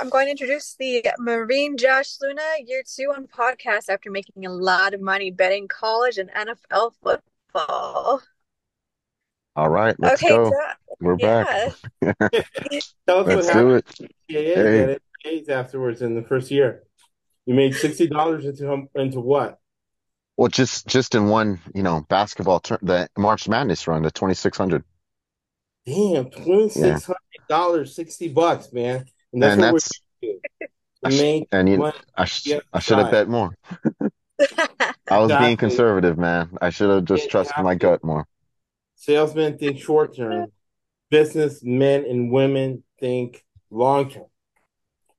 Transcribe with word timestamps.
I'm 0.00 0.08
going 0.08 0.26
to 0.26 0.30
introduce 0.30 0.74
the 0.78 1.04
Marine 1.18 1.76
Josh 1.76 2.16
Luna 2.20 2.42
year 2.64 2.82
two 2.86 3.12
on 3.16 3.26
podcast 3.26 3.88
after 3.88 4.10
making 4.10 4.46
a 4.46 4.50
lot 4.50 4.94
of 4.94 5.00
money 5.00 5.30
betting 5.30 5.66
college 5.66 6.18
and 6.18 6.30
NFL 6.30 6.92
football. 7.02 8.22
All 9.56 9.68
right, 9.68 9.96
let's 9.98 10.22
Okay, 10.22 10.34
go. 10.34 10.50
Josh. 10.50 10.76
We're 11.00 11.16
back. 11.16 11.72
Yeah. 12.00 12.12
Tell 13.06 13.20
us 13.20 13.26
what 13.26 13.26
Let's 13.26 13.52
do 13.52 13.74
it. 13.74 13.86
to 13.86 14.08
Hey. 14.28 15.52
afterwards 15.52 16.00
in 16.02 16.14
the 16.14 16.22
first 16.22 16.50
year. 16.50 16.84
You 17.46 17.54
made 17.54 17.74
sixty 17.74 18.06
dollars 18.06 18.44
into 18.44 18.88
into 18.94 19.20
what? 19.20 19.58
Well, 20.36 20.48
just 20.48 20.86
just 20.86 21.14
in 21.16 21.26
one, 21.28 21.60
you 21.74 21.82
know, 21.82 22.04
basketball 22.08 22.60
tur 22.60 22.78
the 22.82 23.08
March 23.16 23.48
Madness 23.48 23.88
run, 23.88 24.02
the 24.02 24.10
2600. 24.10 24.84
Damn, 25.86 26.30
twenty 26.30 26.68
six 26.68 27.06
hundred 27.06 27.18
dollars, 27.48 27.96
sixty 27.96 28.28
bucks, 28.28 28.72
man. 28.72 29.06
And 29.32 29.42
that's 29.42 29.52
And 29.54 29.62
what 29.62 29.72
that's 29.72 30.00
we're. 30.22 30.68
I 31.04 31.10
sh 31.10 31.46
and 31.52 31.68
you. 31.68 31.92
I 32.16 32.24
sh 32.24 32.50
I 32.72 32.80
should 32.80 32.98
have 32.98 33.10
bet 33.10 33.28
more. 33.28 33.54
I 35.10 35.18
was 35.18 35.32
being 35.38 35.56
conservative, 35.56 36.18
man. 36.18 36.50
I 36.60 36.70
should 36.70 36.90
have 36.90 37.04
just 37.04 37.30
trusted 37.30 37.54
have 37.56 37.64
my 37.64 37.74
gut 37.74 38.04
more. 38.04 38.26
Salesmen 38.96 39.58
think 39.58 39.78
short 39.78 40.16
term. 40.16 40.52
Business 41.10 41.62
men 41.62 42.04
and 42.04 42.30
women 42.30 42.82
think 43.00 43.44
long 43.70 44.10
term. 44.10 44.26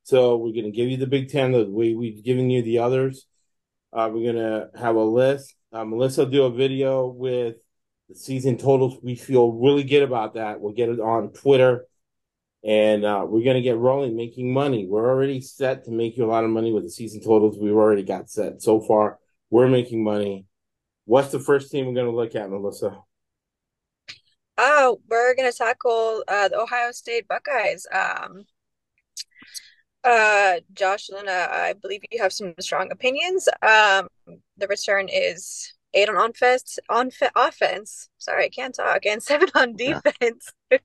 So 0.03 0.37
we're 0.37 0.53
gonna 0.53 0.71
give 0.71 0.89
you 0.89 0.97
the 0.97 1.07
Big 1.07 1.29
Ten 1.29 1.51
the 1.51 1.65
way 1.69 1.93
we've 1.93 2.23
given 2.23 2.49
you 2.49 2.61
the 2.61 2.79
others. 2.79 3.25
Uh, 3.91 4.09
we're 4.11 4.31
gonna 4.33 4.69
have 4.77 4.95
a 4.95 5.03
list. 5.03 5.55
Uh, 5.71 5.85
Melissa 5.85 6.23
will 6.23 6.31
do 6.31 6.43
a 6.43 6.51
video 6.51 7.07
with 7.07 7.55
the 8.07 8.15
season 8.15 8.57
totals. 8.57 8.97
We 9.01 9.15
feel 9.15 9.51
really 9.51 9.83
good 9.83 10.03
about 10.03 10.33
that. 10.35 10.59
We'll 10.59 10.73
get 10.73 10.89
it 10.89 10.99
on 10.99 11.31
Twitter, 11.31 11.85
and 12.63 13.05
uh, 13.05 13.25
we're 13.27 13.43
gonna 13.43 13.61
get 13.61 13.77
rolling, 13.77 14.15
making 14.15 14.51
money. 14.51 14.85
We're 14.85 15.09
already 15.09 15.41
set 15.41 15.85
to 15.85 15.91
make 15.91 16.17
you 16.17 16.25
a 16.25 16.31
lot 16.31 16.43
of 16.43 16.49
money 16.49 16.73
with 16.73 16.83
the 16.83 16.89
season 16.89 17.21
totals. 17.21 17.57
We've 17.57 17.73
already 17.73 18.03
got 18.03 18.29
set 18.29 18.61
so 18.61 18.81
far. 18.81 19.19
We're 19.49 19.69
making 19.69 20.03
money. 20.03 20.45
What's 21.05 21.31
the 21.31 21.39
first 21.39 21.71
team 21.71 21.87
we're 21.87 21.93
gonna 21.93 22.15
look 22.15 22.35
at, 22.35 22.49
Melissa? 22.49 22.97
Oh, 24.57 24.99
we're 25.09 25.35
gonna 25.35 25.53
tackle 25.53 26.23
uh, 26.27 26.49
the 26.49 26.59
Ohio 26.59 26.91
State 26.91 27.27
Buckeyes. 27.27 27.87
Um, 27.93 28.45
uh, 30.03 30.55
Josh 30.73 31.09
Luna, 31.09 31.47
I 31.51 31.73
believe 31.81 32.01
you 32.11 32.21
have 32.21 32.33
some 32.33 32.53
strong 32.59 32.91
opinions. 32.91 33.47
Um, 33.61 34.07
the 34.57 34.67
return 34.67 35.07
is 35.09 35.73
eight 35.93 36.09
on 36.09 36.17
offense, 36.17 36.77
on 36.89 37.11
offense. 37.35 38.09
Sorry, 38.17 38.45
I 38.45 38.49
can't 38.49 38.75
talk. 38.75 39.05
And 39.05 39.23
seven 39.23 39.49
on 39.55 39.75
defense. 39.75 40.51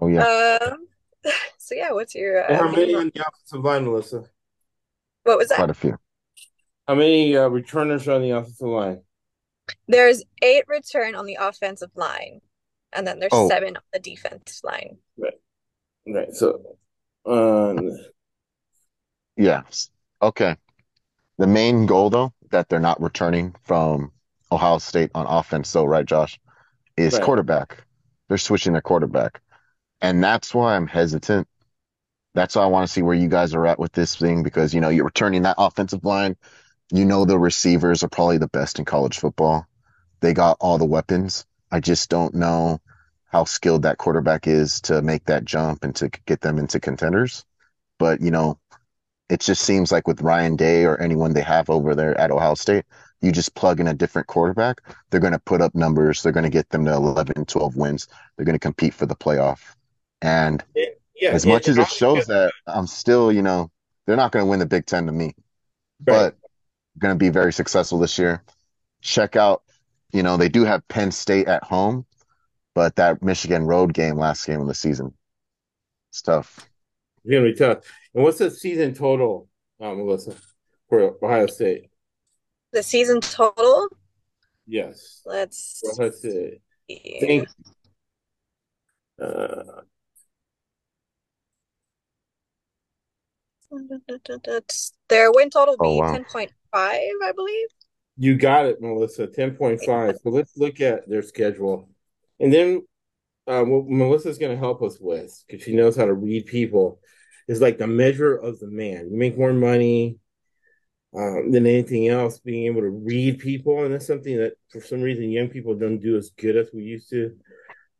Oh 0.00 0.08
yeah. 0.08 0.58
Um, 0.60 0.86
so 1.58 1.74
yeah, 1.74 1.92
what's 1.92 2.14
your 2.14 2.50
uh, 2.50 2.56
how 2.56 2.70
many 2.70 2.94
on 2.94 3.10
the 3.14 3.26
offensive 3.26 3.64
line, 3.64 3.84
Melissa? 3.84 4.24
What 5.24 5.38
was 5.38 5.48
that? 5.48 5.56
Quite 5.56 5.70
a 5.70 5.74
few. 5.74 5.98
How 6.86 6.94
many 6.94 7.36
uh, 7.36 7.48
returners 7.48 8.08
are 8.08 8.12
on 8.12 8.22
the 8.22 8.30
offensive 8.30 8.66
line? 8.66 9.00
There's 9.86 10.24
eight 10.42 10.64
return 10.66 11.14
on 11.14 11.26
the 11.26 11.38
offensive 11.40 11.90
line, 11.94 12.40
and 12.92 13.06
then 13.06 13.20
there's 13.20 13.48
seven 13.48 13.76
on 13.76 13.82
the 13.92 14.00
defense 14.00 14.60
line. 14.64 14.98
Right, 15.16 15.34
right. 16.06 16.34
So, 16.34 16.76
um, 17.26 17.96
yeah. 19.36 19.62
Okay. 20.22 20.56
The 21.38 21.46
main 21.46 21.86
goal 21.86 22.10
though, 22.10 22.32
that 22.50 22.68
they're 22.68 22.80
not 22.80 23.00
returning 23.00 23.54
from 23.62 24.12
Ohio 24.52 24.78
State 24.78 25.10
on 25.14 25.26
offense, 25.26 25.72
though, 25.72 25.84
right, 25.84 26.04
Josh, 26.04 26.38
is 26.96 27.14
right. 27.14 27.22
quarterback. 27.22 27.84
They're 28.28 28.38
switching 28.38 28.72
their 28.72 28.82
quarterback. 28.82 29.40
And 30.00 30.22
that's 30.22 30.54
why 30.54 30.76
I'm 30.76 30.86
hesitant. 30.86 31.46
That's 32.34 32.56
why 32.56 32.62
I 32.62 32.66
want 32.66 32.86
to 32.86 32.92
see 32.92 33.02
where 33.02 33.14
you 33.14 33.28
guys 33.28 33.54
are 33.54 33.66
at 33.66 33.78
with 33.78 33.92
this 33.92 34.16
thing 34.16 34.42
because, 34.42 34.72
you 34.72 34.80
know, 34.80 34.88
you're 34.88 35.04
returning 35.04 35.42
that 35.42 35.56
offensive 35.58 36.04
line. 36.04 36.36
You 36.92 37.04
know, 37.04 37.24
the 37.24 37.38
receivers 37.38 38.02
are 38.02 38.08
probably 38.08 38.38
the 38.38 38.48
best 38.48 38.78
in 38.78 38.84
college 38.84 39.18
football. 39.18 39.66
They 40.20 40.32
got 40.32 40.56
all 40.60 40.78
the 40.78 40.84
weapons. 40.84 41.44
I 41.70 41.80
just 41.80 42.08
don't 42.08 42.34
know 42.34 42.80
how 43.26 43.44
skilled 43.44 43.82
that 43.82 43.98
quarterback 43.98 44.46
is 44.46 44.80
to 44.82 45.02
make 45.02 45.24
that 45.26 45.44
jump 45.44 45.84
and 45.84 45.94
to 45.96 46.08
get 46.26 46.40
them 46.40 46.58
into 46.58 46.80
contenders. 46.80 47.44
But, 47.98 48.20
you 48.20 48.30
know, 48.30 48.58
it 49.28 49.40
just 49.40 49.62
seems 49.62 49.92
like 49.92 50.08
with 50.08 50.22
Ryan 50.22 50.56
Day 50.56 50.84
or 50.84 51.00
anyone 51.00 51.32
they 51.32 51.42
have 51.42 51.70
over 51.70 51.94
there 51.94 52.18
at 52.18 52.32
Ohio 52.32 52.54
State, 52.54 52.84
you 53.20 53.30
just 53.30 53.54
plug 53.54 53.78
in 53.78 53.86
a 53.86 53.94
different 53.94 54.26
quarterback, 54.26 54.80
they're 55.10 55.20
going 55.20 55.32
to 55.32 55.38
put 55.38 55.60
up 55.60 55.74
numbers. 55.74 56.22
They're 56.22 56.32
going 56.32 56.44
to 56.44 56.50
get 56.50 56.70
them 56.70 56.84
to 56.86 56.92
11, 56.92 57.44
12 57.44 57.76
wins. 57.76 58.08
They're 58.36 58.46
going 58.46 58.54
to 58.54 58.58
compete 58.58 58.94
for 58.94 59.06
the 59.06 59.14
playoff. 59.14 59.60
And 60.22 60.62
Yeah, 60.74 61.30
as 61.30 61.44
and, 61.44 61.52
much 61.52 61.68
as 61.68 61.78
it 61.78 61.88
shows 61.88 62.26
that, 62.26 62.52
I'm 62.66 62.86
still, 62.86 63.30
you 63.32 63.42
know, 63.42 63.70
they're 64.06 64.16
not 64.16 64.32
going 64.32 64.44
to 64.44 64.50
win 64.50 64.58
the 64.58 64.66
Big 64.66 64.86
Ten 64.86 65.06
to 65.06 65.12
me, 65.12 65.26
right. 65.26 65.34
but 66.06 66.36
going 66.98 67.14
to 67.14 67.18
be 67.18 67.28
very 67.28 67.52
successful 67.52 67.98
this 67.98 68.18
year. 68.18 68.42
Check 69.02 69.36
out, 69.36 69.62
you 70.12 70.22
know, 70.22 70.36
they 70.36 70.48
do 70.48 70.64
have 70.64 70.86
Penn 70.88 71.10
State 71.10 71.48
at 71.48 71.62
home, 71.64 72.06
but 72.74 72.96
that 72.96 73.22
Michigan 73.22 73.64
road 73.66 73.94
game 73.94 74.16
last 74.16 74.46
game 74.46 74.60
of 74.60 74.66
the 74.66 74.74
season, 74.74 75.14
it's 76.10 76.22
tough. 76.22 76.68
It's 77.24 77.32
gonna 77.32 77.44
be 77.44 77.54
tough. 77.54 77.78
And 78.14 78.24
what's 78.24 78.38
the 78.38 78.50
season 78.50 78.94
total, 78.94 79.48
uh, 79.80 79.94
Melissa, 79.94 80.34
for 80.88 81.16
Ohio 81.22 81.46
State? 81.46 81.90
The 82.72 82.82
season 82.82 83.20
total, 83.20 83.88
Yes, 84.66 85.22
let's 85.24 85.80
for 85.80 85.92
Ohio 85.92 86.10
State. 86.10 86.60
see. 86.88 87.18
Think, 87.20 87.48
uh, 89.20 89.82
Their 95.08 95.32
win 95.32 95.50
total 95.50 95.76
Oh, 95.78 95.94
be 95.94 96.00
wow. 96.00 96.14
10.5, 96.14 96.50
I 96.72 97.32
believe. 97.34 97.68
you 98.16 98.36
got 98.36 98.66
it, 98.66 98.80
Melissa. 98.80 99.26
Ten 99.26 99.56
point 99.56 99.80
five. 99.82 100.16
So 100.22 100.30
let's 100.30 100.56
look 100.56 100.80
at 100.80 101.08
their 101.08 101.22
schedule, 101.22 101.88
and 102.38 102.52
then 102.52 102.82
uh, 103.46 103.62
what 103.64 103.86
Melissa's 103.86 104.38
gonna 104.38 104.56
help 104.56 104.82
us 104.82 104.98
with 105.00 105.32
because 105.46 105.62
she 105.64 105.74
knows 105.74 105.96
how 105.96 106.04
to 106.04 106.14
read 106.14 106.46
people. 106.46 107.00
Is 107.48 107.60
like 107.60 107.78
the 107.78 107.86
measure 107.88 108.36
of 108.36 108.60
the 108.60 108.68
man. 108.68 109.08
You 109.10 109.18
make 109.18 109.36
more 109.36 109.52
money 109.52 110.18
um, 111.16 111.50
than 111.50 111.66
anything 111.66 112.06
else, 112.06 112.38
being 112.38 112.66
able 112.66 112.82
to 112.82 112.90
read 112.90 113.40
people, 113.40 113.84
and 113.84 113.92
that's 113.92 114.06
something 114.06 114.36
that 114.36 114.52
for 114.70 114.80
some 114.80 115.00
reason 115.00 115.30
young 115.30 115.48
people 115.48 115.74
don't 115.74 115.98
do 115.98 116.16
as 116.16 116.30
good 116.30 116.56
as 116.56 116.68
we 116.72 116.82
used 116.84 117.10
to, 117.10 117.36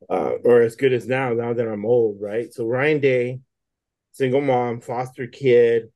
uh, 0.09 0.33
or 0.45 0.63
as 0.63 0.77
good 0.77 0.93
as 0.93 1.09
now. 1.09 1.33
Now 1.33 1.53
that 1.53 1.67
I'm 1.67 1.85
old, 1.85 2.19
right? 2.21 2.53
So 2.53 2.65
Ryan 2.67 3.01
Day, 3.01 3.41
single 4.21 4.43
mom, 4.43 4.83
foster 4.83 5.27
kid. 5.27 5.91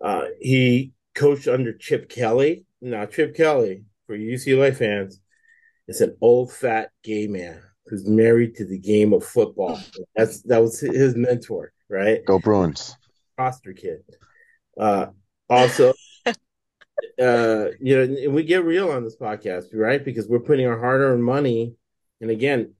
Uh, 0.00 0.26
he 0.40 0.92
coached 1.16 1.48
under 1.48 1.72
Chip 1.72 2.08
Kelly. 2.08 2.66
Now 2.80 3.04
Chip 3.06 3.34
Kelly, 3.34 3.82
for 4.06 4.16
UCLA 4.16 4.74
fans, 4.74 5.20
is 5.88 6.00
an 6.00 6.16
old 6.20 6.52
fat 6.52 6.90
gay 7.02 7.26
man 7.26 7.60
who's 7.86 8.06
married 8.06 8.54
to 8.56 8.64
the 8.64 8.78
game 8.78 9.12
of 9.12 9.24
football. 9.24 9.80
That's 10.14 10.42
that 10.42 10.62
was 10.62 10.78
his 10.78 11.16
mentor, 11.16 11.72
right? 11.88 12.24
Go 12.24 12.38
Bruins. 12.38 12.96
Foster 13.36 13.72
kid. 13.72 14.04
Uh, 14.78 15.06
also, 15.50 15.94
uh, 16.26 16.34
you 17.80 17.96
know, 17.96 18.02
and 18.02 18.34
we 18.34 18.44
get 18.44 18.64
real 18.64 18.92
on 18.92 19.02
this 19.02 19.16
podcast, 19.16 19.64
right? 19.74 20.04
Because 20.04 20.28
we're 20.28 20.38
putting 20.38 20.68
our 20.68 20.78
hard-earned 20.78 21.24
money, 21.24 21.74
and 22.20 22.30
again, 22.30 22.74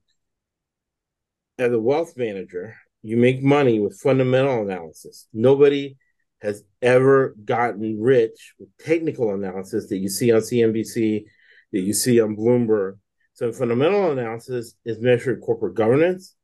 as 1.59 1.73
a 1.73 1.79
wealth 1.79 2.15
manager, 2.15 2.73
you 3.07 3.15
make 3.15 3.41
money 3.41 3.79
with 3.79 3.97
fundamental 3.97 4.63
analysis. 4.63 5.27
Nobody 5.31 5.95
has 6.41 6.63
ever 6.81 7.33
gotten 7.45 8.01
rich 8.01 8.53
with 8.59 8.67
technical 8.79 9.33
analysis 9.33 9.87
that 9.87 9.95
you 9.95 10.09
see 10.09 10.33
on 10.33 10.41
CNBC, 10.41 11.23
that 11.71 11.79
you 11.79 11.93
see 11.93 12.19
on 12.19 12.35
Bloomberg. 12.35 12.97
So 13.31 13.53
fundamental 13.53 14.11
analysis 14.11 14.75
is 14.83 14.99
measured 14.99 15.39
corporate 15.39 15.75
governance 15.75 16.35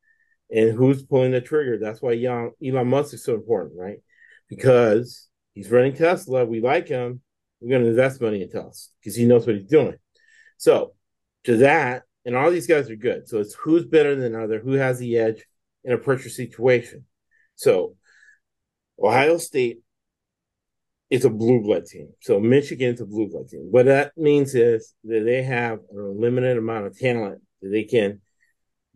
and 0.49 0.71
who's 0.71 1.03
pulling 1.03 1.31
the 1.31 1.41
trigger. 1.41 1.77
That's 1.77 2.01
why 2.01 2.13
Elon 2.13 2.87
Musk 2.87 3.13
is 3.13 3.25
so 3.25 3.33
important, 3.33 3.77
right? 3.77 3.97
Because 4.47 5.27
he's 5.53 5.69
running 5.69 5.95
Tesla. 5.97 6.45
We 6.45 6.61
like 6.61 6.87
him. 6.87 7.19
We're 7.59 7.71
going 7.71 7.83
to 7.83 7.89
invest 7.89 8.21
money 8.21 8.41
in 8.41 8.49
Tesla 8.49 8.71
because 9.01 9.17
he 9.17 9.25
knows 9.25 9.45
what 9.45 9.57
he's 9.57 9.67
doing. 9.67 9.95
So 10.55 10.93
to 11.43 11.57
that, 11.57 12.03
and 12.25 12.37
all 12.37 12.51
these 12.51 12.67
guys 12.67 12.89
are 12.89 12.95
good. 12.95 13.27
So 13.27 13.39
it's 13.39 13.53
who's 13.53 13.85
better 13.85 14.15
than 14.15 14.33
other, 14.33 14.59
who 14.59 14.73
has 14.73 14.97
the 14.97 15.17
edge 15.17 15.43
in 15.83 15.93
a 15.93 15.97
pressure 15.97 16.29
situation. 16.29 17.05
So 17.55 17.95
Ohio 19.01 19.37
State 19.37 19.79
is 21.09 21.25
a 21.25 21.29
blue 21.29 21.61
blood 21.61 21.85
team. 21.85 22.09
So 22.21 22.39
Michigan's 22.39 23.01
a 23.01 23.05
blue 23.05 23.29
blood 23.29 23.47
team. 23.47 23.67
What 23.69 23.85
that 23.85 24.17
means 24.17 24.55
is 24.55 24.93
that 25.03 25.23
they 25.25 25.43
have 25.43 25.79
a 25.91 26.01
limited 26.01 26.57
amount 26.57 26.87
of 26.87 26.97
talent 26.97 27.41
that 27.61 27.69
they 27.69 27.83
can 27.83 28.21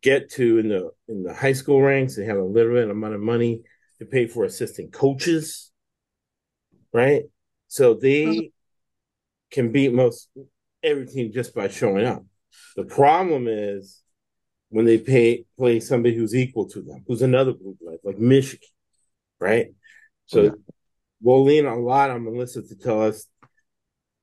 get 0.02 0.32
to 0.32 0.60
in 0.60 0.70
the 0.70 0.90
in 1.08 1.24
the 1.24 1.34
high 1.34 1.54
school 1.54 1.82
ranks. 1.82 2.16
They 2.16 2.26
have 2.26 2.38
a 2.38 2.44
limited 2.44 2.90
amount 2.90 3.16
of 3.16 3.22
money 3.22 3.62
to 4.00 4.06
pay 4.06 4.28
for 4.28 4.46
assistant 4.46 4.94
coaches, 4.94 5.72
right? 6.94 7.24
So 7.68 7.94
they 7.94 8.26
mm-hmm. 8.26 8.46
can 9.52 9.72
beat 9.72 9.94
most 9.94 10.30
every 10.84 11.06
team 11.06 11.32
just 11.34 11.54
by 11.54 11.68
showing 11.68 12.06
up. 12.06 12.24
The 12.76 12.86
problem 12.86 13.48
is 13.48 14.02
when 14.70 14.86
they 14.86 14.98
pay 14.98 15.46
play 15.58 15.80
somebody 15.80 16.16
who's 16.16 16.36
equal 16.36 16.68
to 16.70 16.82
them, 16.82 17.04
who's 17.08 17.22
another 17.22 17.54
blue 17.54 17.78
blood, 17.80 18.00
like 18.04 18.18
Michigan, 18.18 18.68
right? 19.40 19.74
So 20.26 20.44
Yeah. 20.44 20.50
we'll 21.22 21.44
lean 21.44 21.66
a 21.66 21.78
lot 21.78 22.10
on 22.10 22.24
Melissa 22.24 22.62
to 22.62 22.76
tell 22.76 23.02
us 23.02 23.28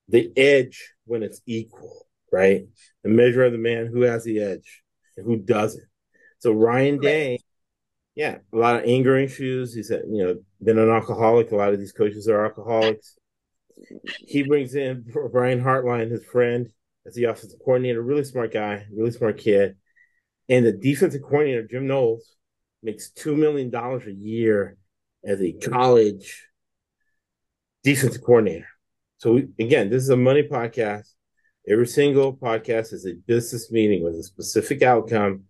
the 0.09 0.31
edge 0.37 0.93
when 1.07 1.23
it's 1.23 1.41
equal, 1.47 2.07
right? 2.31 2.67
The 3.03 3.09
measure 3.09 3.45
of 3.45 3.53
the 3.53 3.59
man 3.59 3.87
who 3.87 4.03
has 4.03 4.25
the 4.25 4.41
edge 4.41 4.83
and 5.17 5.25
who 5.25 5.37
doesn't. 5.37 5.85
So 6.39 6.53
Ryan 6.53 6.99
Day, 6.99 7.39
yeah, 8.15 8.39
a 8.53 8.57
lot 8.57 8.77
of 8.77 8.85
anger 8.85 9.17
issues. 9.17 9.75
He 9.75 9.83
said, 9.83 10.03
you 10.11 10.25
know, 10.25 10.37
been 10.63 10.79
an 10.79 10.91
alcoholic. 10.91 11.51
A 11.53 11.57
lot 11.57 11.73
of 11.73 11.81
these 11.81 11.93
coaches 11.93 12.29
are 12.29 12.45
alcoholics. 12.45 13.17
He 14.19 14.43
brings 14.43 14.75
in 14.75 15.05
Brian 15.33 15.63
Hartline, 15.63 16.11
his 16.11 16.25
friend, 16.25 16.69
as 17.07 17.15
the 17.15 17.25
offensive 17.25 17.59
coordinator. 17.65 18.03
Really 18.03 18.25
smart 18.25 18.53
guy, 18.53 18.87
really 18.95 19.11
smart 19.11 19.39
kid. 19.39 19.77
And 20.49 20.67
the 20.67 20.73
defensive 20.73 21.23
coordinator, 21.23 21.67
Jim 21.67 21.87
Knowles, 21.87 22.37
makes 22.83 23.11
$2 23.13 23.37
million 23.37 23.75
a 23.75 24.11
year 24.11 24.77
as 25.25 25.41
a 25.41 25.53
college 25.53 26.47
defensive 27.83 28.23
coordinator. 28.23 28.69
So, 29.19 29.35
we, 29.35 29.49
again, 29.59 29.89
this 29.91 30.03
is 30.03 30.11
a 30.11 30.17
money 30.17 30.43
podcast. 30.43 31.09
Every 31.67 31.87
single 31.87 32.37
podcast 32.37 32.93
is 32.93 33.07
a 33.07 33.15
business 33.27 33.73
meeting 33.73 34.05
with 34.05 34.15
a 34.17 34.23
specific 34.23 34.83
outcome 34.83 35.45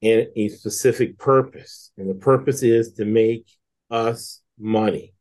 and 0.00 0.28
a 0.36 0.48
specific 0.48 1.18
purpose. 1.18 1.90
And 1.98 2.08
the 2.08 2.14
purpose 2.14 2.62
is 2.62 2.92
to 2.94 3.04
make 3.04 3.48
us 3.90 4.40
money. 4.58 5.14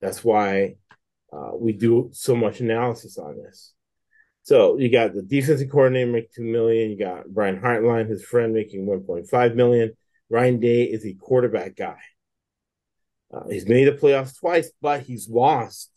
That's 0.00 0.24
why 0.24 0.76
uh, 1.32 1.50
we 1.54 1.72
do 1.72 2.10
so 2.12 2.34
much 2.34 2.60
analysis 2.60 3.18
on 3.18 3.36
this. 3.36 3.74
So 4.48 4.78
you 4.78 4.90
got 4.90 5.12
the 5.12 5.20
defensive 5.20 5.68
coordinator 5.68 6.10
making 6.10 6.30
two 6.34 6.42
million. 6.42 6.90
You 6.90 6.98
got 6.98 7.28
Brian 7.28 7.60
Hartline, 7.60 8.08
his 8.08 8.24
friend, 8.24 8.54
making 8.54 8.86
one 8.86 9.00
point 9.00 9.28
five 9.28 9.54
million. 9.54 9.94
Ryan 10.30 10.58
Day 10.58 10.84
is 10.84 11.04
a 11.04 11.12
quarterback 11.12 11.76
guy. 11.76 11.98
Uh, 13.30 13.46
he's 13.50 13.68
made 13.68 13.84
the 13.84 13.92
playoffs 13.92 14.38
twice, 14.40 14.70
but 14.80 15.02
he's 15.02 15.28
lost 15.28 15.90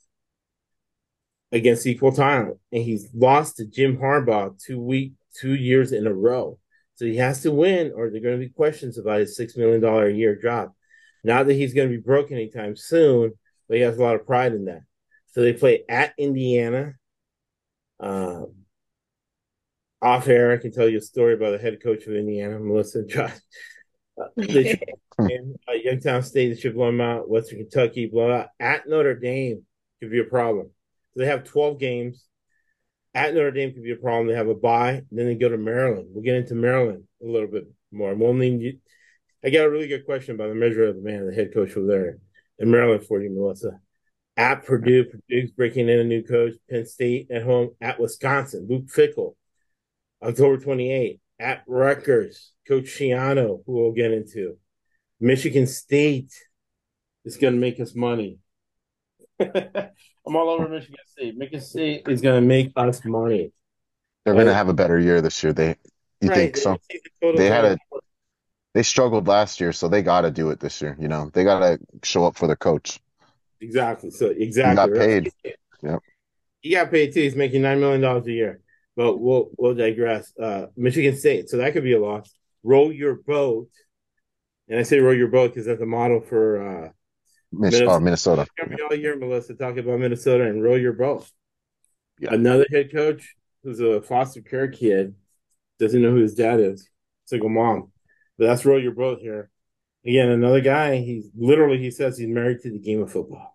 against 1.54 1.88
equal 1.88 2.12
talent, 2.12 2.58
and 2.74 2.84
he's 2.84 3.08
lost 3.14 3.56
to 3.56 3.66
Jim 3.66 3.96
Harbaugh 3.96 4.62
two 4.62 4.82
week, 4.82 5.14
two 5.40 5.56
years 5.56 5.94
in 5.94 6.06
a 6.06 6.14
row. 6.14 6.60
So 6.96 7.06
he 7.06 7.16
has 7.16 7.42
to 7.44 7.54
win, 7.54 7.94
or 7.96 8.10
there 8.10 8.18
are 8.18 8.22
going 8.22 8.38
to 8.38 8.46
be 8.46 8.52
questions 8.52 8.98
about 8.98 9.22
his 9.22 9.38
six 9.38 9.56
million 9.56 9.80
dollar 9.80 10.08
a 10.08 10.14
year 10.14 10.36
job. 10.36 10.72
Not 11.24 11.48
that 11.48 11.54
he's 11.54 11.74
going 11.74 11.88
to 11.88 11.96
be 11.96 12.04
broke 12.04 12.34
anytime 12.34 12.76
soon, 12.76 13.32
but 13.70 13.78
he 13.78 13.84
has 13.84 13.98
a 13.98 14.04
lot 14.04 14.16
of 14.16 14.28
pride 14.28 14.52
in 14.52 14.66
that. 14.66 14.82
So 15.28 15.42
they 15.42 15.54
play 15.54 15.86
at 15.88 16.14
Indiana. 16.18 16.96
Uh, 18.02 18.46
off 20.02 20.28
air, 20.28 20.52
I 20.52 20.58
can 20.58 20.72
tell 20.72 20.90
you 20.90 20.98
a 20.98 21.02
story 21.02 21.36
about 21.36 21.52
the 21.52 21.60
head 21.60 21.82
coach 21.82 22.06
of 22.08 22.14
Indiana, 22.14 22.60
Melissa 22.60 23.06
Josh. 23.08 23.38
Uh, 24.20 24.28
they 24.36 24.80
in, 25.20 25.56
uh, 25.68 25.74
Youngstown 25.74 26.24
State, 26.24 26.50
they 26.50 26.60
should 26.60 26.74
blow 26.74 26.88
them 26.88 27.02
out. 27.02 27.30
Western 27.30 27.60
Kentucky, 27.60 28.08
blow 28.08 28.32
out. 28.32 28.48
At 28.60 28.88
Notre 28.88 29.16
Dame 29.16 29.64
could 30.00 30.12
be 30.12 30.20
a 30.20 30.26
problem. 30.26 30.72
So 31.14 31.20
they 31.20 31.28
have 31.28 31.44
12 31.44 31.80
games. 31.80 32.26
At 33.14 33.34
Notre 33.34 33.52
Dame 33.52 33.74
could 33.74 33.84
be 33.84 33.92
a 33.92 33.98
problem. 33.98 34.28
They 34.28 34.36
have 34.36 34.48
a 34.48 34.56
bye. 34.56 35.04
Then 35.12 35.28
they 35.28 35.36
go 35.36 35.50
to 35.50 35.58
Maryland. 35.58 36.08
We'll 36.12 36.24
get 36.24 36.36
into 36.36 36.56
Maryland 36.56 37.04
a 37.22 37.28
little 37.28 37.50
bit 37.50 37.66
more. 37.92 38.16
We'll 38.16 38.34
need 38.34 38.62
you. 38.62 38.80
I 39.44 39.50
got 39.50 39.66
a 39.66 39.70
really 39.70 39.88
good 39.88 40.06
question 40.06 40.36
about 40.36 40.50
the 40.50 40.56
measure 40.56 40.86
of 40.86 40.96
the 40.96 41.02
man, 41.02 41.28
the 41.28 41.34
head 41.34 41.54
coach 41.54 41.76
over 41.76 41.88
there 41.88 42.18
in 42.60 42.72
Maryland 42.72 43.06
for 43.06 43.22
you, 43.22 43.30
Melissa. 43.32 43.80
At 44.38 44.66
Purdue, 44.66 45.06
Purdue's 45.06 45.52
breaking 45.52 45.90
in 45.90 46.00
a 46.00 46.04
new 46.04 46.24
coach. 46.24 46.54
Penn 46.70 46.86
State 46.86 47.30
at 47.32 47.44
home. 47.44 47.72
At 47.82 48.00
Wisconsin, 48.00 48.68
Luke 48.70 48.88
Fickell. 48.88 49.36
October 50.24 50.58
28. 50.58 51.20
At 51.40 51.64
Rutgers, 51.68 52.52
Coach 52.68 52.86
Schiano, 52.86 53.62
who 53.66 53.74
we'll 53.74 53.92
get 53.92 54.12
into. 54.12 54.58
Michigan 55.20 55.68
State 55.68 56.34
is 57.26 57.38
going 57.38 57.54
to 57.54 57.60
make 57.60 57.80
us 57.80 57.96
money. 57.96 58.38
I'm 59.40 60.36
all 60.36 60.50
over 60.50 60.68
Michigan 60.70 60.98
State. 61.08 61.38
Michigan 61.38 61.62
State 61.62 62.08
is 62.08 62.22
going 62.22 62.42
to 62.42 62.48
make 62.48 62.72
us 62.76 63.04
money. 63.04 63.52
They're 64.24 64.36
going 64.36 64.46
to 64.46 64.54
have 64.54 64.70
a 64.70 64.74
better 64.74 65.00
year 65.00 65.22
this 65.22 65.42
year. 65.44 65.54
They, 65.54 65.76
you 66.22 66.30
Right. 66.30 66.36
think 66.36 66.58
so? 66.58 66.78
They, 66.90 67.00
the 67.22 67.38
They 67.38 67.48
had 67.48 67.66
a, 67.66 67.78
They 68.74 68.84
struggled 68.84 69.28
last 69.28 69.60
year, 69.60 69.74
so 69.74 69.88
they 69.88 70.04
got 70.04 70.22
to 70.22 70.32
do 70.32 70.52
it 70.52 70.60
this 70.60 70.82
year. 70.82 70.96
You 71.00 71.08
know, 71.08 71.32
they 71.34 71.44
got 71.44 71.60
to 71.60 71.80
show 72.04 72.26
up 72.26 72.36
for 72.36 72.48
their 72.48 72.56
coach. 72.56 73.00
Exactly. 73.62 74.12
So 74.12 74.28
exactly. 74.28 74.72
He 74.72 74.76
got 74.76 74.98
right. 74.98 75.24
paid. 75.44 75.56
Yep. 75.84 76.00
He 76.62 76.72
got 76.72 76.92
paid 76.92 77.14
too. 77.14 77.22
He's 77.22 77.36
making 77.36 77.62
nine 77.62 77.80
million 77.80 78.02
dollars 78.02 78.28
a 78.28 78.32
year. 78.32 78.62
But 78.96 79.18
we'll 79.18 79.50
we'll 79.58 79.76
digress. 79.76 80.34
Uh, 80.38 80.68
Michigan 80.76 81.16
State. 81.16 81.50
So 81.50 81.58
that 81.58 81.74
could 81.74 81.84
be 81.84 81.94
a 81.94 82.02
loss. 82.02 82.32
Roll 82.64 82.92
your 82.92 83.16
boat. 83.16 83.70
And 84.68 84.80
I 84.80 84.84
say 84.84 85.00
roll 85.00 85.16
your 85.16 85.28
boat 85.28 85.52
because 85.52 85.66
that's 85.66 85.82
a 85.82 85.86
model 85.86 86.22
for 86.22 86.86
uh 86.86 86.90
Minnesota. 87.52 87.92
oh, 87.92 88.00
Minnesota. 88.00 88.48
All 88.90 88.96
year, 88.96 89.18
Melissa, 89.18 89.56
talking 89.56 89.80
about 89.80 90.00
Minnesota 90.00 90.46
and 90.46 90.64
roll 90.64 90.78
your 90.78 90.94
boat. 90.94 91.30
Yeah. 92.20 92.34
Another 92.34 92.66
head 92.72 92.92
coach 92.94 93.36
who's 93.64 93.80
a 93.80 94.02
foster 94.02 94.42
care 94.42 94.70
kid 94.70 95.16
doesn't 95.80 96.02
know 96.02 96.12
who 96.12 96.22
his 96.22 96.36
dad 96.36 96.60
is. 96.60 96.88
Single 97.26 97.50
mom. 97.50 97.92
But 98.38 98.48
that's 98.48 98.66
roll 98.66 98.82
your 98.82 98.94
boat 98.94 99.20
here. 99.20 99.50
Again, 100.06 100.30
another 100.30 100.62
guy, 100.62 100.98
he's 100.98 101.30
literally 101.36 101.78
he 101.78 101.92
says 101.92 102.18
he's 102.18 102.28
married 102.28 102.62
to 102.62 102.72
the 102.72 102.80
game 102.80 103.02
of 103.02 103.12
football. 103.12 103.51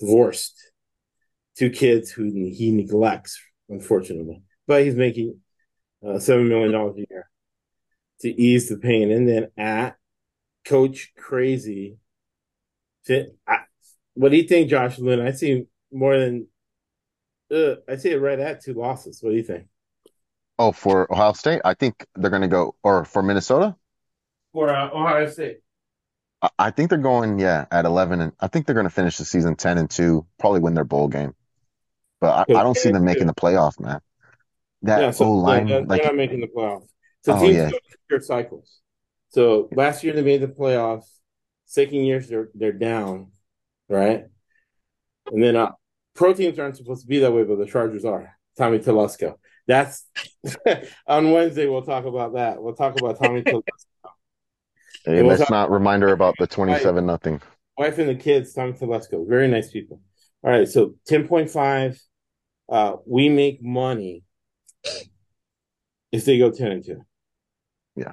Divorced. 0.00 0.72
Two 1.56 1.70
kids 1.70 2.10
who 2.10 2.24
he 2.24 2.70
neglects, 2.70 3.40
unfortunately. 3.68 4.42
But 4.66 4.84
he's 4.84 4.94
making 4.94 5.40
uh, 6.06 6.18
seven 6.18 6.48
million 6.48 6.72
dollars 6.72 6.96
a 6.96 7.06
year 7.08 7.30
to 8.20 8.28
ease 8.28 8.68
the 8.68 8.76
pain. 8.76 9.10
And 9.10 9.28
then 9.28 9.48
at 9.56 9.96
Coach 10.64 11.12
Crazy 11.16 11.96
Fit- 13.04 13.36
I, 13.46 13.58
what 14.14 14.30
do 14.30 14.36
you 14.36 14.42
think, 14.42 14.68
Josh 14.68 14.98
Lynn? 14.98 15.20
I 15.20 15.30
see 15.30 15.66
more 15.92 16.18
than 16.18 16.48
uh, 17.52 17.76
I 17.88 17.96
see 17.96 18.10
it 18.10 18.20
right 18.20 18.38
at 18.38 18.62
two 18.62 18.74
losses. 18.74 19.22
What 19.22 19.30
do 19.30 19.36
you 19.36 19.44
think? 19.44 19.66
Oh, 20.58 20.72
for 20.72 21.10
Ohio 21.12 21.32
State, 21.32 21.60
I 21.64 21.74
think 21.74 22.06
they're 22.16 22.30
going 22.30 22.42
to 22.42 22.48
go, 22.48 22.74
or 22.82 23.04
for 23.04 23.22
Minnesota, 23.22 23.76
For 24.52 24.70
uh, 24.70 24.90
Ohio 24.90 25.28
State. 25.28 25.58
I, 26.58 26.70
think 26.70 26.90
they're 26.90 26.98
going, 26.98 27.38
yeah, 27.38 27.66
at 27.70 27.84
11, 27.84 28.20
and 28.20 28.32
I 28.40 28.48
think 28.48 28.66
they're 28.66 28.74
going 28.74 28.86
to 28.86 28.90
finish 28.90 29.16
the 29.16 29.24
season 29.24 29.56
10 29.56 29.78
and 29.78 29.90
2, 29.90 30.26
probably 30.38 30.60
win 30.60 30.74
their 30.74 30.84
bowl 30.84 31.08
game. 31.08 31.34
But 32.20 32.50
I, 32.50 32.60
I 32.60 32.62
don't 32.62 32.76
see 32.76 32.90
them 32.90 33.04
making 33.04 33.26
the 33.26 33.34
playoff, 33.34 33.80
man. 33.80 34.00
That 34.82 35.00
Yeah, 35.00 35.10
so 35.10 35.32
line, 35.32 35.66
they're, 35.66 35.82
like, 35.82 36.02
they're 36.02 36.10
not 36.10 36.16
making 36.16 36.40
the 36.40 36.46
playoffs. 36.46 36.88
So 37.22 37.34
Oh, 37.34 37.40
teams 37.40 37.56
yeah. 37.56 37.70
go 37.70 37.78
through 38.08 38.20
cycles. 38.20 38.80
So 39.30 39.68
last 39.72 40.04
year 40.04 40.12
they 40.12 40.22
made 40.22 40.40
the 40.40 40.48
playoffs. 40.48 41.08
Second 41.64 42.04
years 42.04 42.28
they're 42.28 42.48
they're 42.54 42.72
down, 42.72 43.32
right? 43.88 44.26
And 45.32 45.42
then 45.42 45.56
uh, 45.56 45.72
pro 46.14 46.32
teams 46.32 46.58
aren't 46.58 46.76
supposed 46.76 47.02
to 47.02 47.08
be 47.08 47.18
that 47.18 47.32
way, 47.32 47.42
but 47.42 47.58
the 47.58 47.66
Chargers 47.66 48.04
are. 48.04 48.36
Tommy 48.56 48.78
Telesco. 48.78 49.34
That's 49.66 50.06
on 51.06 51.32
Wednesday. 51.32 51.66
We'll 51.66 51.82
talk 51.82 52.04
about 52.04 52.34
that. 52.34 52.62
We'll 52.62 52.74
talk 52.74 52.98
about 52.98 53.18
Tommy 53.18 53.42
Telesco. 53.42 53.62
hey, 55.14 55.22
let's 55.22 55.40
talk- 55.40 55.50
not 55.50 55.70
remind 55.70 56.02
her 56.02 56.12
about 56.12 56.34
the 56.38 56.46
27 56.56 57.04
nothing. 57.06 57.40
wife 57.78 57.98
and 57.98 58.08
the 58.08 58.14
kids, 58.14 58.52
Tommy 58.52 58.72
Telesco. 58.72 59.26
Very 59.28 59.48
nice 59.48 59.70
people. 59.70 60.00
All 60.42 60.50
right, 60.50 60.68
so 60.68 60.94
ten 61.06 61.26
point 61.26 61.50
five. 61.50 61.98
Uh, 62.70 62.96
we 63.06 63.28
make 63.28 63.62
money 63.62 64.22
if 66.12 66.24
they 66.24 66.38
go 66.38 66.50
ten 66.50 66.72
and 66.72 66.84
two. 66.84 67.00
Yeah. 67.96 68.12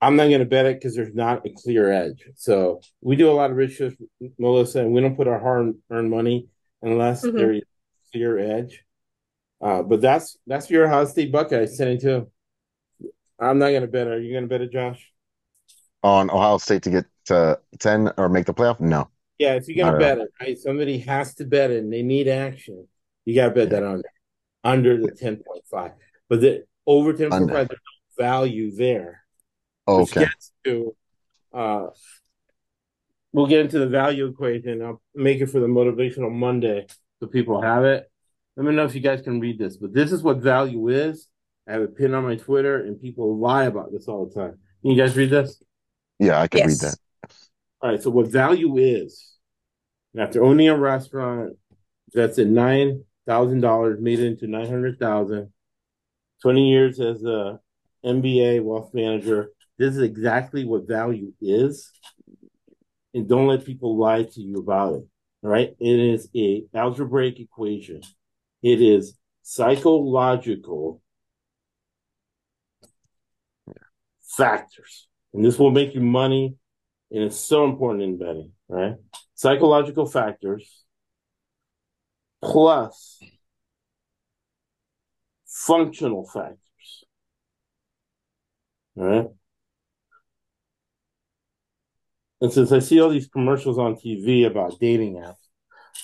I'm 0.00 0.16
not 0.16 0.26
going 0.28 0.40
to 0.40 0.44
bet 0.46 0.66
it 0.66 0.76
because 0.78 0.94
there's 0.94 1.14
not 1.14 1.46
a 1.46 1.50
clear 1.50 1.90
edge. 1.90 2.24
So 2.36 2.80
we 3.00 3.16
do 3.16 3.30
a 3.30 3.32
lot 3.32 3.50
of 3.50 3.56
research, 3.56 3.94
Melissa, 4.38 4.80
and 4.80 4.92
we 4.92 5.00
don't 5.00 5.16
put 5.16 5.28
our 5.28 5.38
hard 5.40 5.74
earned 5.90 6.10
money 6.10 6.48
unless 6.82 7.24
Mhm. 7.24 7.32
there 7.36 7.52
is 7.52 7.62
a 7.62 8.12
clear 8.12 8.38
edge. 8.38 8.84
Uh, 9.60 9.82
but 9.82 10.00
that's 10.02 10.38
that's 10.46 10.68
your 10.70 10.86
Ohio 10.86 11.04
State 11.06 11.32
Buckeyes 11.32 11.76
ten 11.78 11.88
and 11.88 12.00
two. 12.00 12.30
I'm 13.38 13.58
not 13.58 13.70
going 13.70 13.82
to 13.82 13.88
bet 13.88 14.06
it. 14.06 14.12
Are 14.12 14.20
you 14.20 14.32
going 14.32 14.44
to 14.44 14.48
bet 14.48 14.60
it, 14.60 14.72
Josh? 14.72 15.10
On 16.04 16.30
Ohio 16.30 16.58
State 16.58 16.82
to 16.82 16.90
get 16.90 17.06
to 17.24 17.58
10 17.80 18.12
or 18.18 18.28
make 18.28 18.44
the 18.44 18.52
playoff? 18.52 18.78
No. 18.78 19.08
Yeah, 19.38 19.54
if 19.54 19.66
you're 19.66 19.82
gonna 19.84 19.98
bet 19.98 20.18
it, 20.18 20.28
right? 20.40 20.56
Somebody 20.58 20.98
has 20.98 21.34
to 21.36 21.44
bet 21.44 21.70
it 21.70 21.82
and 21.82 21.90
they 21.92 22.02
need 22.02 22.28
action. 22.28 22.86
You 23.24 23.34
gotta 23.34 23.54
bet 23.54 23.70
that 23.70 23.82
under 23.82 24.04
under 24.62 24.96
the 24.98 25.10
ten 25.10 25.36
point 25.36 25.64
five. 25.70 25.92
But 26.28 26.42
the 26.42 26.64
over 26.86 27.12
ten 27.14 27.30
point 27.30 27.42
Under. 27.42 27.54
five, 27.54 27.68
there's 27.68 27.80
no 28.18 28.24
value 28.24 28.70
there. 28.76 29.24
Which 29.86 30.10
Okay. 30.10 30.20
gets 30.20 30.52
to 30.64 30.94
uh 31.52 31.86
we'll 33.32 33.46
get 33.46 33.60
into 33.60 33.78
the 33.78 33.88
value 33.88 34.26
equation. 34.26 34.82
I'll 34.82 35.02
make 35.14 35.40
it 35.40 35.46
for 35.46 35.60
the 35.60 35.66
motivational 35.66 36.30
Monday 36.32 36.86
so 37.18 37.26
people 37.26 37.60
have 37.62 37.84
it. 37.84 38.10
Let 38.56 38.66
me 38.66 38.74
know 38.74 38.84
if 38.84 38.94
you 38.94 39.00
guys 39.00 39.22
can 39.22 39.40
read 39.40 39.58
this, 39.58 39.76
but 39.78 39.92
this 39.92 40.12
is 40.12 40.22
what 40.22 40.36
value 40.36 40.88
is. 40.88 41.28
I 41.66 41.72
have 41.72 41.82
a 41.82 41.88
pin 41.88 42.14
on 42.14 42.24
my 42.24 42.36
Twitter 42.36 42.84
and 42.84 43.00
people 43.00 43.38
lie 43.38 43.64
about 43.64 43.90
this 43.90 44.06
all 44.06 44.26
the 44.26 44.34
time. 44.34 44.58
Can 44.82 44.90
you 44.92 44.96
guys 44.96 45.16
read 45.16 45.30
this? 45.30 45.62
Yeah, 46.18 46.40
I 46.40 46.48
could 46.48 46.66
read 46.66 46.78
that. 46.78 46.96
All 47.80 47.90
right, 47.90 48.02
so 48.02 48.10
what 48.10 48.28
value 48.28 48.76
is 48.76 49.34
after 50.16 50.42
owning 50.42 50.68
a 50.68 50.78
restaurant 50.78 51.56
that's 52.12 52.38
at 52.38 52.46
nine 52.46 53.04
thousand 53.26 53.60
dollars, 53.60 54.00
made 54.00 54.20
it 54.20 54.40
into 54.40 55.48
Twenty 56.40 56.70
years 56.70 57.00
as 57.00 57.22
a 57.24 57.58
MBA, 58.04 58.62
wealth 58.62 58.92
manager. 58.92 59.50
This 59.78 59.96
is 59.96 60.02
exactly 60.02 60.64
what 60.64 60.86
value 60.86 61.32
is. 61.40 61.90
And 63.14 63.28
don't 63.28 63.46
let 63.46 63.64
people 63.64 63.96
lie 63.96 64.24
to 64.24 64.40
you 64.40 64.58
about 64.58 64.94
it. 64.94 65.04
All 65.42 65.50
right. 65.50 65.74
It 65.78 66.00
is 66.00 66.28
a 66.34 66.64
algebraic 66.74 67.40
equation. 67.40 68.02
It 68.62 68.80
is 68.80 69.16
psychological 69.42 71.00
factors. 74.36 75.08
And 75.34 75.44
this 75.44 75.58
will 75.58 75.70
make 75.70 75.94
you 75.94 76.00
money. 76.00 76.56
And 77.10 77.24
it's 77.24 77.38
so 77.38 77.64
important 77.64 78.02
in 78.02 78.18
betting, 78.18 78.52
right? 78.68 78.94
Psychological 79.34 80.06
factors 80.06 80.84
plus 82.42 83.20
functional 85.46 86.26
factors. 86.26 86.58
All 88.96 89.04
right. 89.04 89.26
And 92.40 92.52
since 92.52 92.72
I 92.72 92.78
see 92.80 93.00
all 93.00 93.08
these 93.08 93.28
commercials 93.28 93.78
on 93.78 93.96
TV 93.96 94.44
about 94.44 94.78
dating 94.78 95.14
apps, 95.14 95.36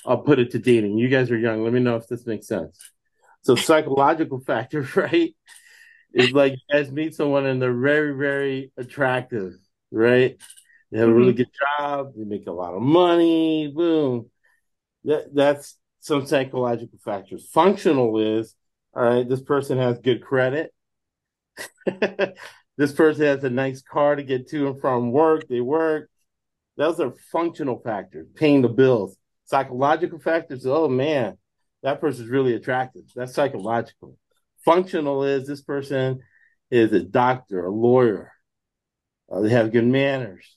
I'll 0.07 0.23
put 0.23 0.39
it 0.39 0.51
to 0.53 0.59
dating. 0.59 0.99
You 0.99 1.09
guys 1.09 1.31
are 1.31 1.39
young. 1.39 1.63
Let 1.65 1.73
me 1.73 1.81
know 1.81 1.97
if 1.97 2.07
this 2.09 2.27
makes 2.27 2.47
sense. 2.47 2.79
So 3.43 3.55
psychological 3.55 4.41
factors, 4.47 4.97
right? 4.97 5.35
Is 6.13 6.33
like 6.33 6.53
you 6.53 6.59
guys 6.73 6.91
meet 6.91 7.15
someone 7.15 7.47
and 7.47 7.63
they're 7.63 7.73
very, 7.73 8.17
very 8.17 8.73
attractive, 8.77 9.55
right? 9.93 10.37
They 10.91 10.99
have 10.99 11.09
a 11.09 11.13
really 11.13 11.33
mm-hmm. 11.33 11.37
good 11.39 11.51
job, 11.79 12.13
they 12.17 12.25
make 12.25 12.49
a 12.49 12.53
lot 12.53 12.75
of 12.75 12.83
money, 12.83 13.73
boom. 13.75 14.29
That 15.05 15.35
that's 15.35 15.77
some 16.01 16.27
psychological 16.27 16.99
factors. 17.05 17.49
Functional 17.53 18.19
is 18.19 18.57
all 18.95 19.05
right, 19.05 19.29
this 19.29 19.41
person 19.41 19.79
has 19.79 19.99
good 19.99 20.23
credit. 20.23 20.73
this 22.77 22.93
person 22.93 23.25
has 23.25 23.45
a 23.45 23.51
nice 23.51 23.83
car 23.83 24.17
to 24.17 24.23
get 24.23 24.49
to 24.49 24.69
and 24.69 24.81
from 24.81 25.13
work. 25.13 25.47
They 25.49 25.61
work. 25.61 26.11
Those 26.77 26.99
are 26.99 27.13
functional 27.31 27.81
factors, 27.81 28.27
paying 28.35 28.63
the 28.63 28.69
bills. 28.69 29.17
Psychological 29.45 30.19
factors, 30.19 30.67
oh 30.67 30.89
man, 30.89 31.37
that 31.83 32.01
person's 32.01 32.29
really 32.29 32.55
attractive. 32.55 33.03
That's 33.15 33.35
psychological. 33.35 34.17
Functional 34.65 35.25
is 35.25 35.47
this 35.47 35.63
person 35.63 36.21
is 36.71 36.93
a 36.93 37.01
doctor, 37.01 37.67
a 37.67 37.71
lawyer. 37.71 38.33
Uh, 39.31 39.41
they 39.41 39.51
have 39.51 39.73
good 39.73 39.87
manners. 39.87 40.57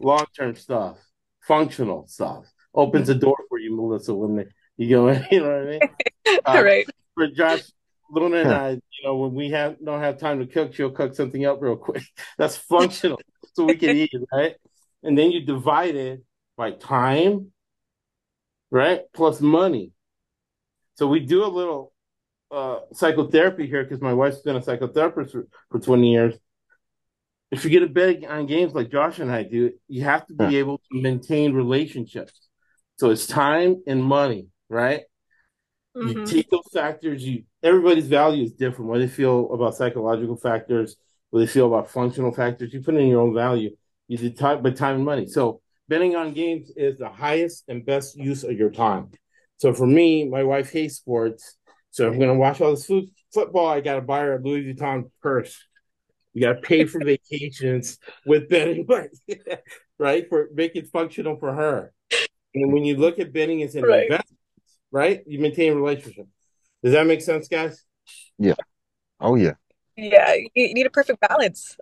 Long 0.00 0.26
term 0.36 0.54
stuff, 0.54 0.98
functional 1.40 2.06
stuff 2.08 2.44
opens 2.74 3.06
the 3.06 3.14
door 3.14 3.36
for 3.48 3.58
you, 3.58 3.74
Melissa, 3.74 4.14
when 4.14 4.36
they, 4.36 4.46
you 4.76 4.90
go 4.90 5.08
in. 5.08 5.26
You 5.30 5.40
know 5.40 5.48
what 5.48 5.62
I 5.62 5.64
mean? 5.64 5.80
Uh, 6.44 6.62
right 6.62 6.86
for 7.18 7.26
Josh 7.26 7.62
Luna 8.10 8.36
and 8.38 8.52
I, 8.52 8.70
you 8.70 9.04
know, 9.04 9.16
when 9.16 9.34
we 9.34 9.50
have 9.50 9.76
don't 9.84 10.00
have 10.00 10.18
time 10.18 10.38
to 10.38 10.46
cook, 10.46 10.72
she'll 10.72 10.90
cook 10.90 11.14
something 11.14 11.44
up 11.44 11.60
real 11.60 11.76
quick. 11.76 12.04
That's 12.38 12.56
functional, 12.56 13.20
so 13.52 13.64
we 13.64 13.76
can 13.76 13.96
eat, 13.96 14.12
right? 14.32 14.54
And 15.02 15.18
then 15.18 15.32
you 15.32 15.44
divide 15.44 15.96
it 15.96 16.24
by 16.56 16.70
time, 16.70 17.52
right, 18.70 19.02
plus 19.12 19.40
money. 19.40 19.92
So 20.94 21.06
we 21.06 21.20
do 21.20 21.44
a 21.44 21.46
little 21.46 21.92
uh, 22.50 22.80
psychotherapy 22.92 23.66
here 23.66 23.84
because 23.84 24.00
my 24.00 24.12
wife's 24.12 24.40
been 24.40 24.56
a 24.56 24.60
psychotherapist 24.60 25.32
for, 25.32 25.46
for 25.70 25.80
20 25.80 26.12
years. 26.12 26.34
If 27.50 27.64
you 27.64 27.70
get 27.70 27.82
a 27.82 27.88
bet 27.88 28.24
on 28.24 28.46
games 28.46 28.74
like 28.74 28.90
Josh 28.90 29.18
and 29.20 29.32
I 29.32 29.42
do, 29.42 29.72
you 29.88 30.04
have 30.04 30.26
to 30.26 30.34
be 30.34 30.58
able 30.58 30.78
to 30.78 31.00
maintain 31.00 31.54
relationships. 31.54 32.48
So 32.96 33.10
it's 33.10 33.26
time 33.26 33.82
and 33.86 34.04
money, 34.04 34.48
right? 34.68 35.02
Mm-hmm. 35.96 36.08
You 36.08 36.26
take 36.26 36.50
those 36.50 36.68
factors. 36.72 37.24
You 37.24 37.44
everybody's 37.62 38.06
value 38.06 38.44
is 38.44 38.52
different. 38.52 38.90
What 38.90 38.98
they 38.98 39.08
feel 39.08 39.52
about 39.52 39.74
psychological 39.74 40.36
factors, 40.36 40.96
what 41.30 41.40
they 41.40 41.46
feel 41.46 41.66
about 41.66 41.90
functional 41.90 42.32
factors. 42.32 42.72
You 42.72 42.82
put 42.82 42.94
in 42.96 43.08
your 43.08 43.22
own 43.22 43.34
value. 43.34 43.70
You 44.08 44.18
did 44.18 44.38
time, 44.38 44.62
but 44.62 44.76
time 44.76 44.96
and 44.96 45.04
money. 45.04 45.26
So 45.26 45.60
betting 45.88 46.16
on 46.16 46.34
games 46.34 46.70
is 46.76 46.98
the 46.98 47.08
highest 47.08 47.64
and 47.68 47.84
best 47.84 48.16
use 48.16 48.44
of 48.44 48.52
your 48.52 48.70
time. 48.70 49.10
So 49.56 49.72
for 49.72 49.86
me, 49.86 50.28
my 50.28 50.44
wife 50.44 50.70
hates 50.70 50.96
sports. 50.96 51.56
So 51.98 52.06
if 52.06 52.12
I'm 52.12 52.20
going 52.20 52.30
to 52.30 52.38
watch 52.38 52.60
all 52.60 52.70
this 52.70 52.86
food, 52.86 53.10
football, 53.34 53.66
I 53.66 53.80
got 53.80 53.96
to 53.96 54.02
buy 54.02 54.20
her 54.20 54.36
a 54.36 54.40
Louis 54.40 54.72
Vuitton 54.72 55.10
purse. 55.20 55.60
You 56.32 56.42
got 56.42 56.52
to 56.52 56.60
pay 56.60 56.84
for 56.84 57.00
vacations 57.04 57.98
with 58.24 58.48
betting 58.48 58.86
money, 58.88 59.08
right? 59.98 60.28
For 60.28 60.48
make 60.54 60.76
it 60.76 60.86
functional 60.92 61.36
for 61.38 61.52
her. 61.52 61.92
And 62.54 62.72
when 62.72 62.84
you 62.84 62.96
look 62.96 63.18
at 63.18 63.32
betting 63.32 63.64
as 63.64 63.74
an 63.74 63.82
right. 63.82 64.04
investment 64.04 64.38
right? 64.92 65.24
You 65.26 65.40
maintain 65.40 65.72
a 65.72 65.74
relationship. 65.74 66.28
Does 66.84 66.92
that 66.92 67.04
make 67.04 67.20
sense, 67.20 67.48
guys? 67.48 67.84
Yeah. 68.38 68.54
Oh 69.18 69.34
yeah. 69.34 69.54
Yeah, 69.96 70.34
you 70.54 70.74
need 70.74 70.86
a 70.86 70.90
perfect 70.90 71.20
balance. 71.20 71.76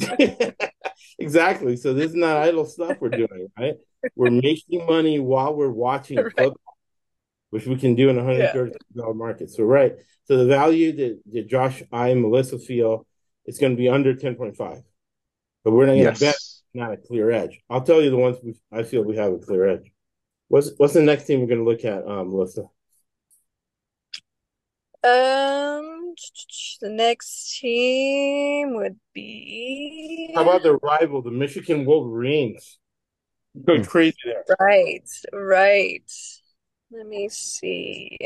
exactly. 1.18 1.76
So 1.76 1.92
this 1.92 2.12
is 2.12 2.16
not 2.16 2.38
idle 2.38 2.64
stuff 2.64 2.96
we're 2.98 3.10
doing, 3.10 3.48
right? 3.58 3.74
We're 4.16 4.30
making 4.30 4.86
money 4.86 5.18
while 5.18 5.54
we're 5.54 5.68
watching 5.68 6.16
right. 6.16 6.32
football, 6.34 6.73
which 7.54 7.66
we 7.66 7.76
can 7.76 7.94
do 7.94 8.08
in 8.08 8.18
a 8.18 8.24
hundred 8.24 8.52
thirty 8.52 8.72
dollar 8.96 9.12
yeah. 9.12 9.16
market. 9.16 9.48
So 9.48 9.62
right. 9.62 9.92
So 10.24 10.38
the 10.38 10.46
value 10.46 10.90
that, 10.96 11.20
that 11.32 11.48
Josh, 11.48 11.84
I, 11.92 12.08
and 12.08 12.20
Melissa 12.20 12.58
feel 12.58 13.06
it's 13.44 13.58
going 13.58 13.70
to 13.70 13.76
be 13.76 13.88
under 13.88 14.12
ten 14.12 14.34
point 14.34 14.56
five, 14.56 14.82
but 15.62 15.70
we're 15.70 15.86
not 15.86 15.92
going 15.92 15.98
to 15.98 16.10
yes. 16.10 16.18
bet 16.18 16.36
not 16.74 16.92
a 16.92 16.96
clear 16.96 17.30
edge. 17.30 17.60
I'll 17.70 17.82
tell 17.82 18.02
you 18.02 18.10
the 18.10 18.16
ones 18.16 18.38
we, 18.42 18.56
I 18.72 18.82
feel 18.82 19.04
we 19.04 19.18
have 19.18 19.32
a 19.32 19.38
clear 19.38 19.68
edge. 19.68 19.92
What's 20.48 20.72
what's 20.78 20.94
the 20.94 21.02
next 21.02 21.26
team 21.26 21.42
we're 21.42 21.46
going 21.46 21.64
to 21.64 21.64
look 21.64 21.84
at, 21.84 22.04
um, 22.04 22.30
Melissa? 22.32 22.62
Um, 25.04 26.14
the 26.80 26.90
next 26.90 27.60
team 27.60 28.74
would 28.74 28.98
be. 29.12 30.32
How 30.34 30.42
about 30.42 30.64
the 30.64 30.74
rival, 30.78 31.22
the 31.22 31.30
Michigan 31.30 31.84
Wolverines? 31.84 32.80
Go 33.64 33.76
hmm. 33.76 33.82
crazy 33.84 34.16
there. 34.24 34.44
Right, 34.58 35.08
right. 35.32 36.10
Let 36.96 37.06
me 37.06 37.28
see. 37.28 38.16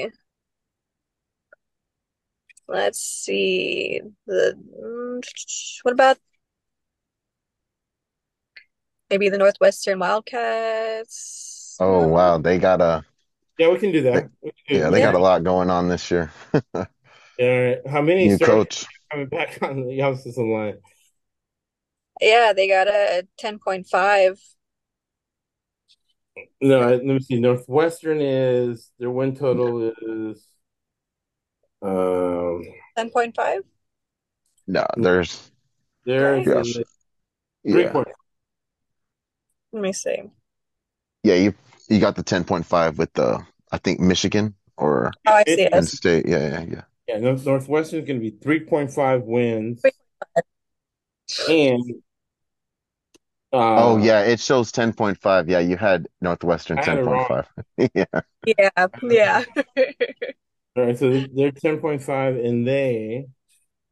Let's 2.66 2.98
see. 3.00 4.00
The 4.26 5.22
what 5.82 5.92
about 5.92 6.18
maybe 9.08 9.30
the 9.30 9.38
Northwestern 9.38 9.98
Wildcats? 9.98 11.76
Oh 11.80 12.04
um, 12.04 12.10
wow, 12.10 12.38
they 12.38 12.58
got 12.58 12.82
a 12.82 13.04
Yeah, 13.58 13.70
we 13.70 13.78
can 13.78 13.90
do 13.90 14.02
that. 14.02 14.28
We 14.42 14.52
can 14.52 14.64
do 14.68 14.78
yeah, 14.80 14.90
they 14.90 15.00
got 15.00 15.14
a 15.14 15.18
lot 15.18 15.44
going 15.44 15.70
on 15.70 15.88
this 15.88 16.10
year. 16.10 16.30
Yeah, 17.38 17.76
how 17.88 18.02
many 18.02 18.26
New 18.26 18.38
coach. 18.38 18.84
coming 19.12 19.28
back 19.28 19.62
on 19.62 19.87
the 19.87 19.94
young 19.94 20.16
system 20.16 20.50
line? 20.50 20.78
Yeah, 22.20 22.52
they 22.52 22.66
got 22.68 22.88
a 22.88 23.28
10.5. 23.38 24.40
No, 26.61 26.80
let 26.88 27.04
me 27.04 27.21
see. 27.21 27.40
Northwestern 27.40 28.21
is 28.21 28.90
their 28.99 29.11
win 29.11 29.35
total 29.35 29.92
is 30.02 30.45
um 31.83 32.64
10.5. 32.97 33.62
No, 34.66 34.87
there's 34.97 35.50
there's 36.04 36.47
Yes. 36.47 36.75
three 37.64 37.85
yeah. 37.85 37.92
point. 37.92 38.09
Let 39.73 39.83
me 39.83 39.92
see. 39.92 40.30
Yeah, 41.23 41.35
you 41.35 41.54
you 41.88 42.00
got 42.00 42.16
the 42.16 42.23
10.5 42.23 42.99
with 42.99 43.12
the 43.14 43.45
I 43.71 43.78
think 43.78 44.00
Michigan 44.00 44.54
or 44.76 45.12
Oh, 45.26 45.33
I 45.35 45.45
see 45.45 45.68
Penn 45.68 45.83
State. 45.85 46.26
Yeah, 46.26 46.49
yeah, 46.49 46.64
yeah. 46.68 46.83
Yeah, 47.07 47.18
Northwestern 47.18 48.00
is 48.00 48.07
going 48.07 48.21
to 48.21 48.30
be 48.30 48.30
3.5 48.30 49.23
wins. 49.25 49.83
And 51.49 51.83
uh, 53.52 53.83
oh 53.83 53.97
yeah, 53.99 54.23
it 54.23 54.40
shows 54.40 54.71
10.5. 54.73 55.49
Yeah, 55.49 55.61
you 55.61 55.76
had 55.76 56.07
Northwestern 56.21 56.78
10.5. 56.78 57.47
yeah. 57.95 58.05
Yeah, 58.47 58.87
yeah. 59.02 59.45
All 60.76 60.85
right, 60.85 60.99
so 60.99 61.11
they're 61.11 61.52
10.5 61.52 62.47
and 62.47 62.67
they 62.67 63.26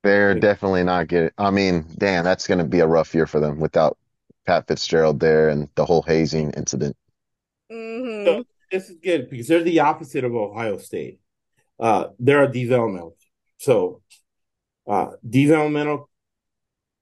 they're 0.02 0.38
definitely 0.38 0.84
not 0.84 1.08
getting 1.08 1.30
I 1.38 1.50
mean, 1.50 1.86
damn, 1.98 2.24
that's 2.24 2.46
going 2.46 2.58
to 2.58 2.64
be 2.64 2.80
a 2.80 2.86
rough 2.86 3.14
year 3.14 3.26
for 3.26 3.40
them 3.40 3.58
without 3.58 3.96
Pat 4.46 4.68
Fitzgerald 4.68 5.20
there 5.20 5.48
and 5.48 5.68
the 5.74 5.84
whole 5.84 6.02
hazing 6.02 6.52
incident. 6.52 6.96
Mm-hmm. 7.72 8.26
So 8.26 8.44
this 8.70 8.90
is 8.90 8.96
good 9.02 9.30
because 9.30 9.48
they're 9.48 9.62
the 9.62 9.80
opposite 9.80 10.24
of 10.24 10.34
Ohio 10.34 10.78
State. 10.78 11.18
Uh, 11.80 12.08
they're 12.18 12.44
a 12.44 12.52
developmental. 12.52 13.16
So 13.58 14.02
uh, 14.86 15.12
developmental 15.28 16.08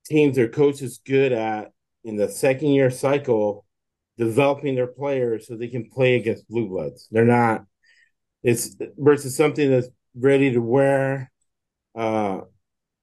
teams, 0.07 0.37
their 0.37 0.49
coach 0.49 0.83
is 0.83 0.99
good 0.99 1.33
at 1.33 1.73
in 2.05 2.17
the 2.17 2.29
second 2.29 2.69
year 2.69 2.91
cycle 2.91 3.65
developing 4.17 4.75
their 4.75 4.87
players 4.87 5.49
so 5.49 5.57
they 5.57 5.69
can 5.69 5.91
play 5.91 6.17
against 6.17 6.49
blue 6.49 6.69
bloods. 6.69 7.09
They're 7.11 7.25
not. 7.25 7.65
It's 8.43 8.77
versus 8.99 9.37
something 9.37 9.71
that's 9.71 9.89
ready 10.15 10.53
to 10.53 10.61
wear. 10.61 11.31
Uh, 11.95 12.43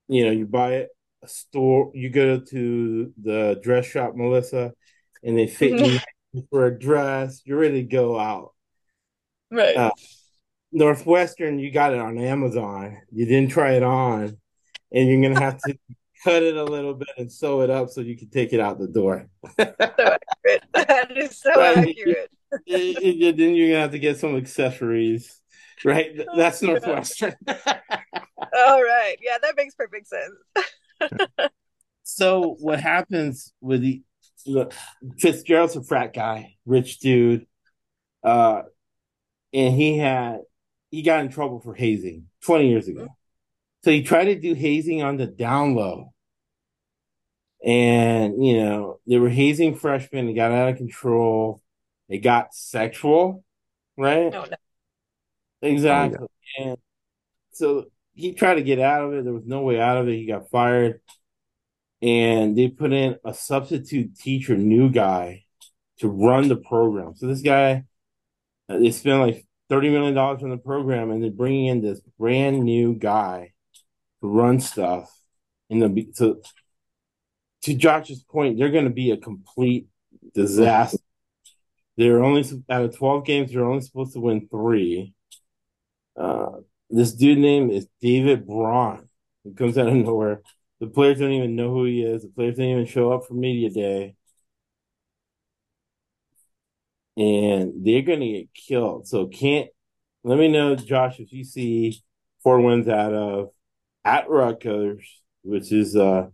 you 0.07 0.25
know, 0.25 0.31
you 0.31 0.45
buy 0.45 0.73
it 0.73 0.89
a 1.23 1.27
store. 1.27 1.91
You 1.93 2.09
go 2.09 2.39
to 2.39 3.13
the 3.21 3.59
dress 3.61 3.85
shop, 3.85 4.15
Melissa, 4.15 4.73
and 5.23 5.37
they 5.37 5.47
fit 5.47 5.79
you 5.79 6.43
for 6.49 6.67
a 6.67 6.79
dress. 6.79 7.41
You're 7.45 7.59
ready 7.59 7.83
to 7.83 7.87
go 7.87 8.19
out. 8.19 8.53
Right. 9.49 9.75
Uh, 9.75 9.91
Northwestern, 10.71 11.59
you 11.59 11.71
got 11.71 11.93
it 11.93 11.99
on 11.99 12.17
Amazon. 12.17 13.01
You 13.11 13.25
didn't 13.25 13.51
try 13.51 13.73
it 13.73 13.83
on, 13.83 14.37
and 14.91 15.09
you're 15.09 15.21
gonna 15.21 15.43
have 15.43 15.59
to 15.63 15.77
cut 16.23 16.43
it 16.43 16.55
a 16.55 16.63
little 16.63 16.93
bit 16.93 17.09
and 17.17 17.31
sew 17.31 17.61
it 17.61 17.69
up 17.69 17.89
so 17.89 18.01
you 18.01 18.17
can 18.17 18.29
take 18.29 18.53
it 18.53 18.59
out 18.59 18.79
the 18.79 18.87
door. 18.87 19.27
So 19.57 19.73
accurate. 19.79 20.63
That 20.73 21.17
is 21.17 21.39
so 21.39 21.51
Right. 21.55 21.89
accurate. 21.89 22.31
Then 22.67 23.55
you're 23.55 23.69
gonna 23.69 23.79
have 23.81 23.91
to 23.91 23.99
get 23.99 24.17
some 24.17 24.35
accessories, 24.35 25.39
right? 25.85 26.11
That's 26.35 26.61
Oh, 26.61 26.67
God. 26.67 26.81
Northwestern. 26.83 27.35
All 27.47 28.83
right. 28.83 29.15
Yeah, 29.21 29.37
that 29.41 29.55
makes 29.55 29.73
perfect 29.75 30.07
sense. 30.07 31.11
so 32.03 32.57
what 32.59 32.79
happens 32.81 33.53
with 33.61 33.81
the 33.81 34.03
look, 34.45 34.73
Fitzgerald's 35.19 35.75
a 35.75 35.83
frat 35.83 36.13
guy, 36.13 36.55
rich 36.65 36.99
dude, 36.99 37.47
uh, 38.23 38.63
and 39.53 39.73
he 39.73 39.97
had 39.97 40.41
he 40.89 41.03
got 41.03 41.21
in 41.21 41.29
trouble 41.29 41.61
for 41.61 41.73
hazing 41.73 42.27
20 42.43 42.67
years 42.69 42.87
ago. 42.87 43.07
So 43.83 43.91
he 43.91 44.03
tried 44.03 44.25
to 44.25 44.39
do 44.39 44.53
hazing 44.53 45.01
on 45.01 45.17
the 45.17 45.25
down 45.25 45.75
low. 45.75 46.13
And, 47.63 48.43
you 48.43 48.63
know, 48.63 48.99
they 49.07 49.17
were 49.17 49.29
hazing 49.29 49.75
freshmen. 49.75 50.29
It 50.29 50.33
got 50.33 50.51
out 50.51 50.69
of 50.69 50.77
control. 50.77 51.61
It 52.09 52.19
got 52.19 52.53
sexual, 52.53 53.43
right? 53.97 54.31
No, 54.31 54.45
no. 54.45 54.57
Exactly. 55.61 56.27
And 56.59 56.77
so 57.51 57.85
he 58.13 58.33
tried 58.33 58.55
to 58.55 58.63
get 58.63 58.79
out 58.79 59.03
of 59.03 59.13
it. 59.13 59.23
There 59.23 59.33
was 59.33 59.45
no 59.45 59.61
way 59.61 59.79
out 59.79 59.97
of 59.97 60.07
it. 60.07 60.15
He 60.15 60.25
got 60.25 60.49
fired. 60.49 61.01
And 62.01 62.57
they 62.57 62.67
put 62.67 62.91
in 62.91 63.17
a 63.23 63.33
substitute 63.33 64.17
teacher, 64.17 64.57
new 64.57 64.89
guy, 64.89 65.45
to 65.99 66.09
run 66.09 66.47
the 66.47 66.55
program. 66.55 67.13
So 67.15 67.27
this 67.27 67.41
guy, 67.41 67.83
uh, 68.67 68.79
they 68.79 68.91
spent 68.91 69.19
like 69.19 69.45
$30 69.69 69.91
million 69.91 70.17
on 70.17 70.49
the 70.49 70.57
program 70.57 71.11
and 71.11 71.23
they're 71.23 71.29
bringing 71.29 71.67
in 71.67 71.81
this 71.81 72.01
brand 72.17 72.63
new 72.63 72.95
guy 72.95 73.50
run 74.21 74.59
stuff. 74.59 75.11
The, 75.69 76.09
so 76.13 76.41
to 77.63 77.73
Josh's 77.73 78.23
point, 78.23 78.57
they're 78.57 78.71
going 78.71 78.85
to 78.85 78.89
be 78.91 79.11
a 79.11 79.17
complete 79.17 79.87
disaster. 80.33 80.97
They're 81.97 82.23
only 82.23 82.43
out 82.69 82.83
of 82.83 82.97
12 82.97 83.25
games, 83.25 83.51
they're 83.51 83.65
only 83.65 83.81
supposed 83.81 84.13
to 84.13 84.19
win 84.19 84.47
three. 84.49 85.13
Uh, 86.17 86.61
this 86.89 87.13
dude 87.13 87.37
name 87.37 87.69
is 87.69 87.87
David 88.01 88.45
Braun. 88.47 89.07
He 89.43 89.53
comes 89.53 89.77
out 89.77 89.87
of 89.87 89.93
nowhere. 89.93 90.41
The 90.79 90.87
players 90.87 91.19
don't 91.19 91.31
even 91.31 91.55
know 91.55 91.69
who 91.69 91.85
he 91.85 92.03
is. 92.03 92.23
The 92.23 92.29
players 92.29 92.57
don't 92.57 92.65
even 92.65 92.85
show 92.85 93.13
up 93.13 93.25
for 93.27 93.33
media 93.33 93.69
day. 93.69 94.15
And 97.17 97.85
they're 97.85 98.01
going 98.01 98.21
to 98.21 98.27
get 98.27 98.53
killed. 98.53 99.07
So 99.07 99.27
can't 99.27 99.69
let 100.23 100.37
me 100.39 100.47
know, 100.47 100.75
Josh, 100.75 101.19
if 101.19 101.31
you 101.31 101.43
see 101.43 102.01
four 102.43 102.61
wins 102.61 102.87
out 102.87 103.13
of 103.13 103.49
at 104.03 104.29
Rutgers, 104.29 105.21
which 105.43 105.71
is 105.71 105.95
uh 105.95 106.27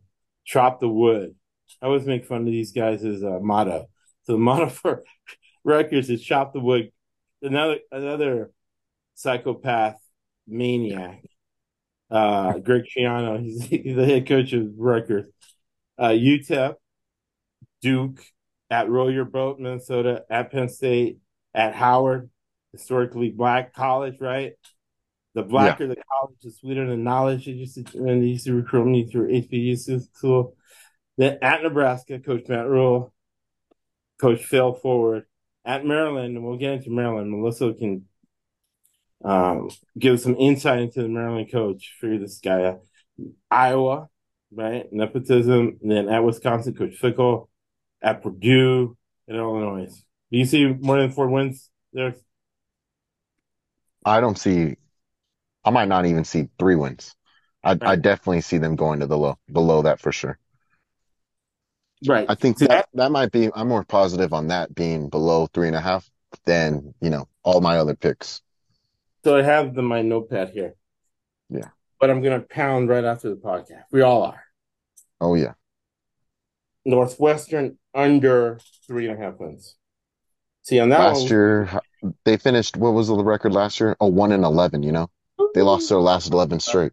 chop 0.45 0.79
the 0.79 0.89
wood. 0.89 1.35
I 1.81 1.87
always 1.87 2.05
make 2.05 2.25
fun 2.25 2.41
of 2.41 2.45
these 2.45 2.71
guys' 2.71 3.03
uh, 3.03 3.39
motto. 3.41 3.87
So 4.23 4.33
the 4.33 4.37
motto 4.37 4.69
for 4.69 5.03
Rutgers 5.63 6.09
is 6.09 6.23
chop 6.23 6.53
the 6.53 6.59
wood. 6.59 6.91
Another 7.41 7.79
another 7.91 8.51
psychopath 9.15 9.99
maniac. 10.47 11.23
Uh, 12.09 12.57
Greg 12.59 12.83
Schiano, 12.85 13.39
he's, 13.43 13.65
he's 13.65 13.95
the 13.95 14.05
head 14.05 14.27
coach 14.27 14.53
of 14.53 14.71
Rutgers. 14.77 15.25
Uh, 15.97 16.09
UTEP, 16.09 16.75
Duke, 17.81 18.23
at 18.69 18.89
Row 18.89 19.07
Your 19.07 19.25
Boat, 19.25 19.59
Minnesota, 19.59 20.23
at 20.29 20.51
Penn 20.51 20.69
State, 20.69 21.17
at 21.53 21.73
Howard, 21.73 22.29
historically 22.71 23.29
black 23.29 23.73
college, 23.73 24.15
right? 24.19 24.53
The 25.37 25.43
blacker 25.43 25.85
the 25.85 25.97
college, 26.11 26.35
the 26.41 26.49
sweeter 26.49 26.87
the 26.87 26.97
knowledge. 26.97 27.45
They 27.45 27.51
used 27.51 27.75
to, 27.75 28.01
when 28.01 28.21
they 28.21 28.25
used 28.25 28.47
to 28.47 28.55
recruit 28.55 28.85
me 28.85 29.05
through 29.05 29.31
HBU 29.31 30.09
school. 30.11 30.55
Then 31.15 31.37
at 31.43 31.61
Nebraska, 31.61 32.17
Coach 32.17 32.47
Matt 32.47 32.67
Rhule, 32.67 33.13
Coach 34.19 34.43
Phil 34.43 34.73
Forward. 34.73 35.25
At 35.63 35.85
Maryland, 35.85 36.35
and 36.35 36.43
we'll 36.43 36.57
get 36.57 36.73
into 36.73 36.89
Maryland. 36.89 37.29
Melissa 37.29 37.71
can 37.73 38.05
um, 39.23 39.69
give 39.99 40.19
some 40.19 40.35
insight 40.37 40.79
into 40.79 41.03
the 41.03 41.07
Maryland 41.07 41.51
coach. 41.51 41.93
Figure 42.01 42.17
this 42.17 42.39
guy 42.39 42.63
out. 42.63 42.79
Iowa, 43.51 44.09
right? 44.51 44.91
Nepotism. 44.91 45.77
And 45.83 45.91
then 45.91 46.09
at 46.09 46.23
Wisconsin, 46.23 46.73
Coach 46.73 46.99
Fickell. 46.99 47.47
At 48.01 48.23
Purdue, 48.23 48.97
and 49.27 49.37
Illinois. 49.37 50.03
Do 50.31 50.37
you 50.39 50.45
see 50.45 50.65
more 50.65 50.99
than 50.99 51.11
four 51.11 51.29
wins 51.29 51.69
there? 51.93 52.15
I 54.03 54.19
don't 54.19 54.39
see. 54.39 54.77
I 55.67 55.69
might 55.69 55.89
not 55.89 56.05
even 56.05 56.23
see 56.23 56.47
three 56.57 56.75
wins. 56.75 57.13
I 57.61 57.77
I 57.81 57.97
definitely 57.97 58.39
see 58.39 58.57
them 58.57 58.77
going 58.77 59.01
to 59.01 59.05
the 59.05 59.17
low 59.17 59.37
below 59.51 59.81
that 59.81 59.99
for 59.99 60.13
sure. 60.13 60.39
Right. 62.07 62.25
I 62.29 62.35
think 62.35 62.59
See, 62.59 62.67
that 62.67 62.87
that 62.93 63.11
might 63.11 63.33
be. 63.33 63.49
I'm 63.53 63.67
more 63.67 63.83
positive 63.83 64.31
on 64.31 64.47
that 64.47 64.73
being 64.73 65.09
below 65.09 65.47
three 65.47 65.67
and 65.67 65.75
a 65.75 65.81
half 65.81 66.09
than 66.45 66.93
you 67.01 67.09
know 67.09 67.27
all 67.43 67.59
my 67.59 67.79
other 67.79 67.95
picks. 67.95 68.41
So 69.25 69.35
I 69.35 69.41
have 69.41 69.75
the, 69.75 69.81
my 69.81 70.01
notepad 70.01 70.51
here. 70.51 70.75
Yeah. 71.49 71.67
But 71.99 72.11
I'm 72.11 72.21
going 72.21 72.39
to 72.39 72.47
pound 72.47 72.87
right 72.87 73.03
after 73.03 73.29
the 73.29 73.35
podcast. 73.35 73.83
We 73.91 74.01
all 74.01 74.23
are. 74.23 74.41
Oh 75.19 75.35
yeah, 75.35 75.53
Northwestern 76.85 77.77
under 77.93 78.61
three 78.87 79.09
and 79.09 79.21
a 79.21 79.21
half 79.21 79.37
wins. 79.37 79.75
See, 80.63 80.79
on 80.79 80.87
that 80.89 80.99
last 80.99 81.23
one, 81.23 81.29
year 81.29 81.81
they 82.23 82.37
finished. 82.37 82.77
What 82.77 82.91
was 82.91 83.07
the 83.09 83.21
record 83.21 83.51
last 83.51 83.81
year? 83.81 83.97
Oh, 83.99 84.07
one 84.07 84.31
and 84.31 84.45
eleven. 84.45 84.81
You 84.81 84.93
know, 84.93 85.09
they 85.53 85.61
lost 85.61 85.89
their 85.89 85.99
last 85.99 86.31
eleven 86.31 86.59
straight. 86.59 86.91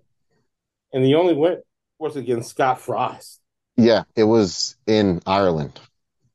and 0.93 1.05
the 1.05 1.15
only 1.17 1.35
win 1.35 1.61
was 1.99 2.17
against 2.17 2.51
Scott 2.51 2.81
Frost. 2.81 3.41
Yeah, 3.77 4.05
it 4.15 4.25
was 4.25 4.77
in 4.87 5.21
Ireland, 5.27 5.81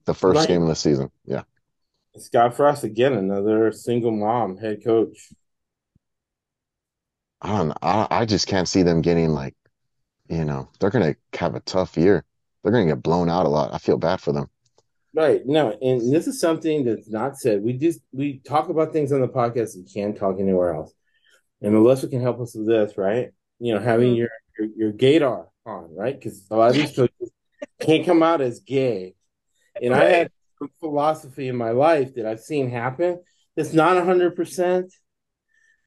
the 0.06 0.14
first 0.14 0.40
Right. 0.40 0.48
game 0.48 0.62
of 0.64 0.68
the 0.68 0.76
season. 0.76 1.12
Yeah. 1.26 1.44
Scott 2.18 2.56
Frost 2.56 2.84
again, 2.84 3.14
another 3.14 3.72
single 3.72 4.12
mom 4.12 4.58
head 4.58 4.84
coach. 4.84 5.30
I 7.42 7.58
don't 7.58 7.68
know. 7.70 7.76
I, 7.82 8.08
I 8.10 8.26
just 8.26 8.48
can't 8.48 8.68
see 8.68 8.84
them 8.84 9.02
getting 9.02 9.30
like, 9.30 9.56
you 10.28 10.44
know, 10.46 10.70
they're 10.80 10.90
gonna 10.90 11.16
have 11.34 11.56
a 11.56 11.62
tough 11.62 11.98
year. 11.98 12.26
They're 12.64 12.72
gonna 12.74 12.88
get 12.88 13.02
blown 13.02 13.30
out 13.30 13.46
a 13.46 13.50
lot. 13.50 13.74
I 13.74 13.78
feel 13.78 13.98
bad 13.98 14.20
for 14.20 14.34
them. 14.34 14.50
Right. 15.14 15.42
No, 15.46 15.72
and 15.82 16.14
this 16.14 16.28
is 16.28 16.40
something 16.40 16.84
that's 16.86 17.10
not 17.10 17.38
said. 17.38 17.64
We 17.64 17.74
just 17.74 18.02
we 18.12 18.40
talk 18.40 18.70
about 18.70 18.92
things 18.94 19.12
on 19.12 19.22
the 19.22 19.28
podcast 19.28 19.76
you 19.76 19.86
can't 19.92 20.18
talk 20.18 20.40
anywhere 20.40 20.74
else. 20.74 20.94
And 21.62 21.74
Melissa 21.74 22.08
can 22.08 22.22
help 22.22 22.40
us 22.40 22.56
with 22.56 22.68
this, 22.68 22.98
right? 22.98 23.30
You 23.60 23.74
know, 23.74 23.80
having 23.80 24.16
your, 24.16 24.30
your 24.58 24.70
your 24.76 24.94
gaydar 24.94 25.48
on, 25.66 25.96
right? 25.96 26.18
Because 26.18 26.46
a 26.50 26.56
lot 26.56 26.72
of 26.72 26.76
these 26.76 26.92
coaches 26.96 27.32
can't 27.82 28.06
come 28.06 28.24
out 28.24 28.42
as 28.42 28.60
gay. 28.60 29.16
And 29.82 29.94
I 29.94 30.06
had 30.06 30.32
some 30.58 30.70
philosophy 30.80 31.48
in 31.48 31.56
my 31.56 31.72
life 31.72 32.16
that 32.16 32.26
I've 32.26 32.40
seen 32.40 32.70
happen. 32.70 33.22
It's 33.56 33.74
not 33.74 34.04
hundred 34.04 34.36
percent, 34.36 34.94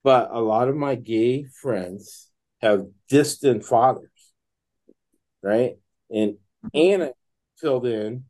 but 0.03 0.31
a 0.31 0.41
lot 0.41 0.69
of 0.69 0.77
my 0.77 0.95
gay 0.95 1.45
friends 1.45 2.31
have 2.61 2.87
distant 3.09 3.65
fathers, 3.65 4.11
right? 5.43 5.77
And 6.11 6.33
mm-hmm. 6.33 6.69
Anna 6.75 7.13
filled 7.57 7.87
in 7.87 8.25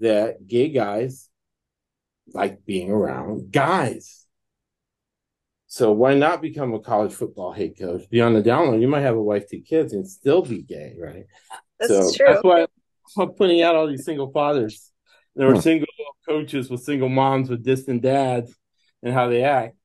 that 0.00 0.46
gay 0.46 0.68
guys 0.68 1.28
like 2.32 2.64
being 2.64 2.90
around 2.90 3.50
guys. 3.50 4.26
So 5.68 5.92
why 5.92 6.14
not 6.14 6.40
become 6.40 6.72
a 6.72 6.80
college 6.80 7.12
football 7.12 7.52
head 7.52 7.78
coach? 7.78 8.08
Be 8.08 8.22
on 8.22 8.32
the 8.32 8.42
down 8.42 8.68
low. 8.68 8.76
You 8.78 8.88
might 8.88 9.02
have 9.02 9.16
a 9.16 9.22
wife, 9.22 9.48
two 9.48 9.60
kids, 9.60 9.92
and 9.92 10.08
still 10.08 10.42
be 10.42 10.62
gay, 10.62 10.96
right? 10.98 11.26
That's 11.78 11.92
so 11.92 12.12
true. 12.16 12.26
that's 12.26 12.42
why 12.42 12.66
I'm 13.18 13.30
putting 13.32 13.60
out 13.62 13.76
all 13.76 13.86
these 13.86 14.04
single 14.04 14.32
fathers. 14.32 14.90
There 15.36 15.46
were 15.46 15.54
Hmm. 15.54 15.60
single 15.60 15.88
coaches 16.26 16.70
with 16.70 16.82
single 16.82 17.10
moms 17.10 17.50
with 17.50 17.62
distant 17.62 18.02
dads 18.02 18.54
and 19.02 19.12
how 19.12 19.28
they 19.28 19.44
act. 19.44 19.76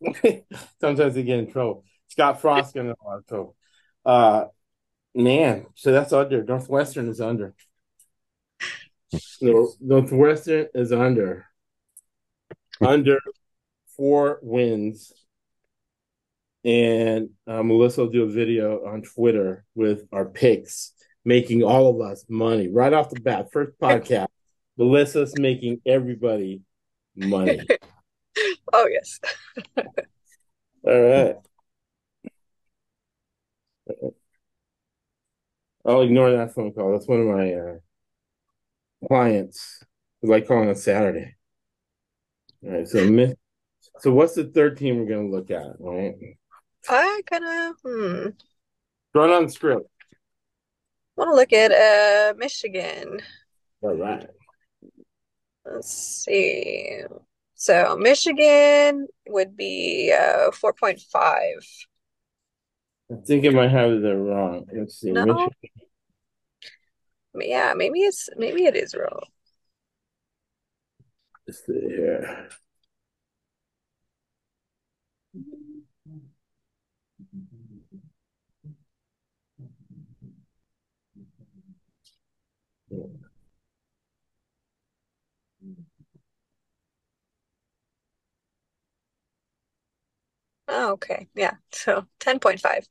Sometimes 0.80 1.14
they 1.14 1.22
get 1.22 1.38
in 1.38 1.50
trouble. 1.50 1.84
Scott 2.08 2.40
Frost 2.40 2.74
got 2.74 2.80
in 2.82 2.90
a 2.90 3.04
lot 3.04 3.18
of 3.18 3.26
trouble. 3.26 3.56
Uh, 4.04 4.44
man, 5.14 5.66
so 5.74 5.92
that's 5.92 6.12
under. 6.12 6.44
Northwestern 6.44 7.08
is 7.08 7.20
under. 7.20 7.54
No, 9.40 9.72
Northwestern 9.80 10.66
is 10.74 10.92
under. 10.92 11.46
Under 12.80 13.18
four 13.96 14.38
wins. 14.42 15.12
And 16.64 17.30
uh, 17.46 17.62
Melissa 17.62 18.02
will 18.02 18.10
do 18.10 18.22
a 18.24 18.30
video 18.30 18.86
on 18.86 19.02
Twitter 19.02 19.64
with 19.74 20.06
our 20.12 20.24
picks, 20.24 20.92
making 21.24 21.62
all 21.62 21.90
of 21.90 22.00
us 22.00 22.24
money 22.28 22.68
right 22.68 22.92
off 22.92 23.10
the 23.10 23.20
bat. 23.20 23.52
First 23.52 23.72
podcast, 23.82 24.28
Melissa's 24.78 25.34
making 25.38 25.80
everybody 25.86 26.62
money. 27.16 27.60
Oh 28.72 28.88
yes. 28.90 29.20
All 30.86 31.00
right. 31.00 31.36
I'll 35.86 36.02
ignore 36.02 36.32
that 36.32 36.54
phone 36.54 36.72
call. 36.72 36.92
That's 36.92 37.06
one 37.06 37.20
of 37.20 37.26
my 37.26 37.52
uh, 37.54 37.74
clients 39.06 39.82
who 40.20 40.30
like 40.30 40.48
calling 40.48 40.68
on 40.68 40.74
Saturday. 40.74 41.36
All 42.64 42.72
right. 42.72 42.88
So, 42.88 43.04
mi- 43.06 43.34
so 44.00 44.12
what's 44.12 44.34
the 44.34 44.44
third 44.44 44.76
team 44.76 44.98
we're 44.98 45.06
going 45.06 45.30
to 45.30 45.36
look 45.36 45.50
at? 45.50 45.76
right? 45.78 46.14
I 46.88 47.22
kind 47.30 47.44
of 47.44 47.76
hmm. 47.84 48.28
Run 49.14 49.30
on 49.30 49.48
script. 49.48 49.88
Want 51.16 51.30
to 51.30 51.34
look 51.34 51.52
at 51.52 51.70
uh 51.70 52.34
Michigan. 52.36 53.20
All 53.80 53.94
right. 53.94 54.26
Let's 55.64 55.92
see. 55.92 57.02
So 57.54 57.96
Michigan 57.96 59.06
would 59.28 59.56
be 59.56 60.12
uh 60.12 60.50
4.5. 60.50 61.00
I 63.10 63.14
think 63.24 63.46
I 63.46 63.50
might 63.50 63.70
have 63.70 63.92
it 63.92 64.08
wrong. 64.08 64.66
Let's 64.72 64.98
see. 64.98 65.12
No. 65.12 65.24
Michigan. 65.24 65.50
Yeah, 67.40 67.74
maybe 67.74 68.00
it's 68.00 68.28
maybe 68.36 68.64
it 68.64 68.76
is 68.76 68.94
wrong. 68.94 69.24
Let's 71.46 71.64
see 71.64 71.80
here. 71.80 72.48
Oh, 90.76 90.92
okay. 90.94 91.28
Yeah. 91.36 91.52
So 91.72 92.04
10.5. 92.18 92.86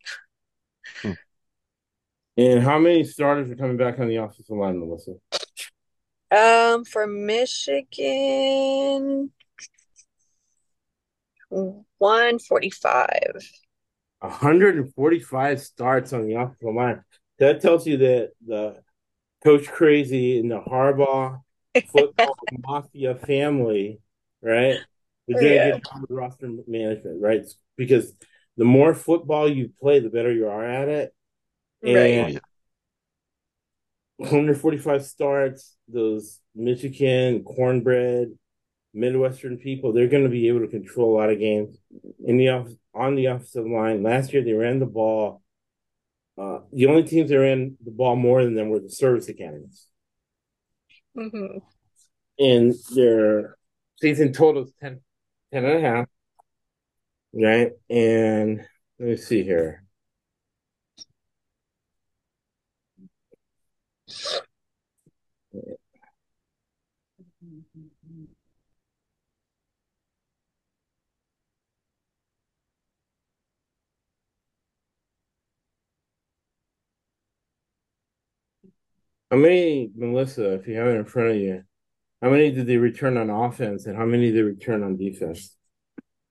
And 2.37 2.63
how 2.63 2.79
many 2.79 3.03
starters 3.03 3.51
are 3.51 3.55
coming 3.55 3.77
back 3.77 3.99
on 3.99 4.07
the 4.07 4.15
offensive 4.15 4.55
line, 4.55 4.79
Melissa? 4.79 5.15
Um, 6.31 6.85
for 6.85 7.05
Michigan, 7.05 8.01
145. 11.49 13.19
145 14.19 15.61
starts 15.61 16.13
on 16.13 16.25
the 16.25 16.35
offensive 16.35 16.73
line. 16.73 17.03
That 17.39 17.61
tells 17.61 17.85
you 17.85 17.97
that 17.97 18.31
the 18.45 18.81
Coach 19.43 19.67
Crazy 19.67 20.39
and 20.39 20.49
the 20.49 20.61
Harbaugh 20.61 21.41
football 21.91 22.37
mafia 22.65 23.15
family, 23.15 23.99
right? 24.41 24.77
Going 25.27 25.39
to 25.39 25.45
Yeah. 25.45 25.71
get 25.71 25.81
roster 26.09 26.49
management, 26.67 27.21
right? 27.21 27.45
Because 27.77 28.13
the 28.57 28.65
more 28.65 28.93
football 28.93 29.49
you 29.49 29.71
play, 29.79 29.99
the 29.99 30.09
better 30.09 30.31
you 30.31 30.47
are 30.47 30.65
at 30.65 30.89
it. 30.89 31.13
Right. 31.83 31.93
And 31.95 32.41
145 34.17 35.05
starts, 35.05 35.75
those 35.87 36.39
Michigan 36.55 37.43
cornbread 37.43 38.29
Midwestern 38.93 39.57
people, 39.57 39.91
they're 39.91 40.07
going 40.07 40.23
to 40.23 40.29
be 40.29 40.47
able 40.47 40.59
to 40.61 40.67
control 40.67 41.15
a 41.15 41.17
lot 41.17 41.31
of 41.31 41.39
games 41.39 41.77
in 42.23 42.37
the 42.37 42.49
off 42.49 42.67
on 42.93 43.15
the 43.15 43.25
offensive 43.25 43.65
line. 43.65 44.03
Last 44.03 44.33
year 44.33 44.43
they 44.43 44.53
ran 44.53 44.79
the 44.79 44.85
ball. 44.85 45.41
Uh, 46.37 46.59
the 46.71 46.85
only 46.85 47.03
teams 47.03 47.29
that 47.29 47.39
ran 47.39 47.77
the 47.83 47.91
ball 47.91 48.15
more 48.15 48.43
than 48.43 48.55
them 48.55 48.69
were 48.69 48.79
the 48.79 48.89
service 48.89 49.27
academies, 49.29 49.87
hmm 51.15 51.57
and 52.39 52.73
their 52.95 53.57
season 54.01 54.33
total 54.33 54.63
is 54.63 54.73
10, 54.81 55.01
10 55.51 55.65
and 55.65 55.85
a 55.85 55.89
half. 55.89 56.07
Right, 57.33 57.71
and 57.89 58.59
let 58.99 59.09
me 59.09 59.17
see 59.17 59.43
here. 59.43 59.83
How 79.31 79.37
many, 79.37 79.91
Melissa, 79.95 80.53
if 80.53 80.67
you 80.67 80.75
have 80.77 80.87
it 80.87 80.95
in 80.97 81.05
front 81.05 81.29
of 81.31 81.35
you, 81.37 81.63
how 82.21 82.29
many 82.31 82.51
did 82.51 82.67
they 82.67 82.77
return 82.77 83.17
on 83.17 83.29
offense 83.29 83.85
and 83.87 83.97
how 83.97 84.05
many 84.05 84.27
did 84.31 84.37
they 84.37 84.43
return 84.43 84.83
on 84.83 84.97
defense? 84.97 85.57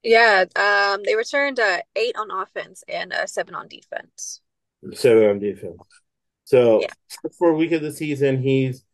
Yeah, 0.03 0.45
um, 0.57 1.03
they 1.05 1.15
returned 1.15 1.61
uh 1.61 1.79
eight 1.97 2.17
on 2.17 2.31
offense 2.31 2.83
and 2.89 3.13
uh 3.13 3.27
seven 3.27 3.55
on 3.55 3.69
defense. 3.69 4.41
Seven 4.95 5.31
on 5.31 5.39
defense. 5.39 5.77
So 6.45 6.81
Yeah. 6.83 6.89
for 7.39 7.51
a 7.51 7.55
week 7.57 7.73
of 7.73 7.83
the 7.83 7.93
season, 7.93 8.43
he's 8.43 8.85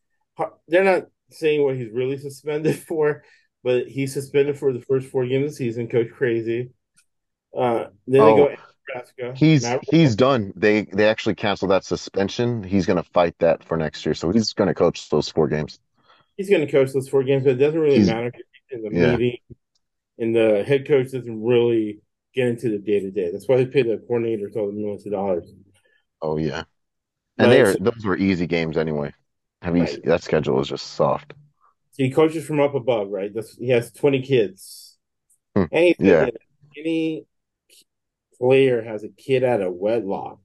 they're 0.69 0.85
not 0.85 1.07
saying 1.31 1.63
what 1.65 1.77
he's 1.77 1.91
really 1.91 2.19
suspended 2.19 2.79
for, 2.89 3.25
but 3.65 3.89
he's 3.89 4.13
suspended 4.13 4.59
for 4.59 4.73
the 4.73 4.81
first 4.83 5.09
four 5.09 5.27
games 5.27 5.45
of 5.45 5.51
the 5.51 5.57
season. 5.57 5.89
Coach 5.89 6.11
Crazy. 6.13 6.71
Uh, 7.57 7.85
then 7.85 7.91
they 8.07 8.21
Oh, 8.21 8.37
go 8.37 8.57
Nebraska. 8.95 9.33
He's 9.35 9.63
Matt 9.63 9.81
he's 9.91 10.15
done. 10.15 10.53
They 10.57 10.83
they 10.83 11.09
actually 11.09 11.35
canceled 11.37 11.71
that 11.71 11.85
suspension. 11.85 12.63
He's 12.63 12.85
gonna 12.87 13.03
fight 13.03 13.35
that 13.39 13.65
for 13.65 13.77
next 13.79 14.05
year. 14.05 14.15
So 14.15 14.31
he's 14.31 14.53
gonna 14.53 14.75
coach 14.75 15.09
those 15.09 15.29
four 15.31 15.49
games. 15.49 15.81
he's 16.37 16.49
going 16.51 16.65
to 16.65 16.71
coach 16.71 16.93
those 16.93 17.09
four 17.09 17.25
games, 17.25 17.43
but 17.43 17.53
it 17.53 17.57
doesn't 17.57 17.81
really 17.81 17.97
He's- 17.97 18.07
matter 18.07 18.31
in 18.71 18.83
the 18.83 18.91
yeah. 18.93 19.17
meeting. 19.17 19.41
And 20.19 20.35
the 20.35 20.65
head 20.67 20.87
coach 20.87 21.13
doesn't 21.13 21.43
really 21.43 22.01
get 22.35 22.49
into 22.49 22.71
the 22.71 22.79
day 22.79 23.01
to 23.01 23.11
day. 23.11 23.31
That's 23.31 23.49
why 23.49 23.57
they 23.57 23.67
pay 23.67 23.83
the 23.83 24.03
coordinators 24.09 24.57
all 24.57 24.67
the 24.67 24.73
millions 24.73 25.07
of 25.07 25.13
dollars. 25.13 25.53
Oh 26.21 26.37
yeah. 26.37 26.65
But 27.37 27.45
And 27.45 27.53
they 27.53 27.63
are 27.63 27.75
those 27.75 28.05
were 28.05 28.17
easy 28.17 28.47
games 28.47 28.77
anyway. 28.77 29.13
Have 29.63 29.77
you 29.77 29.85
Right. 29.85 30.03
that 30.05 30.23
schedule 30.23 30.61
is 30.61 30.69
just 30.69 30.87
soft. 30.87 31.35
So 31.93 32.05
he 32.05 32.11
coaches 32.11 32.45
from 32.47 32.61
up 32.61 32.75
above, 32.75 33.11
right? 33.11 33.33
That's, 33.35 33.57
he 33.57 33.69
has 33.71 33.93
20 33.93 34.23
kids. 34.23 34.97
Hmm. 35.57 35.65
And 35.73 35.85
he 35.87 35.95
said 35.95 36.07
Yeah. 36.07 36.31
any 36.77 37.27
player 38.39 38.83
has 38.83 39.05
a 39.05 39.09
kid 39.09 39.43
out 39.45 39.61
of 39.61 39.75
wedlock, 39.75 40.39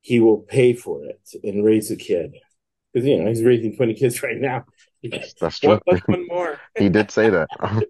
he 0.00 0.20
will 0.20 0.38
pay 0.38 0.72
for 0.72 1.04
it 1.04 1.20
and 1.44 1.64
raise 1.64 1.90
the 1.90 1.96
kid. 1.96 2.34
Because, 2.92 3.06
you 3.06 3.18
know, 3.22 3.28
he's 3.28 3.42
raising 3.42 3.76
20 3.76 3.94
kids 3.94 4.22
right 4.22 4.38
now. 4.38 4.64
That's 5.40 5.58
true. 5.58 5.70
One, 5.70 5.80
plus 5.86 6.00
one 6.06 6.26
more. 6.26 6.58
He 6.78 6.88
did 6.88 7.10
say 7.10 7.30
that. 7.30 7.48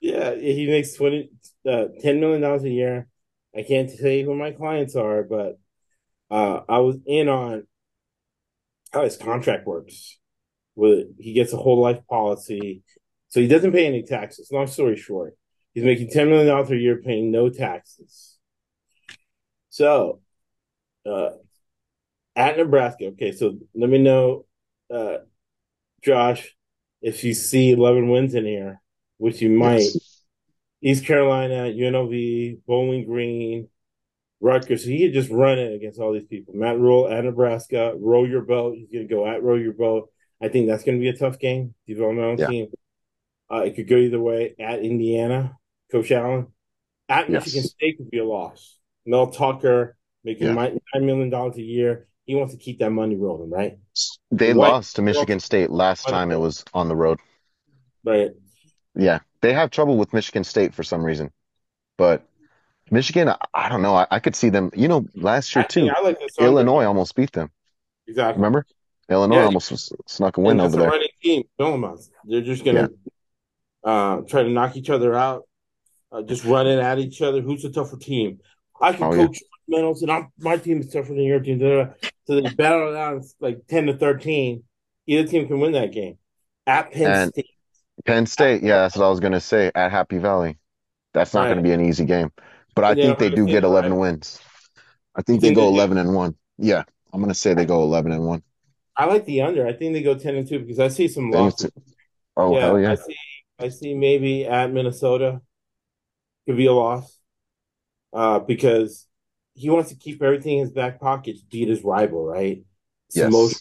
Yeah, 0.00 0.34
he 0.34 0.66
makes 0.66 0.94
20, 0.94 1.30
uh, 1.66 1.86
$10 2.02 2.20
million 2.20 2.42
a 2.44 2.68
year. 2.68 3.08
I 3.56 3.62
can't 3.62 3.90
you 3.90 4.24
who 4.24 4.34
my 4.34 4.52
clients 4.52 4.94
are, 4.94 5.22
but 5.22 5.58
uh, 6.30 6.60
I 6.68 6.78
was 6.78 6.96
in 7.06 7.28
on 7.28 7.66
how 8.92 9.04
his 9.04 9.16
contract 9.16 9.66
works. 9.66 10.18
With 10.74 11.18
he 11.18 11.32
gets 11.32 11.52
a 11.52 11.56
whole 11.56 11.80
life 11.80 12.06
policy, 12.08 12.84
so 13.30 13.40
he 13.40 13.48
doesn't 13.48 13.72
pay 13.72 13.86
any 13.86 14.04
taxes. 14.04 14.50
Long 14.52 14.68
story 14.68 14.96
short, 14.96 15.36
he's 15.74 15.82
making 15.82 16.10
ten 16.10 16.28
million 16.28 16.46
dollars 16.46 16.70
a 16.70 16.76
year, 16.76 17.02
paying 17.02 17.32
no 17.32 17.50
taxes. 17.50 18.38
So, 19.70 20.20
uh, 21.04 21.30
at 22.36 22.56
Nebraska, 22.58 23.06
okay. 23.06 23.32
So 23.32 23.58
let 23.74 23.90
me 23.90 23.98
know, 23.98 24.46
uh, 24.88 25.16
Josh, 26.00 26.54
if 27.02 27.24
you 27.24 27.34
see 27.34 27.72
eleven 27.72 28.08
wins 28.08 28.34
in 28.36 28.44
here, 28.44 28.80
which 29.18 29.40
you 29.42 29.50
might. 29.50 29.80
Yes. 29.80 30.22
East 30.80 31.04
Carolina, 31.04 31.72
UNLV, 31.72 32.60
Bowling 32.66 33.04
Green, 33.04 33.68
Rutgers. 34.40 34.84
So 34.84 34.90
he 34.90 35.04
could 35.06 35.12
just 35.14 35.30
run 35.30 35.58
it 35.58 35.74
against 35.74 35.98
all 36.00 36.12
these 36.12 36.26
people. 36.26 36.54
Matt 36.54 36.78
Rhule 36.78 37.08
at 37.08 37.24
Nebraska, 37.24 37.94
row 37.98 38.24
your 38.24 38.42
boat. 38.42 38.76
He's 38.76 38.88
going 38.88 39.06
to 39.08 39.12
go 39.14 39.26
at 39.26 39.42
row 39.42 39.56
your 39.56 39.72
boat. 39.72 40.10
I 40.40 40.48
think 40.48 40.68
that's 40.68 40.84
going 40.84 40.96
to 40.98 41.02
be 41.02 41.08
a 41.08 41.16
tough 41.16 41.38
game. 41.40 41.74
Developmental 41.86 42.38
Yeah. 42.38 42.46
team. 42.46 42.66
Uh, 43.50 43.62
it 43.66 43.74
could 43.74 43.88
go 43.88 43.96
either 43.96 44.20
way. 44.20 44.54
At 44.60 44.80
Indiana, 44.84 45.56
Coach 45.90 46.12
Allen. 46.12 46.48
At 47.08 47.28
Yes. 47.28 47.46
Michigan 47.46 47.68
State 47.68 47.96
could 47.96 48.10
be 48.10 48.18
a 48.18 48.24
loss. 48.24 48.78
Mel 49.04 49.28
Tucker 49.32 49.96
making 50.22 50.46
Yeah. 50.48 50.54
$9 50.94 51.02
million 51.04 51.32
a 51.34 51.56
year. 51.60 52.06
He 52.24 52.34
wants 52.36 52.52
to 52.52 52.58
keep 52.60 52.78
that 52.80 52.90
money 52.90 53.16
rolling, 53.16 53.50
right? 53.50 53.78
They 54.30 54.52
White- 54.54 54.68
lost 54.68 54.96
to 54.96 55.02
Michigan 55.02 55.40
State 55.40 55.70
last 55.70 56.06
time 56.06 56.30
it 56.30 56.38
was 56.38 56.62
on 56.74 56.88
the 56.88 56.94
road. 56.94 57.18
Right. 58.04 58.30
Yeah. 58.98 59.20
They 59.40 59.52
have 59.54 59.70
trouble 59.70 59.96
with 59.96 60.12
Michigan 60.12 60.44
State 60.44 60.74
for 60.74 60.82
some 60.82 61.02
reason. 61.02 61.30
But 61.96 62.22
Michigan, 62.90 63.28
I, 63.28 63.36
I 63.54 63.68
don't 63.68 63.80
know. 63.82 63.94
I, 63.94 64.06
I 64.10 64.18
could 64.18 64.34
see 64.36 64.50
them, 64.50 64.70
you 64.74 64.88
know, 64.88 65.06
last 65.14 65.54
year 65.54 65.64
too. 65.64 65.88
I 65.88 66.00
like. 66.02 66.18
Illinois 66.38 66.84
almost 66.84 67.14
beat 67.14 67.32
them. 67.32 67.50
Exactly. 68.06 68.36
Remember? 68.38 68.66
Illinois 69.08 69.36
Yeah. 69.36 69.44
almost 69.46 69.92
snuck 70.06 70.36
a 70.36 70.40
win 70.40 70.60
over 70.60 70.76
there. 70.76 70.90
running 70.90 71.08
team. 71.22 71.44
They're 71.58 72.42
just 72.42 72.64
gonna 72.64 72.90
uh, 73.84 74.20
try 74.22 74.42
to 74.42 74.50
knock 74.50 74.76
each 74.76 74.90
other 74.90 75.14
out, 75.14 75.44
uh, 76.12 76.22
just 76.22 76.44
running 76.44 76.78
at 76.78 76.98
each 76.98 77.22
other. 77.22 77.40
Who's 77.40 77.62
the 77.62 77.70
tougher 77.70 77.96
team? 77.96 78.40
I 78.80 78.92
can 78.92 79.04
Oh, 79.04 79.14
yeah. 79.14 79.26
coach 79.26 79.38
fundamentals, 79.66 80.02
and 80.02 80.10
I'm, 80.10 80.28
my 80.38 80.56
team 80.56 80.80
is 80.80 80.90
tougher 80.92 81.08
than 81.14 81.22
your 81.22 81.40
team. 81.40 81.58
So 81.60 82.40
they 82.40 82.48
battle 82.50 82.90
it 82.92 82.96
out 82.96 83.22
like 83.40 83.66
ten 83.68 83.86
to 83.86 83.96
thirteen. 83.96 84.64
Either 85.06 85.26
team 85.28 85.46
can 85.48 85.58
win 85.60 85.72
that 85.72 85.92
game. 85.92 86.18
At 86.66 86.92
Penn 86.92 87.10
And- 87.10 87.32
State, 87.32 87.46
Penn 88.08 88.26
State, 88.26 88.62
yeah, 88.64 88.78
that's 88.80 88.96
what 88.96 89.06
I 89.06 89.10
was 89.10 89.20
going 89.20 89.34
to 89.34 89.40
say 89.40 89.70
at 89.74 89.92
Happy 89.92 90.18
Valley. 90.18 90.58
That's 91.14 91.34
not 91.34 91.46
Right. 91.46 91.48
going 91.48 91.58
to 91.58 91.62
be 91.62 91.72
an 91.72 91.80
easy 91.84 92.04
game. 92.06 92.32
But 92.74 92.84
I 92.84 92.94
think 92.94 93.18
they 93.18 93.30
do 93.30 93.48
get 93.48 93.64
11 93.64 93.96
right? 93.96 93.98
wins. 93.98 94.42
I 95.16 95.22
think 95.22 95.42
they 95.42 95.52
go? 95.52 95.68
11 95.68 95.98
and 95.98 96.14
1. 96.14 96.36
Yeah, 96.58 96.84
I'm 97.12 97.20
going 97.20 97.30
to 97.30 97.34
say 97.38 97.54
they 97.54 97.66
go 97.66 97.82
11 97.82 98.12
and 98.12 98.26
1. 98.26 98.42
I 98.96 99.04
like 99.06 99.24
the 99.24 99.42
under. 99.42 99.66
I 99.66 99.72
think 99.72 99.92
they 99.94 100.02
go 100.02 100.14
ten 100.16 100.34
and 100.36 100.46
two 100.48 100.58
because 100.60 100.78
I 100.80 100.88
see 100.88 101.08
some 101.08 101.30
losses. 101.30 101.70
Oh, 102.36 102.56
yeah, 102.56 102.58
hell 102.58 102.78
I 102.84 102.94
yeah. 102.94 102.96
see. 102.96 103.16
I 103.58 103.68
see 103.70 103.94
maybe 103.94 104.46
at 104.46 104.72
Minnesota 104.72 105.42
could 106.46 106.56
be 106.56 106.66
a 106.66 106.72
loss, 106.72 107.18
uh, 108.12 108.38
because 108.40 109.06
he 109.54 109.70
wants 109.70 109.90
to 109.90 109.96
keep 109.96 110.22
everything 110.22 110.58
in 110.58 110.64
his 110.64 110.72
back 110.72 111.00
pocket 111.00 111.36
to 111.38 111.46
beat 111.50 111.68
his 111.68 111.84
rival, 111.84 112.26
right? 112.26 112.64
It's 113.08 113.22
Yes. 113.22 113.22
emotion. 113.22 113.60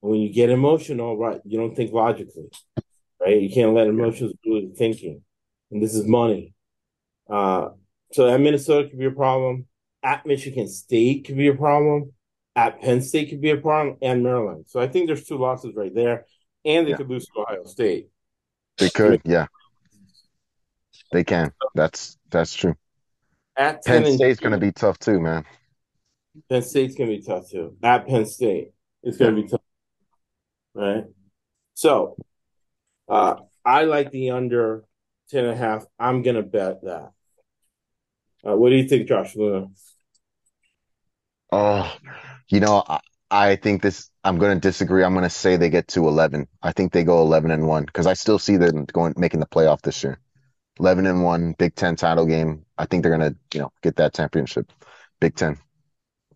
When 0.00 0.20
you 0.20 0.32
get 0.32 0.50
emotional, 0.50 1.18
right, 1.18 1.40
you 1.44 1.58
don't 1.58 1.76
think 1.76 1.92
logically, 1.92 2.48
right? 3.26 3.42
You 3.42 3.50
can't 3.50 3.74
let 3.74 3.88
emotions 3.88 4.32
do 4.44 4.68
the 4.68 4.74
thinking. 4.74 5.22
And 5.70 5.82
this 5.82 5.94
is 5.94 6.06
money. 6.06 6.54
Uh, 7.28 7.70
so 8.12 8.28
at 8.28 8.40
Minnesota 8.40 8.88
could 8.88 8.98
be 8.98 9.06
a 9.06 9.10
problem. 9.10 9.66
At 10.02 10.24
Michigan 10.24 10.68
State 10.68 11.26
could 11.26 11.36
be 11.36 11.48
a 11.48 11.54
problem. 11.54 12.12
At 12.54 12.80
Penn 12.80 13.02
State 13.02 13.28
could 13.30 13.40
be 13.40 13.50
a 13.50 13.56
problem, 13.56 13.96
and 14.00 14.22
Maryland. 14.22 14.64
So 14.68 14.80
I 14.80 14.86
think 14.86 15.08
there's 15.08 15.24
two 15.24 15.36
losses 15.36 15.74
right 15.74 15.94
there, 15.94 16.26
and 16.64 16.86
they 16.86 16.92
Yeah. 16.92 16.96
could 16.96 17.10
lose 17.10 17.26
to 17.26 17.40
Ohio 17.40 17.64
State. 17.64 18.08
They 18.78 18.88
could, 18.88 19.20
yeah. 19.24 19.46
They 21.12 21.24
can. 21.24 21.52
That's 21.74 22.16
that's 22.30 22.54
true. 22.54 22.76
At 23.56 23.84
Penn 23.84 24.10
State's 24.10 24.40
gonna 24.40 24.58
be 24.58 24.72
tough 24.72 24.98
too, 24.98 25.20
man. 25.20 25.44
Penn 26.48 26.62
State's 26.62 26.94
gonna 26.94 27.10
be 27.10 27.22
tough 27.22 27.50
too. 27.50 27.76
At 27.82 28.06
Penn 28.06 28.24
State, 28.24 28.72
it's 29.02 29.18
gonna 29.18 29.36
be 29.36 29.48
tough, 29.48 29.60
right? 30.74 31.04
So, 31.74 32.16
uh, 33.08 33.36
I 33.64 33.84
like 33.84 34.10
the 34.10 34.30
under 34.30 34.84
ten 35.30 35.44
and 35.44 35.54
a 35.54 35.56
half. 35.56 35.84
I'm 35.98 36.22
gonna 36.22 36.42
bet 36.42 36.82
that. 36.82 37.12
Uh, 38.46 38.56
what 38.56 38.70
do 38.70 38.76
you 38.76 38.88
think, 38.88 39.08
Josh 39.08 39.34
Luna? 39.34 39.68
Oh, 41.50 41.92
you 42.48 42.60
know, 42.60 42.82
I, 42.86 43.00
I 43.30 43.56
think 43.56 43.82
this, 43.82 44.10
I'm 44.22 44.38
going 44.38 44.54
to 44.54 44.60
disagree. 44.60 45.02
I'm 45.02 45.14
going 45.14 45.24
to 45.24 45.30
say 45.30 45.56
they 45.56 45.70
get 45.70 45.88
to 45.88 46.06
11. 46.06 46.46
I 46.62 46.72
think 46.72 46.92
they 46.92 47.02
go 47.02 47.20
11 47.22 47.50
and 47.50 47.66
1 47.66 47.84
because 47.84 48.06
I 48.06 48.14
still 48.14 48.38
see 48.38 48.56
them 48.56 48.84
going, 48.84 49.14
making 49.16 49.40
the 49.40 49.46
playoff 49.46 49.82
this 49.82 50.04
year. 50.04 50.20
11 50.78 51.06
and 51.06 51.24
1, 51.24 51.52
Big 51.58 51.74
Ten 51.74 51.96
title 51.96 52.26
game. 52.26 52.64
I 52.78 52.86
think 52.86 53.02
they're 53.02 53.16
going 53.16 53.32
to, 53.32 53.38
you 53.54 53.60
know, 53.62 53.72
get 53.82 53.96
that 53.96 54.14
championship. 54.14 54.70
Big 55.20 55.34
Ten. 55.34 55.58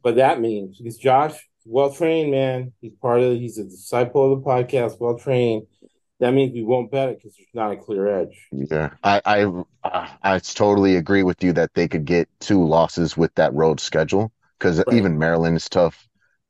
But 0.03 0.17
that 0.17 0.41
means 0.41 0.79
because 0.79 0.97
Josh, 0.97 1.47
well 1.67 1.93
trained 1.93 2.31
man, 2.31 2.73
he's 2.81 2.95
part 2.95 3.21
of. 3.21 3.35
He's 3.35 3.59
a 3.59 3.65
disciple 3.65 4.33
of 4.33 4.41
the 4.41 4.47
podcast, 4.47 4.99
well 4.99 5.19
trained. 5.19 5.67
That 6.21 6.35
means 6.35 6.53
we 6.55 6.63
won't 6.63 6.91
bet 6.91 7.09
it 7.11 7.19
because 7.19 7.37
there's 7.37 7.49
not 7.55 7.73
a 7.73 7.77
clear 7.77 8.07
edge. 8.09 8.53
Yeah. 8.53 8.91
I, 9.03 9.21
I, 9.25 9.45
uh, 9.85 10.09
I 10.23 10.39
totally 10.41 10.97
agree 10.97 11.23
with 11.23 11.43
you 11.43 11.53
that 11.55 11.73
they 11.75 11.89
could 11.89 12.05
get 12.05 12.29
two 12.41 12.65
losses 12.65 13.17
with 13.17 13.35
that 13.37 13.55
road 13.55 13.81
schedule 13.81 14.33
because 14.59 14.83
Right. 14.87 14.97
even 14.99 15.19
Maryland 15.19 15.57
is 15.57 15.69
tough. 15.69 16.09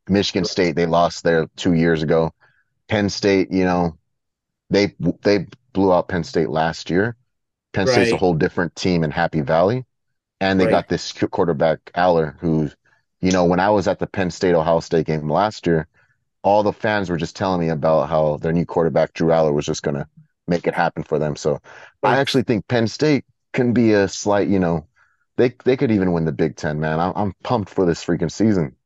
Michigan 0.09 0.45
State, 0.45 0.77
they 0.77 0.87
lost 0.87 1.25
there 1.25 1.47
two 1.57 1.75
years 1.75 2.03
ago. 2.03 2.33
Penn 2.89 3.11
State, 3.11 3.53
you 3.53 3.65
know, 3.65 3.99
they 4.71 4.95
they 5.23 5.47
blew 5.73 5.93
out 5.93 6.09
Penn 6.09 6.25
State 6.25 6.51
last 6.51 6.91
year. 6.91 7.17
Penn 7.73 7.87
State's 7.87 8.13
a 8.13 8.17
whole 8.19 8.35
different 8.35 8.77
team 8.77 9.05
in 9.05 9.11
Happy 9.11 9.43
Valley, 9.43 9.85
and 10.41 10.61
they 10.61 10.67
Right. 10.67 10.69
got 10.69 10.89
this 10.89 11.13
quarterback 11.13 11.81
Allar, 11.95 12.39
who, 12.41 12.71
you 13.21 13.33
know, 13.33 13.45
when 13.47 13.61
I 13.61 13.71
was 13.71 13.89
at 13.89 13.99
the 13.99 14.07
Penn 14.07 14.31
State 14.31 14.55
Ohio 14.55 14.81
State 14.81 15.07
game 15.07 15.31
last 15.31 15.67
year, 15.67 15.89
all 16.43 16.63
the 16.63 16.73
fans 16.73 17.11
were 17.11 17.17
just 17.17 17.37
telling 17.37 17.61
me 17.61 17.69
about 17.69 18.09
how 18.09 18.39
their 18.39 18.53
new 18.53 18.67
quarterback 18.67 19.13
Drew 19.13 19.29
Allar 19.29 19.53
was 19.53 19.67
just 19.67 19.83
gonna 19.83 20.09
make 20.47 20.67
it 20.67 20.75
happen 20.75 21.03
for 21.03 21.19
them. 21.19 21.37
So 21.37 21.61
I 22.03 22.19
actually 22.19 22.43
think 22.43 22.67
Penn 22.69 22.87
State 22.87 23.25
can 23.53 23.73
be 23.73 23.93
a 23.93 24.09
slight, 24.09 24.49
you 24.49 24.59
know, 24.59 24.87
they 25.37 25.55
they 25.65 25.77
could 25.77 25.91
even 25.91 26.13
win 26.13 26.25
the 26.25 26.33
Big 26.33 26.57
Ten, 26.57 26.81
man. 26.81 27.01
I'm 27.01 27.13
I'm 27.17 27.33
pumped 27.43 27.71
for 27.71 27.87
this 27.87 28.05
freaking 28.05 28.31
season. 28.31 28.77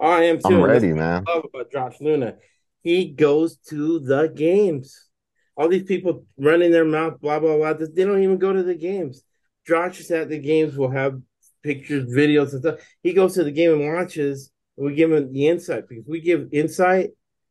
I 0.00 0.24
am 0.24 0.38
too. 0.38 0.44
I'm 0.46 0.62
ready, 0.62 0.92
man. 0.92 1.24
I 1.26 1.34
love 1.34 1.46
about 1.52 1.72
Josh 1.72 1.96
Luna. 2.00 2.36
He 2.82 3.06
goes 3.10 3.56
to 3.70 3.98
the 3.98 4.28
games. 4.28 5.08
All 5.56 5.68
these 5.68 5.84
people 5.84 6.26
running 6.36 6.70
their 6.70 6.84
mouth, 6.84 7.20
blah 7.20 7.40
blah 7.40 7.56
blah. 7.56 7.72
They 7.72 8.04
don't 8.04 8.22
even 8.22 8.38
go 8.38 8.52
to 8.52 8.62
the 8.62 8.74
games. 8.74 9.22
Josh 9.66 10.00
is 10.00 10.10
at 10.10 10.28
the 10.28 10.38
games. 10.38 10.76
Will 10.76 10.90
have 10.90 11.20
pictures, 11.62 12.12
videos, 12.12 12.52
and 12.52 12.60
stuff. 12.60 12.80
He 13.02 13.12
goes 13.12 13.34
to 13.34 13.44
the 13.44 13.52
game 13.52 13.72
and 13.72 13.94
watches. 13.94 14.50
And 14.76 14.86
we 14.86 14.94
give 14.94 15.10
them 15.10 15.32
the 15.32 15.48
insight 15.48 15.88
because 15.88 16.04
we 16.06 16.20
give 16.20 16.48
insight 16.52 17.10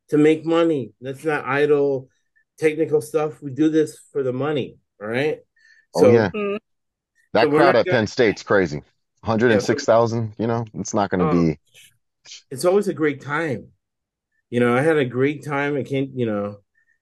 to 0.09 0.17
make 0.17 0.45
money. 0.45 0.91
That's 1.01 1.23
not 1.23 1.45
idle 1.45 2.09
technical 2.57 3.01
stuff. 3.01 3.41
We 3.41 3.51
do 3.51 3.69
this 3.69 3.97
for 4.11 4.23
the 4.23 4.33
money. 4.33 4.77
All 5.01 5.07
right. 5.07 5.39
Oh 5.95 6.11
yeah, 6.11 6.29
Mm. 6.33 6.57
that 7.33 7.43
so 7.45 7.49
crowd 7.49 7.75
at 7.75 7.85
gonna- 7.85 7.97
Penn 7.97 8.07
State's 8.07 8.43
crazy. 8.43 8.81
106,000, 9.23 10.33
you 10.37 10.47
know, 10.47 10.65
it's 10.73 10.93
not 10.93 11.09
going 11.09 11.19
to 11.21 11.27
Oh. 11.27 11.31
be. 11.31 11.59
it's 12.51 12.65
always 12.65 12.87
a 12.87 12.93
great 12.93 13.21
time. 13.21 13.67
You 14.49 14.59
know, 14.59 14.75
I 14.75 14.81
had 14.81 14.97
a 14.97 15.05
great 15.05 15.43
time. 15.45 15.75
I 15.75 15.83
can't, 15.83 16.09
you 16.15 16.25
know, 16.25 16.57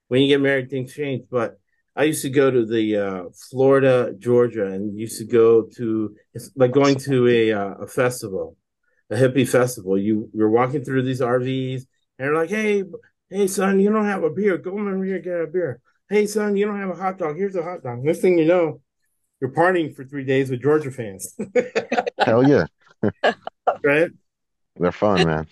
when 0.08 0.22
you 0.22 0.28
get 0.28 0.42
married, 0.42 0.70
things 0.70 0.94
change. 0.94 1.26
But 1.30 1.58
I 1.96 2.04
used 2.06 2.22
to 2.24 2.30
go 2.30 2.50
to 2.50 2.66
the 2.66 2.98
uh, 2.98 3.24
Florida, 3.50 4.14
Georgia, 4.18 4.66
and 4.66 4.98
used 4.98 5.18
to 5.20 5.26
go 5.26 5.64
to 5.78 6.16
it's 6.34 6.52
like 6.56 6.72
going 6.72 6.96
to 7.00 7.28
a 7.28 7.52
uh, 7.54 7.74
a 7.82 7.88
festival, 7.88 8.56
a 9.12 9.16
hippie 9.16 9.48
festival. 9.48 9.98
You 9.98 10.30
you're 10.34 10.50
walking 10.50 10.84
through 10.84 11.04
these 11.04 11.22
RVs, 11.22 11.86
and 12.20 12.28
they're 12.28 12.36
like, 12.36 12.50
"Hey, 12.50 12.84
hey, 13.30 13.48
son, 13.48 13.80
you 13.80 13.92
don't 13.92 14.06
have 14.06 14.24
a 14.24 14.30
beer? 14.30 14.58
Go 14.58 14.72
over 14.72 15.04
here 15.06 15.16
and 15.16 15.24
get 15.24 15.42
a 15.42 15.48
beer. 15.48 15.82
Hey, 16.10 16.28
son, 16.28 16.56
you 16.58 16.66
don't 16.66 16.80
have 16.80 16.90
a 16.90 16.96
hot 16.96 17.18
dog? 17.18 17.38
Here's 17.38 17.56
a 17.56 17.64
hot 17.64 17.84
dog." 17.84 18.04
Next 18.04 18.20
thing 18.22 18.38
you 18.38 18.46
know, 18.46 18.82
you're 19.42 19.52
partying 19.52 19.96
for 19.96 20.06
three 20.06 20.26
days 20.26 20.50
with 20.50 20.62
Georgia 20.62 20.92
fans, 20.92 21.36
Hell 22.20 22.48
yeah, 22.48 22.66
right? 23.84 24.12
they're 24.78 24.92
fun, 24.92 25.26
man. 25.26 25.48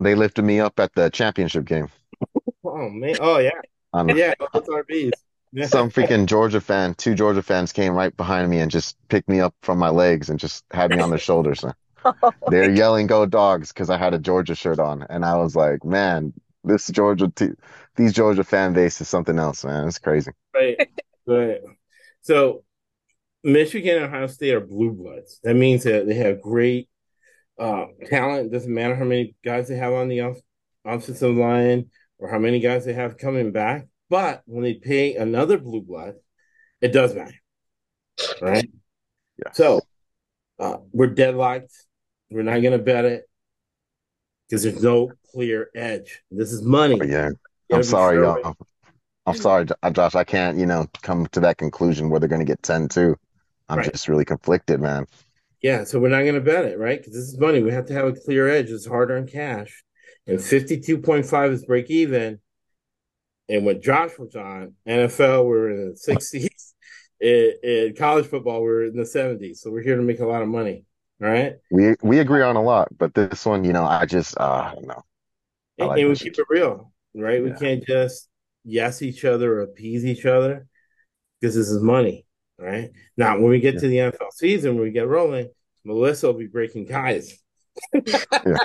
They 0.00 0.14
lifted 0.14 0.42
me 0.42 0.60
up 0.60 0.80
at 0.80 0.94
the 0.94 1.10
championship 1.10 1.64
game. 1.66 1.88
Oh 2.64 2.88
man, 2.88 3.16
oh 3.20 3.38
yeah, 3.38 3.60
On 3.92 4.08
yeah, 4.08 4.34
those 4.52 4.66
RVs. 4.68 5.12
Some 5.64 5.90
freaking 5.90 6.26
Georgia 6.26 6.60
fan, 6.60 6.94
two 6.94 7.14
Georgia 7.14 7.42
fans 7.42 7.72
came 7.72 7.92
right 7.92 8.16
behind 8.16 8.48
me 8.50 8.58
and 8.58 8.70
just 8.70 8.96
picked 9.08 9.28
me 9.28 9.40
up 9.40 9.54
from 9.62 9.78
my 9.78 9.88
legs 9.88 10.30
and 10.30 10.38
just 10.38 10.64
had 10.70 10.90
me 10.90 11.00
on 11.00 11.10
their 11.10 11.18
shoulders. 11.18 11.64
They're 12.48 12.70
yelling 12.70 13.08
"Go 13.08 13.26
Dogs" 13.26 13.72
because 13.72 13.90
I 13.90 13.98
had 13.98 14.14
a 14.14 14.18
Georgia 14.18 14.54
shirt 14.54 14.78
on, 14.78 15.04
and 15.10 15.24
I 15.24 15.36
was 15.36 15.56
like, 15.56 15.84
"Man, 15.84 16.32
this 16.62 16.86
Georgia, 16.86 17.30
te 17.34 17.48
these 17.96 18.12
Georgia 18.12 18.44
fan 18.44 18.72
base 18.72 19.00
is 19.00 19.08
something 19.08 19.38
else, 19.38 19.64
man. 19.64 19.88
It's 19.88 19.98
crazy." 19.98 20.30
Right, 20.54 20.76
right. 21.26 21.58
So 22.22 22.62
Michigan 23.42 23.96
and 23.96 24.06
Ohio 24.06 24.26
State 24.28 24.54
are 24.54 24.60
blue 24.60 24.92
bloods. 24.92 25.40
That 25.42 25.54
means 25.54 25.84
that 25.84 26.06
they 26.06 26.14
have 26.14 26.40
great 26.40 26.88
uh, 27.58 27.86
talent. 28.06 28.52
Doesn't 28.52 28.72
matter 28.72 28.94
how 28.94 29.04
many 29.04 29.34
guys 29.44 29.68
they 29.68 29.76
have 29.76 29.92
on 29.92 30.08
the 30.08 30.20
off- 30.20 30.40
offensive 30.84 31.34
line 31.34 31.90
or 32.18 32.30
how 32.30 32.38
many 32.38 32.60
guys 32.60 32.84
they 32.84 32.92
have 32.92 33.18
coming 33.18 33.52
back. 33.52 33.86
But 34.10 34.42
when 34.44 34.64
they 34.64 34.74
pay 34.74 35.14
another 35.14 35.56
blue 35.56 35.80
blood, 35.80 36.16
it 36.80 36.92
does 36.92 37.14
matter, 37.14 37.34
right? 38.42 38.68
Yes. 39.42 39.56
So 39.56 39.80
uh, 40.58 40.78
we're 40.92 41.06
deadlocked. 41.06 41.72
We're 42.30 42.42
not 42.42 42.60
going 42.60 42.72
to 42.72 42.78
bet 42.78 43.04
it 43.04 43.22
because 44.48 44.64
there's 44.64 44.82
no 44.82 45.12
clear 45.32 45.70
edge. 45.74 46.22
This 46.30 46.52
is 46.52 46.62
money. 46.62 46.98
But 46.98 47.08
yeah, 47.08 47.30
I'm 47.72 47.82
sorry, 47.84 48.18
y'all. 48.18 48.54
I'm 49.26 49.36
sorry, 49.36 49.66
Josh. 49.92 50.14
I 50.16 50.24
can't, 50.24 50.58
you 50.58 50.66
know, 50.66 50.86
come 51.02 51.26
to 51.28 51.40
that 51.40 51.58
conclusion 51.58 52.10
where 52.10 52.18
they're 52.18 52.28
going 52.28 52.44
to 52.44 52.44
get 52.44 52.62
10 52.62 52.88
too. 52.88 53.16
I'm 53.68 53.78
Right. 53.78 53.92
just 53.92 54.08
really 54.08 54.24
conflicted, 54.24 54.80
man. 54.80 55.06
Yeah, 55.62 55.84
so 55.84 56.00
we're 56.00 56.08
not 56.08 56.22
going 56.22 56.34
to 56.34 56.40
bet 56.40 56.64
it, 56.64 56.78
right? 56.78 56.98
Because 56.98 57.12
this 57.12 57.24
is 57.24 57.38
money. 57.38 57.62
We 57.62 57.70
have 57.70 57.86
to 57.86 57.92
have 57.92 58.06
a 58.06 58.12
clear 58.12 58.48
edge. 58.48 58.70
It's 58.70 58.86
hard 58.86 59.10
earned 59.10 59.30
cash. 59.30 59.84
And 60.26 60.40
52.5 60.40 61.52
is 61.52 61.64
break 61.64 61.90
even. 61.90 62.40
And 63.50 63.66
when 63.66 63.82
Josh 63.82 64.16
was 64.16 64.36
on, 64.36 64.74
NFL, 64.88 65.44
we're 65.44 65.70
in 65.70 65.88
the 65.90 66.12
60s. 66.12 66.48
In, 67.22 67.52
in 67.62 67.94
college 67.98 68.24
football, 68.24 68.62
we're 68.62 68.84
in 68.86 68.96
the 68.96 69.02
70s. 69.02 69.58
So 69.58 69.70
we're 69.70 69.82
here 69.82 69.96
to 69.96 70.00
make 70.00 70.20
a 70.20 70.26
lot 70.26 70.40
of 70.40 70.48
money. 70.48 70.86
All 71.22 71.28
right. 71.28 71.56
We 71.70 71.94
we 72.02 72.18
agree 72.18 72.40
on 72.40 72.56
a 72.56 72.62
lot, 72.62 72.88
but 72.96 73.12
this 73.12 73.44
one, 73.44 73.62
you 73.62 73.74
know, 73.74 73.84
I 73.84 74.06
just, 74.06 74.38
uh, 74.40 74.70
I 74.70 74.74
don't 74.74 74.86
know. 74.86 75.02
I 75.78 75.82
And, 75.82 75.88
like 75.88 76.00
and 76.00 76.08
we 76.08 76.16
keep 76.16 76.38
it 76.38 76.46
real, 76.48 76.94
right? 77.14 77.44
We 77.44 77.52
can't 77.52 77.84
just 77.84 78.26
yes 78.64 79.02
each 79.02 79.26
other 79.26 79.58
or 79.58 79.60
appease 79.60 80.06
each 80.06 80.24
other 80.24 80.66
because 81.38 81.54
this 81.54 81.68
is 81.68 81.82
money, 81.82 82.24
right? 82.58 82.88
Now, 83.18 83.34
when 83.34 83.50
we 83.50 83.60
get 83.60 83.78
to 83.80 83.86
the 83.86 83.98
NFL 83.98 84.32
season, 84.32 84.76
when 84.76 84.84
we 84.84 84.90
get 84.90 85.06
rolling, 85.06 85.50
Melissa 85.84 86.28
will 86.28 86.38
be 86.38 86.46
breaking 86.46 86.88
ties. 86.88 87.38
yeah. 87.92 88.24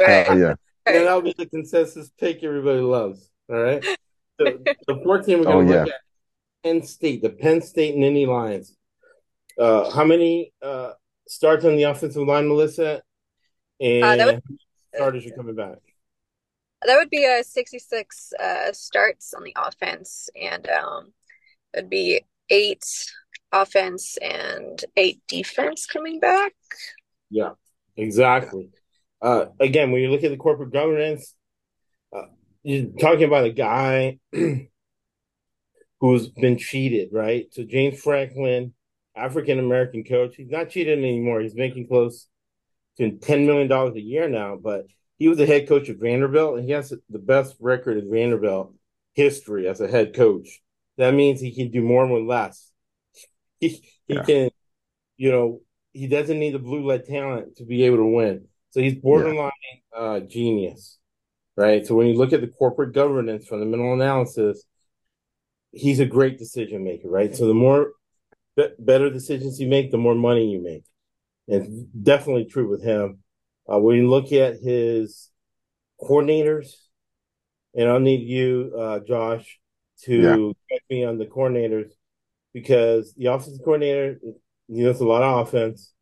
Right. 0.00 0.38
yeah. 0.38 0.54
And 0.86 1.06
that'll 1.06 1.20
be 1.20 1.34
the 1.36 1.46
consensus 1.46 2.10
pick 2.18 2.42
everybody 2.42 2.80
loves. 2.80 3.30
All 3.50 3.62
right. 3.62 3.86
So 4.40 4.44
the 4.86 5.00
fourth 5.04 5.26
team 5.26 5.40
we're 5.40 5.48
Oh, 5.48 5.52
going 5.52 5.66
to 5.68 5.72
yeah. 5.74 5.80
look 5.84 5.88
at 5.94 6.00
Penn 6.64 6.82
State, 6.82 7.22
the 7.22 7.30
Penn 7.30 7.60
State 7.60 7.96
Nittany 7.96 8.26
Lions. 8.26 8.76
Uh, 9.58 9.90
how 9.90 10.04
many 10.04 10.52
uh, 10.62 10.92
starts 11.28 11.64
on 11.64 11.76
the 11.76 11.84
offensive 11.84 12.26
line, 12.26 12.48
Melissa? 12.48 13.02
And 13.80 14.04
Uh, 14.04 14.16
that 14.16 14.26
would- 14.26 14.34
how 14.34 14.40
many 14.48 14.58
starters 14.94 15.26
are 15.26 15.34
coming 15.36 15.54
back? 15.54 15.78
That 16.84 16.96
would 16.96 17.10
be 17.10 17.24
a 17.24 17.44
66 17.44 18.32
uh, 18.40 18.72
starts 18.72 19.34
on 19.34 19.44
the 19.44 19.52
offense, 19.56 20.28
and 20.34 20.68
um, 20.68 21.14
it'd 21.72 21.88
be 21.88 22.22
eight 22.50 22.84
offense 23.52 24.16
and 24.16 24.84
eight 24.96 25.20
defense 25.28 25.86
coming 25.86 26.18
back. 26.18 26.54
Yeah, 27.30 27.50
exactly. 27.96 28.70
Uh, 29.20 29.46
again, 29.60 29.92
when 29.92 30.02
you 30.02 30.10
look 30.10 30.24
at 30.24 30.30
the 30.32 30.36
corporate 30.36 30.72
governance, 30.72 31.36
uh, 32.12 32.22
you're 32.62 32.90
talking 32.98 33.24
about 33.24 33.44
a 33.44 33.52
guy 33.52 34.18
who's 36.00 36.28
been 36.28 36.58
cheated, 36.58 37.10
right? 37.12 37.46
So 37.52 37.64
James 37.64 38.00
Franklin 38.00 38.74
African 39.14 39.58
American 39.58 40.04
coach. 40.04 40.36
He's 40.36 40.50
not 40.50 40.70
cheating 40.70 40.98
anymore. 40.98 41.40
He's 41.40 41.54
making 41.54 41.88
close 41.88 42.26
to 42.98 43.10
$10 43.10 43.46
million 43.46 43.70
a 43.70 44.00
year 44.00 44.28
now, 44.28 44.56
but 44.56 44.86
he 45.18 45.28
was 45.28 45.38
the 45.38 45.46
head 45.46 45.68
coach 45.68 45.88
of 45.88 45.98
Vanderbilt, 45.98 46.58
and 46.58 46.66
he 46.66 46.72
has 46.72 46.92
the 47.08 47.18
best 47.18 47.56
record 47.60 47.98
in 47.98 48.10
Vanderbilt 48.10 48.74
history 49.14 49.68
as 49.68 49.80
a 49.80 49.88
head 49.88 50.14
coach. 50.14 50.60
That 50.98 51.14
means 51.14 51.40
he 51.40 51.54
can 51.54 51.70
do 51.70 51.82
more 51.82 52.06
with 52.06 52.24
less. 52.24 52.70
He 53.60 53.68
he 54.08 54.14
yeah. 54.14 54.24
can, 54.24 54.50
you 55.16 55.30
know, 55.30 55.60
he 55.92 56.08
doesn't 56.08 56.40
need 56.40 56.52
the 56.52 56.58
blue 56.58 56.84
lead 56.84 57.04
talent 57.04 57.58
to 57.58 57.64
be 57.64 57.84
able 57.84 57.98
to 57.98 58.06
win. 58.06 58.48
So 58.70 58.80
he's 58.80 58.96
borderline 58.96 59.52
yeah. 59.94 60.00
uh, 60.00 60.18
genius, 60.18 60.98
right? 61.56 61.86
So 61.86 61.94
when 61.94 62.06
you 62.06 62.14
look 62.14 62.32
at 62.32 62.40
the 62.40 62.48
corporate 62.48 62.94
governance 62.94 63.46
fundamental 63.46 63.92
analysis, 63.94 64.64
he's 65.72 66.00
a 66.00 66.06
great 66.06 66.38
decision 66.38 66.84
maker, 66.84 67.08
right? 67.08 67.34
So 67.34 67.46
the 67.46 67.54
more 67.54 67.92
be- 68.56 68.74
better 68.78 69.10
decisions 69.10 69.60
you 69.60 69.68
make, 69.68 69.90
the 69.90 69.98
more 69.98 70.14
money 70.14 70.50
you 70.50 70.62
make. 70.62 70.84
And 71.48 71.88
definitely 72.02 72.44
true 72.44 72.68
with 72.68 72.82
him. 72.82 73.18
Uh, 73.70 73.78
when 73.78 73.96
you 73.96 74.08
look 74.08 74.32
at 74.32 74.60
his 74.60 75.30
coordinators, 76.00 76.72
and 77.74 77.88
I'll 77.88 78.00
need 78.00 78.28
you, 78.28 78.72
uh, 78.78 79.00
Josh, 79.00 79.58
to 80.04 80.54
yeah. 80.70 80.76
me 80.90 81.04
on 81.04 81.18
the 81.18 81.26
coordinators 81.26 81.90
because 82.52 83.14
the 83.14 83.26
offensive 83.26 83.64
coordinator, 83.64 84.18
he 84.68 84.82
knows 84.82 85.00
a 85.00 85.06
lot 85.06 85.22
of 85.22 85.46
offense. 85.46 85.92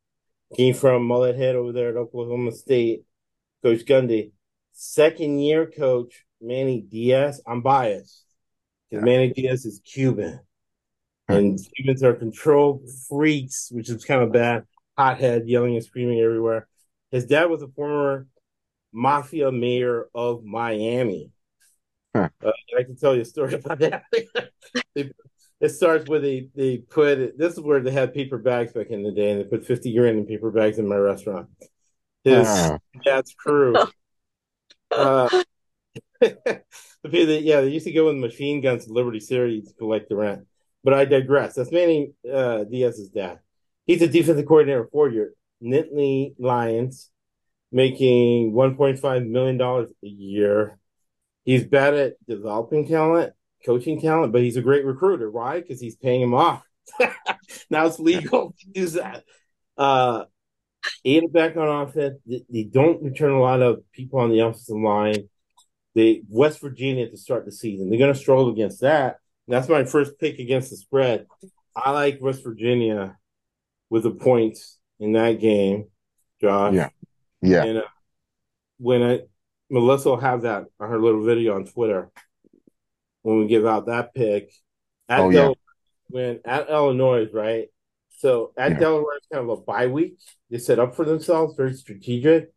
Came 0.56 0.74
from 0.74 1.06
Mullet 1.06 1.36
Head 1.36 1.54
over 1.54 1.70
there 1.72 1.90
at 1.90 1.96
Oklahoma 1.96 2.50
State, 2.50 3.04
Coach 3.62 3.84
Gundy. 3.84 4.32
Second 4.72 5.40
year 5.40 5.66
coach, 5.66 6.24
Manny 6.40 6.80
Diaz. 6.80 7.40
I'm 7.46 7.62
biased 7.62 8.24
because 8.90 9.02
yeah. 9.02 9.12
Manny 9.12 9.32
Diaz 9.32 9.64
is 9.64 9.80
Cuban. 9.84 10.40
And 11.28 11.58
Cubans 11.76 12.02
are 12.02 12.14
control 12.14 12.82
freaks, 13.08 13.70
which 13.70 13.88
is 13.88 14.04
kind 14.04 14.22
of 14.22 14.32
bad. 14.32 14.64
Hothead, 14.98 15.48
yelling 15.48 15.76
and 15.76 15.84
screaming 15.84 16.20
everywhere. 16.20 16.66
His 17.10 17.24
dad 17.24 17.44
was 17.46 17.62
a 17.62 17.68
former 17.68 18.26
mafia 18.92 19.52
mayor 19.52 20.08
of 20.14 20.44
Miami. 20.44 21.30
Huh. 22.14 22.28
Uh, 22.44 22.50
I 22.76 22.82
can 22.82 22.96
tell 22.96 23.14
you 23.14 23.22
a 23.22 23.24
story 23.24 23.54
about 23.64 23.78
that. 23.78 24.04
it 24.94 25.68
starts 25.68 26.08
with 26.08 26.22
they 26.22 26.48
they 26.54 26.78
put 26.78 27.38
this 27.38 27.54
is 27.54 27.60
where 27.60 27.80
they 27.80 27.90
had 27.92 28.14
paper 28.14 28.38
bags 28.38 28.72
back 28.72 28.88
in 28.88 29.02
the 29.02 29.12
day, 29.12 29.30
and 29.30 29.40
they 29.40 29.44
put 29.44 29.66
fifty 29.66 29.94
grand 29.94 30.18
in 30.18 30.26
paper 30.26 30.50
bags 30.50 30.78
in 30.78 30.88
my 30.88 30.96
restaurant. 30.96 31.48
His 32.24 32.46
uh. 32.46 32.78
dad's 33.04 33.32
crew. 33.34 33.74
uh, 34.90 35.28
the 36.20 37.40
yeah, 37.42 37.60
they 37.60 37.68
used 37.68 37.86
to 37.86 37.92
go 37.92 38.06
with 38.06 38.16
machine 38.16 38.60
guns 38.60 38.86
to 38.86 38.92
Liberty 38.92 39.20
City 39.20 39.62
to 39.62 39.74
collect 39.74 40.08
the 40.08 40.16
rent. 40.16 40.46
But 40.84 40.94
I 40.94 41.04
digress. 41.04 41.54
That's 41.54 41.72
Manny 41.72 42.12
uh, 42.30 42.64
Diaz's 42.64 43.10
dad. 43.10 43.40
He's 43.86 44.02
a 44.02 44.08
defensive 44.08 44.46
coordinator 44.46 44.88
for 44.92 45.08
your 45.08 45.30
Nittany 45.62 46.34
Lions, 46.38 47.10
making 47.72 48.52
one 48.52 48.76
point 48.76 48.98
five 48.98 49.24
million 49.24 49.56
dollars 49.56 49.90
a 50.04 50.08
year. 50.08 50.78
He's 51.44 51.64
bad 51.64 51.94
at 51.94 52.26
developing 52.26 52.86
talent 52.86 53.32
coaching 53.64 54.00
talent, 54.00 54.32
but 54.32 54.42
he's 54.42 54.56
a 54.56 54.62
great 54.62 54.84
recruiter. 54.84 55.30
Why? 55.30 55.60
Because 55.60 55.80
he's 55.80 55.96
paying 55.96 56.20
him 56.20 56.34
off. 56.34 56.62
now 57.70 57.86
it's 57.86 57.98
legal 57.98 58.54
to 58.58 58.66
do 58.72 58.86
that. 58.88 59.24
Uh, 59.76 60.24
eight 61.04 61.32
back 61.32 61.56
on 61.56 61.68
offense. 61.68 62.18
They, 62.26 62.44
they, 62.50 62.62
don't 62.64 63.02
return 63.02 63.32
a 63.32 63.40
lot 63.40 63.62
of 63.62 63.82
people 63.92 64.20
on 64.20 64.30
the 64.30 64.40
offensive 64.40 64.76
line. 64.76 65.28
They 65.94 66.22
West 66.28 66.60
Virginia 66.60 67.08
to 67.08 67.16
start 67.16 67.44
the 67.44 67.52
season. 67.52 67.90
They're 67.90 67.98
going 67.98 68.12
to 68.12 68.18
struggle 68.18 68.50
against 68.50 68.80
that. 68.82 69.16
That's 69.48 69.68
my 69.68 69.84
first 69.84 70.18
pick 70.18 70.38
against 70.38 70.70
the 70.70 70.76
spread. 70.76 71.26
I 71.74 71.90
like 71.90 72.20
West 72.20 72.44
Virginia 72.44 73.16
with 73.88 74.04
the 74.04 74.12
points 74.12 74.78
in 75.00 75.12
that 75.12 75.40
game, 75.40 75.86
Josh. 76.40 76.74
Yeah, 76.74 76.88
yeah. 77.42 77.64
And 77.64 77.78
uh, 77.78 77.82
when 78.78 79.02
I 79.02 79.20
Melissa 79.70 80.10
will 80.10 80.20
have 80.20 80.42
that 80.42 80.64
on 80.78 80.88
her 80.88 81.00
little 81.00 81.24
video 81.24 81.54
on 81.54 81.64
Twitter 81.64 82.10
when 83.22 83.38
we 83.38 83.46
give 83.46 83.66
out 83.66 83.86
that 83.86 84.14
pick. 84.14 84.50
At 85.08 85.20
oh, 85.20 85.30
Del- 85.30 85.48
yeah. 85.48 85.54
When 86.08 86.40
at 86.44 86.68
Illinois, 86.68 87.28
right? 87.32 87.68
So 88.20 88.52
at 88.58 88.72
yeah. 88.72 88.78
Delaware, 88.80 89.16
it's 89.16 89.28
kind 89.32 89.48
of 89.48 89.58
a 89.58 89.62
bye 89.62 89.86
week. 89.86 90.18
They 90.50 90.58
set 90.58 90.78
up 90.78 90.94
for 90.94 91.06
themselves, 91.06 91.56
very 91.56 91.72
strategic 91.72 92.52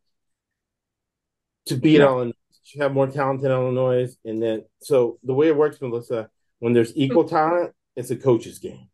to 1.66 1.76
beat 1.76 2.00
yeah. 2.00 2.04
Illinois. 2.04 2.34
You 2.74 2.82
have 2.82 2.92
more 2.92 3.06
talent 3.06 3.42
in 3.42 3.50
Illinois, 3.50 4.14
and 4.26 4.42
then 4.42 4.64
so 4.80 5.18
the 5.22 5.32
way 5.32 5.48
it 5.48 5.56
works, 5.56 5.80
Melissa, 5.80 6.28
when 6.58 6.74
there's 6.74 6.92
hmm. 6.92 7.00
equal 7.00 7.26
talent, 7.26 7.72
it's 7.96 8.10
a 8.10 8.16
coach's 8.16 8.58
game, 8.58 8.88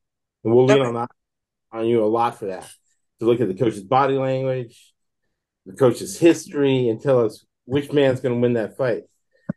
and 0.44 0.54
we'll 0.54 0.66
lean 0.66 0.80
on 0.80 0.94
that 0.94 1.10
on 1.72 1.86
you 1.86 2.04
a 2.04 2.06
lot 2.06 2.38
for 2.38 2.46
that. 2.46 2.70
To 3.18 3.26
look 3.26 3.40
at 3.40 3.48
the 3.48 3.54
coach's 3.54 3.82
body 3.82 4.14
language, 4.14 4.94
the 5.66 5.72
coach's 5.72 6.20
history, 6.20 6.88
and 6.88 7.02
tell 7.02 7.24
us 7.24 7.44
which 7.64 7.92
man's 7.92 8.20
going 8.20 8.36
to 8.36 8.40
win 8.40 8.52
that 8.52 8.76
fight. 8.76 9.02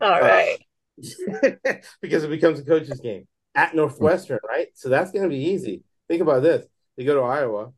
All 0.01 0.11
uh, 0.11 0.19
right. 0.19 0.57
because 2.01 2.23
it 2.23 2.29
becomes 2.29 2.59
a 2.59 2.65
coach's 2.65 2.99
game 3.01 3.27
at 3.53 3.75
Northwestern, 3.75 4.39
right? 4.47 4.69
So 4.73 4.89
that's 4.89 5.11
going 5.11 5.23
to 5.23 5.29
be 5.29 5.51
easy. 5.51 5.83
Think 6.07 6.23
about 6.23 6.41
this: 6.41 6.65
they 6.97 7.05
go 7.05 7.15
to 7.15 7.21
Iowa. 7.21 7.71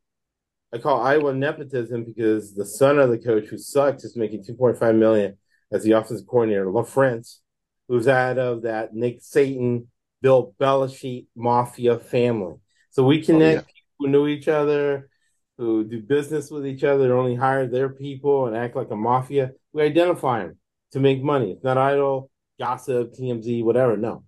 I 0.73 0.78
call 0.78 1.01
Iowa 1.01 1.34
nepotism 1.34 2.04
because 2.04 2.54
the 2.54 2.65
son 2.65 2.99
of 2.99 3.10
the 3.10 3.17
coach 3.17 3.45
who 3.45 3.58
sucks 3.58 4.04
is 4.04 4.17
making 4.17 4.43
two 4.43 4.56
point 4.56 4.78
five 4.78 4.95
million 4.95 5.38
as 5.71 5.84
the 5.84 5.93
offensive 5.93 6.28
coordinator. 6.28 6.65
Ferentz, 6.65 7.39
who's 7.88 8.08
out 8.08 8.38
of 8.38 8.63
that 8.63 8.93
Nick 8.93 9.19
Satan, 9.21 9.88
Bill 10.21 10.54
Belichick 10.60 11.28
mafia 11.36 11.99
family. 11.99 12.56
So 12.91 13.04
we 13.04 13.21
connect 13.21 13.58
oh, 13.58 13.62
yeah. 13.62 13.73
people 13.73 13.95
who 13.99 14.08
know 14.08 14.28
each 14.28 14.47
other, 14.47 15.10
who 15.58 15.84
do 15.84 16.01
business 16.01 16.51
with 16.51 16.65
each 16.65 16.84
other, 16.84 17.15
only 17.15 17.36
hire 17.36 17.67
their 17.67 17.89
people 17.89 18.47
and 18.47 18.56
act 18.56 18.75
like 18.75 18.91
a 18.91 18.95
mafia. 18.95 19.51
We 19.73 19.84
identify 19.84 20.43
them 20.43 20.58
to 20.91 20.99
make 20.99 21.21
money. 21.21 21.51
It's 21.51 21.63
not 21.63 21.78
idle 21.78 22.30
gossip, 22.60 23.13
TMZ, 23.13 23.63
whatever. 23.63 23.97
No, 23.97 24.23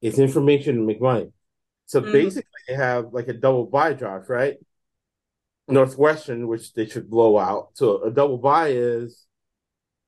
it's 0.00 0.18
information 0.18 0.76
to 0.76 0.82
make 0.82 1.00
money. 1.00 1.32
So 1.86 2.00
mm-hmm. 2.00 2.12
basically, 2.12 2.50
they 2.68 2.74
have 2.74 3.12
like 3.12 3.28
a 3.28 3.32
double 3.32 3.66
buy 3.66 3.92
draft, 3.92 4.28
right? 4.28 4.56
Northwestern, 5.68 6.48
which 6.48 6.72
they 6.74 6.86
should 6.86 7.08
blow 7.08 7.38
out. 7.38 7.70
So 7.74 8.02
a 8.02 8.10
double 8.10 8.38
buy 8.38 8.68
is 8.68 9.26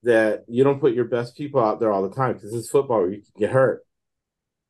that 0.02 0.44
you 0.48 0.64
don't 0.64 0.80
put 0.80 0.94
your 0.94 1.06
best 1.06 1.36
people 1.36 1.60
out 1.60 1.80
there 1.80 1.92
all 1.92 2.06
the 2.06 2.14
time 2.14 2.34
because 2.34 2.52
this 2.52 2.64
is 2.64 2.70
football 2.70 3.00
where 3.00 3.10
you 3.10 3.22
can 3.22 3.32
get 3.38 3.50
hurt. 3.50 3.84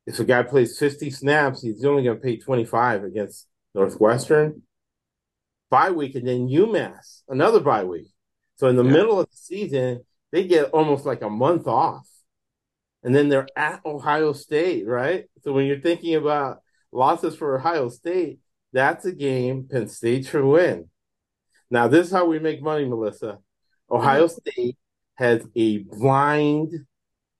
If 0.06 0.18
a 0.20 0.24
guy 0.24 0.42
plays 0.42 0.78
50 0.78 1.10
snaps, 1.10 1.62
he's 1.62 1.84
only 1.84 2.04
going 2.04 2.16
to 2.16 2.22
pay 2.22 2.36
25 2.36 3.04
against 3.04 3.46
Northwestern. 3.74 4.62
Bye 5.70 5.90
week 5.90 6.14
and 6.14 6.28
then 6.28 6.48
UMass, 6.48 7.22
another 7.28 7.58
bye 7.58 7.84
week. 7.84 8.08
So 8.56 8.68
in 8.68 8.76
the 8.76 8.84
yeah. 8.84 8.92
middle 8.92 9.18
of 9.18 9.30
the 9.30 9.36
season, 9.36 10.04
they 10.30 10.46
get 10.46 10.70
almost 10.70 11.04
like 11.04 11.22
a 11.22 11.30
month 11.30 11.66
off 11.66 12.06
and 13.04 13.14
then 13.14 13.28
they're 13.28 13.46
at 13.54 13.80
Ohio 13.84 14.32
State, 14.32 14.86
right? 14.86 15.26
So 15.42 15.52
when 15.52 15.66
you're 15.66 15.80
thinking 15.80 16.14
about 16.14 16.62
losses 16.94 17.37
for 17.37 17.59
Ohio 17.59 17.88
State, 17.88 18.38
that's 18.72 19.04
a 19.04 19.12
game 19.12 19.68
Penn 19.70 19.88
State 19.88 20.26
should 20.26 20.44
win. 20.44 20.88
Now, 21.70 21.88
this 21.88 22.07
is 22.07 22.12
how 22.12 22.26
we 22.26 22.38
make 22.38 22.62
money, 22.62 22.85
Melissa. 22.85 23.38
Ohio 23.90 24.26
mm-hmm. 24.26 24.50
State 24.50 24.78
has 25.16 25.46
a 25.54 25.78
blind, 25.78 26.70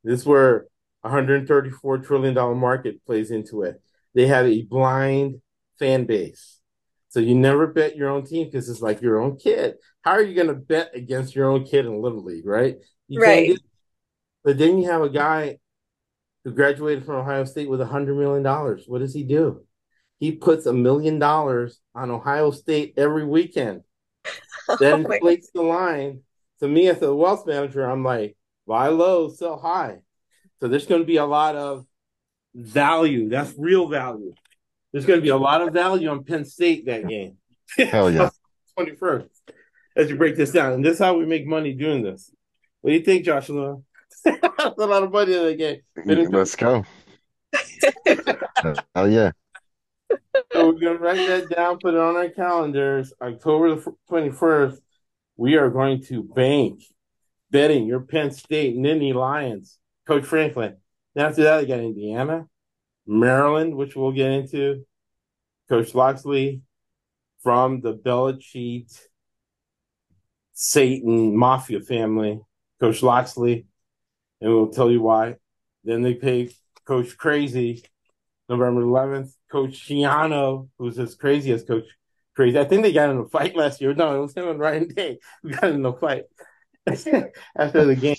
this 0.03 0.21
is 0.21 0.27
where 0.27 0.67
134 1.03 1.99
trillion 1.99 2.35
dollar 2.35 2.55
market 2.55 3.05
plays 3.05 3.31
into 3.31 3.63
it. 3.63 3.81
They 4.15 4.27
have 4.27 4.47
a 4.47 4.63
blind 4.63 5.41
fan 5.79 6.05
base. 6.05 6.61
So 7.09 7.21
you 7.21 7.35
never 7.35 7.69
bet 7.69 7.97
your 7.97 8.11
own 8.11 8.25
team 8.25 8.47
because 8.47 8.69
it's 8.69 8.81
like 8.81 9.01
your 9.01 9.21
own 9.21 9.37
kid. 9.37 9.77
How 10.03 10.13
are 10.13 10.23
you 10.23 10.35
going 10.35 10.49
to 10.49 10.55
bet 10.55 10.91
against 10.95 11.35
your 11.35 11.51
own 11.51 11.65
kid 11.65 11.87
in 11.87 12.03
Little 12.03 12.25
League, 12.25 12.47
right? 12.47 12.77
You 13.07 13.21
right. 13.21 13.57
But 14.43 14.59
then 14.59 14.79
you 14.79 14.91
have 14.91 15.03
a 15.03 15.09
guy 15.09 15.59
who 16.45 16.53
graduated 16.53 17.05
from 17.05 17.17
Ohio 17.17 17.45
State 17.45 17.69
with 17.69 17.81
a 17.81 17.87
hundred 17.87 18.17
million 18.17 18.43
dollars. 18.43 18.85
What 18.87 19.01
does 19.01 19.15
he 19.15 19.25
do? 19.25 19.65
He 20.19 20.33
puts 20.33 20.67
a 20.67 20.73
million 20.73 21.19
dollars 21.19 21.81
on 21.95 22.11
Ohio 22.11 22.51
State 22.51 22.95
every 22.97 23.27
weekend. 23.27 23.83
Then 24.79 25.07
oh 25.07 25.13
inflates 25.13 25.51
the 25.53 25.63
line. 25.63 26.23
To 26.61 26.69
me, 26.69 26.89
as 26.89 27.03
a 27.03 27.15
wealth 27.15 27.47
manager, 27.47 27.85
I'm 27.85 28.03
like, 28.03 28.35
buy 28.67 28.89
low, 28.89 29.29
sell 29.29 29.59
high. 29.59 29.99
So 30.61 30.69
there's 30.69 30.87
going 30.87 31.03
to 31.03 31.07
be 31.07 31.19
a 31.19 31.27
lot 31.27 31.55
of 31.55 31.85
value. 32.55 33.29
That's 33.29 33.53
real 33.59 33.89
value. 33.89 34.33
There's 34.93 35.05
going 35.05 35.19
to 35.19 35.23
be 35.23 35.29
a 35.29 35.37
lot 35.37 35.61
of 35.61 35.75
value 35.75 36.09
on 36.09 36.25
Penn 36.25 36.47
State 36.47 36.87
that 36.87 37.07
game. 37.07 37.37
Hell 37.77 38.11
yeah. 38.11 38.31
21st, 38.79 39.29
as 39.97 40.09
you 40.09 40.17
break 40.17 40.37
this 40.37 40.53
down. 40.53 40.73
And 40.73 40.85
this 40.85 40.95
is 40.95 40.99
how 40.99 41.19
we 41.19 41.27
make 41.27 41.47
money 41.47 41.75
doing 41.75 42.03
this. 42.03 42.33
What 42.81 42.91
do 42.91 42.97
you 42.97 43.05
think, 43.05 43.25
Joshua? 43.25 43.83
That's 44.25 44.79
a 44.79 44.87
lot 44.87 45.03
of 45.03 45.13
money 45.13 45.35
in 45.35 45.45
the 45.45 45.55
game. 45.55 45.81
Let's 46.33 46.57
go. 46.57 46.85
oh 48.95 49.05
yeah. 49.05 49.33
So 50.53 50.71
we're 50.71 50.81
gonna 50.81 50.99
write 50.99 51.27
that 51.29 51.49
down, 51.51 51.79
put 51.79 51.95
it 51.95 52.01
on 52.01 52.17
our 52.17 52.29
calendars. 52.29 53.13
October 53.21 53.75
the 53.75 53.95
twenty 54.09 54.31
first, 54.31 54.81
we 55.37 55.57
are 55.57 55.71
going 55.71 56.03
to 56.05 56.23
bank 56.23 56.83
betting 57.51 57.87
your 57.87 58.01
Penn 58.01 58.33
State 58.33 58.77
Nittany 58.77 59.15
Lions, 59.15 59.79
Coach 60.07 60.25
Franklin. 60.25 60.77
Then 61.15 61.27
after 61.27 61.45
that, 61.45 61.61
I 61.61 61.65
got 61.65 61.79
Indiana, 61.79 62.47
Maryland, 63.07 63.77
which 63.77 63.95
we'll 63.95 64.13
get 64.13 64.31
into, 64.31 64.85
Coach 65.69 65.95
Locksley, 65.95 66.63
from 67.43 67.81
the 67.81 67.95
Belichick 67.95 68.99
Satan 70.55 71.37
Mafia 71.37 71.81
family, 71.81 72.41
Coach 72.81 73.03
Locksley, 73.03 73.67
and 74.45 74.53
we'll 74.53 74.69
tell 74.69 74.91
you 74.91 75.01
why. 75.01 75.37
Then 75.85 76.03
they 76.03 76.15
pay 76.15 76.51
Coach 76.85 77.17
Crazy 77.17 77.83
November 78.49 78.83
11th. 78.83 79.33
Coach 79.51 79.89
Schiano, 79.89 80.69
who's 80.79 80.99
as 80.99 81.15
crazy 81.15 81.51
as 81.53 81.65
Coach 81.65 81.87
Crazy. 82.37 82.59
I 82.59 82.65
think 82.65 82.83
they 82.83 82.93
got 82.93 83.09
in 83.09 83.19
a 83.19 83.25
fight 83.25 83.57
last 83.57 83.81
year. 83.81 83.95
No, 83.95 84.17
it 84.17 84.21
was 84.21 84.35
him 84.35 84.49
and 84.49 84.59
Ryan 84.59 84.89
Day 84.89 85.19
who 85.43 85.51
got 85.51 85.71
in 85.71 85.87
a 85.87 85.95
fight 85.95 86.25
after 86.87 87.85
the 87.87 87.97
game. 87.99 88.17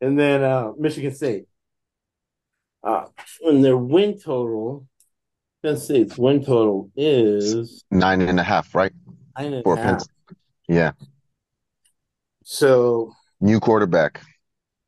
And 0.00 0.16
then 0.16 0.44
uh, 0.44 0.72
Michigan 0.78 1.12
State. 1.12 1.46
Uh, 2.84 3.06
and 3.42 3.64
their 3.64 3.76
win 3.76 4.20
total, 4.20 4.86
Penn 5.64 5.78
State's 5.78 6.16
win 6.16 6.44
total 6.44 6.90
is 6.94 7.82
nine 7.90 8.20
and 8.20 8.38
a 8.38 8.44
half, 8.44 8.72
right? 8.72 8.92
Nine 9.36 9.54
and 9.54 9.64
For 9.64 9.74
a 9.74 9.82
half. 9.82 10.04
Yeah. 10.68 10.92
So 12.44 13.12
New 13.40 13.58
quarterback. 13.58 14.22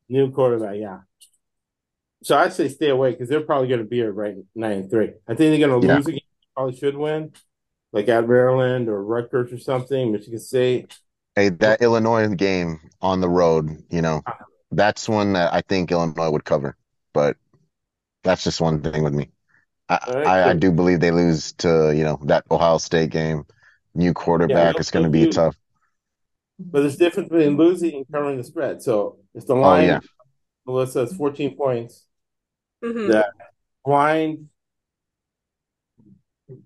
New 0.09 0.31
quarterback, 0.31 0.75
yeah. 0.77 0.99
So 2.23 2.37
I'd 2.37 2.53
say 2.53 2.67
stay 2.67 2.89
away 2.89 3.11
because 3.11 3.29
they're 3.29 3.41
probably 3.41 3.69
going 3.69 3.79
to 3.79 3.85
be 3.85 4.01
right 4.01 4.35
nine 4.55 4.71
and 4.79 4.89
three. 4.89 5.11
I 5.27 5.35
think 5.35 5.57
they're 5.57 5.67
going 5.67 5.81
to 5.81 5.87
Yeah. 5.87 5.95
lose 5.95 6.07
again. 6.07 6.19
Probably 6.55 6.75
should 6.75 6.97
win, 6.97 7.31
like 7.93 8.09
at 8.09 8.27
Maryland 8.27 8.89
or 8.89 9.01
Rutgers 9.01 9.53
or 9.53 9.59
something. 9.59 10.11
Michigan 10.11 10.39
State. 10.39 10.99
Hey, 11.35 11.49
that 11.49 11.81
Illinois 11.81 12.27
game 12.27 12.81
on 13.01 13.21
the 13.21 13.29
road, 13.29 13.83
you 13.89 14.01
know, 14.01 14.21
uh-huh. 14.25 14.45
that's 14.71 15.07
one 15.07 15.33
that 15.33 15.53
I 15.53 15.61
think 15.61 15.91
Illinois 15.91 16.29
would 16.29 16.43
cover. 16.43 16.75
But 17.13 17.37
that's 18.23 18.43
just 18.43 18.59
one 18.59 18.81
thing 18.81 19.03
with 19.03 19.13
me. 19.13 19.29
I, 19.87 19.99
right, 20.13 20.27
I, 20.27 20.49
I 20.49 20.53
do 20.53 20.71
believe 20.71 20.99
they 20.99 21.11
lose 21.11 21.53
to, 21.53 21.93
you 21.95 22.03
know, 22.03 22.19
that 22.23 22.43
Ohio 22.51 22.77
State 22.77 23.11
game. 23.11 23.45
New 23.95 24.13
quarterback. 24.13 24.79
It's 24.79 24.91
going 24.91 25.03
to 25.03 25.09
be 25.09 25.29
tough. 25.29 25.55
But 26.59 26.81
there's 26.81 26.97
difference 26.97 27.29
between 27.29 27.55
losing 27.57 27.95
and 27.95 28.05
covering 28.11 28.37
the 28.37 28.43
spread. 28.43 28.81
So 28.81 29.19
if 29.33 29.47
the 29.47 29.55
Oh, 29.55 29.61
line, 29.61 29.87
yeah. 29.87 29.99
Melissa, 30.65 31.01
is 31.01 31.13
14 31.13 31.55
points, 31.55 32.05
Mhm. 32.83 33.11
that 33.11 33.31
blind 33.85 34.49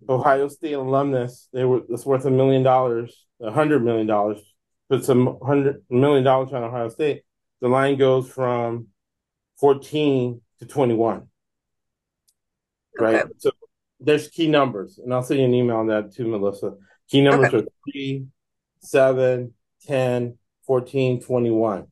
Ohio 0.09 0.47
State 0.47 0.73
alumnus, 0.73 1.47
they 1.53 1.63
were 1.65 1.83
it's 1.89 2.05
worth 2.05 2.25
a 2.25 2.31
million 2.31 2.63
dollars, 2.63 3.25
a 3.39 3.51
hundred 3.51 3.83
million 3.83 4.07
dollars. 4.07 4.39
Put 4.89 5.03
some 5.05 5.39
hundred 5.41 5.83
million 5.89 6.23
dollars 6.23 6.51
on 6.53 6.63
Ohio 6.63 6.89
State. 6.89 7.23
The 7.61 7.67
line 7.69 7.97
goes 7.97 8.29
from 8.29 8.87
14 9.57 10.41
to 10.59 10.65
21. 10.65 11.29
Right. 12.99 13.15
Okay. 13.23 13.31
So 13.37 13.51
there's 13.99 14.27
key 14.27 14.47
numbers, 14.47 14.97
and 14.97 15.13
I'll 15.13 15.23
send 15.23 15.39
you 15.39 15.45
an 15.45 15.53
email 15.53 15.77
on 15.77 15.87
that 15.87 16.13
too, 16.13 16.27
Melissa. 16.27 16.75
Key 17.09 17.21
numbers 17.21 17.53
are 17.53 17.65
3, 17.91 18.27
7, 18.79 19.53
10, 19.87 20.37
14, 20.65 21.21
21. 21.21 21.87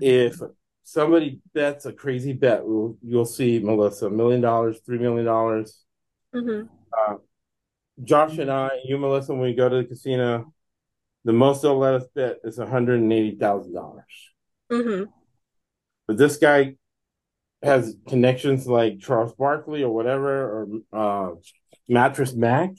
If 0.00 0.40
somebody 0.84 1.40
bets 1.54 1.86
a 1.86 1.92
crazy 1.92 2.32
bet, 2.32 2.60
you'll, 2.60 2.98
you'll 3.02 3.24
see, 3.24 3.58
Melissa, 3.58 4.06
a 4.06 4.10
million 4.10 4.40
dollars, 4.40 4.80
$3 4.88 5.00
million. 5.00 5.26
Mhm. 6.34 6.68
Josh 8.04 8.38
and 8.38 8.50
I, 8.50 8.70
you, 8.84 8.96
Melissa, 8.96 9.32
when 9.32 9.42
we 9.42 9.54
go 9.54 9.68
to 9.68 9.76
the 9.78 9.84
casino, 9.84 10.52
the 11.24 11.32
most 11.32 11.62
they'll 11.62 11.78
let 11.78 11.94
us 11.94 12.04
bet 12.14 12.38
is 12.44 12.58
$180,000. 12.58 14.02
Mhm. 14.70 15.08
But 16.06 16.16
this 16.16 16.36
guy 16.36 16.76
has 17.62 17.96
connections 18.06 18.66
like 18.66 19.00
Charles 19.00 19.34
Barkley 19.34 19.82
or 19.82 19.92
whatever, 19.92 20.30
or 20.92 21.30
uh, 21.32 21.34
Mattress 21.88 22.34
Mac, 22.34 22.70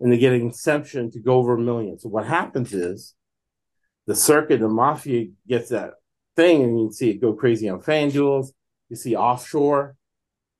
and 0.00 0.12
they 0.12 0.18
get 0.18 0.32
an 0.32 0.46
exemption 0.46 1.10
to 1.12 1.20
go 1.20 1.34
over 1.34 1.54
a 1.54 1.60
million. 1.60 1.98
So 1.98 2.08
what 2.08 2.26
happens 2.26 2.72
is 2.72 3.14
the 4.06 4.14
circuit, 4.14 4.60
the 4.60 4.68
mafia 4.68 5.26
gets 5.46 5.70
that 5.70 5.94
thing, 6.36 6.62
and 6.62 6.78
you 6.78 6.86
can 6.86 6.92
see 6.92 7.10
it 7.10 7.20
go 7.20 7.32
crazy 7.32 7.68
on 7.68 7.80
FanDuels. 7.80 8.48
You 8.88 8.96
see 8.96 9.16
offshore, 9.16 9.96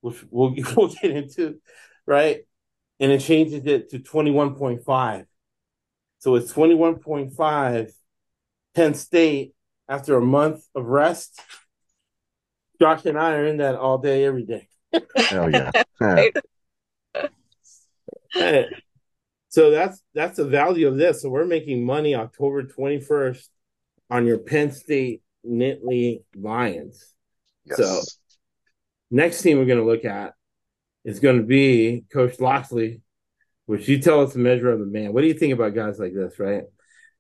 which 0.01 0.25
we'll, 0.31 0.55
we'll 0.77 0.89
get 0.89 1.11
into, 1.11 1.61
right? 2.07 2.41
And 3.01 3.13
it 3.13 3.21
changes 3.21 3.65
it 3.65 3.91
to 3.91 4.01
21.5. 4.01 5.25
So 6.19 6.35
it's 6.35 6.53
21.5 6.53 7.93
Penn 8.75 8.95
State 8.95 9.55
after 9.89 10.17
a 10.17 10.21
month 10.21 10.65
of 10.75 10.85
rest. 10.87 11.41
Josh 12.81 13.05
and 13.07 13.19
I 13.19 13.35
are 13.35 13.47
in 13.47 13.59
that 13.59 13.77
all 13.77 13.99
day, 13.99 14.25
every 14.25 14.45
day. 14.45 14.69
Hell 15.17 15.51
yeah. 15.51 15.71
Right. 18.37 18.67
So 19.59 19.73
that's 19.73 20.01
that's 20.15 20.37
the 20.37 20.45
value 20.45 20.87
of 20.87 20.99
this. 20.99 21.21
So 21.21 21.31
we're 21.31 21.45
making 21.45 21.85
money 21.85 22.15
October 22.15 22.63
21st 22.63 23.49
on 24.09 24.25
your 24.25 24.39
Penn 24.39 24.71
State 24.71 25.21
Nittany 25.45 26.23
Lions. 26.37 27.13
So 27.69 28.01
next 29.11 29.43
team 29.43 29.59
we're 29.59 29.65
going 29.65 29.81
to 29.81 29.85
look 29.85 30.05
at 30.05 30.35
is 31.05 31.19
going 31.19 31.39
to 31.39 31.43
be 31.43 32.05
Coach 32.13 32.39
Locksley, 32.39 33.01
which 33.67 33.89
you 33.89 34.01
tell 34.01 34.21
us 34.21 34.33
the 34.33 34.39
measure 34.39 34.71
of 34.71 34.79
the 34.79 34.87
man. 34.87 35.13
What 35.13 35.23
do 35.23 35.27
you 35.27 35.35
think 35.35 35.53
about 35.55 35.75
guys 35.75 35.99
like 35.99 36.15
this, 36.15 36.39
right? 36.39 36.63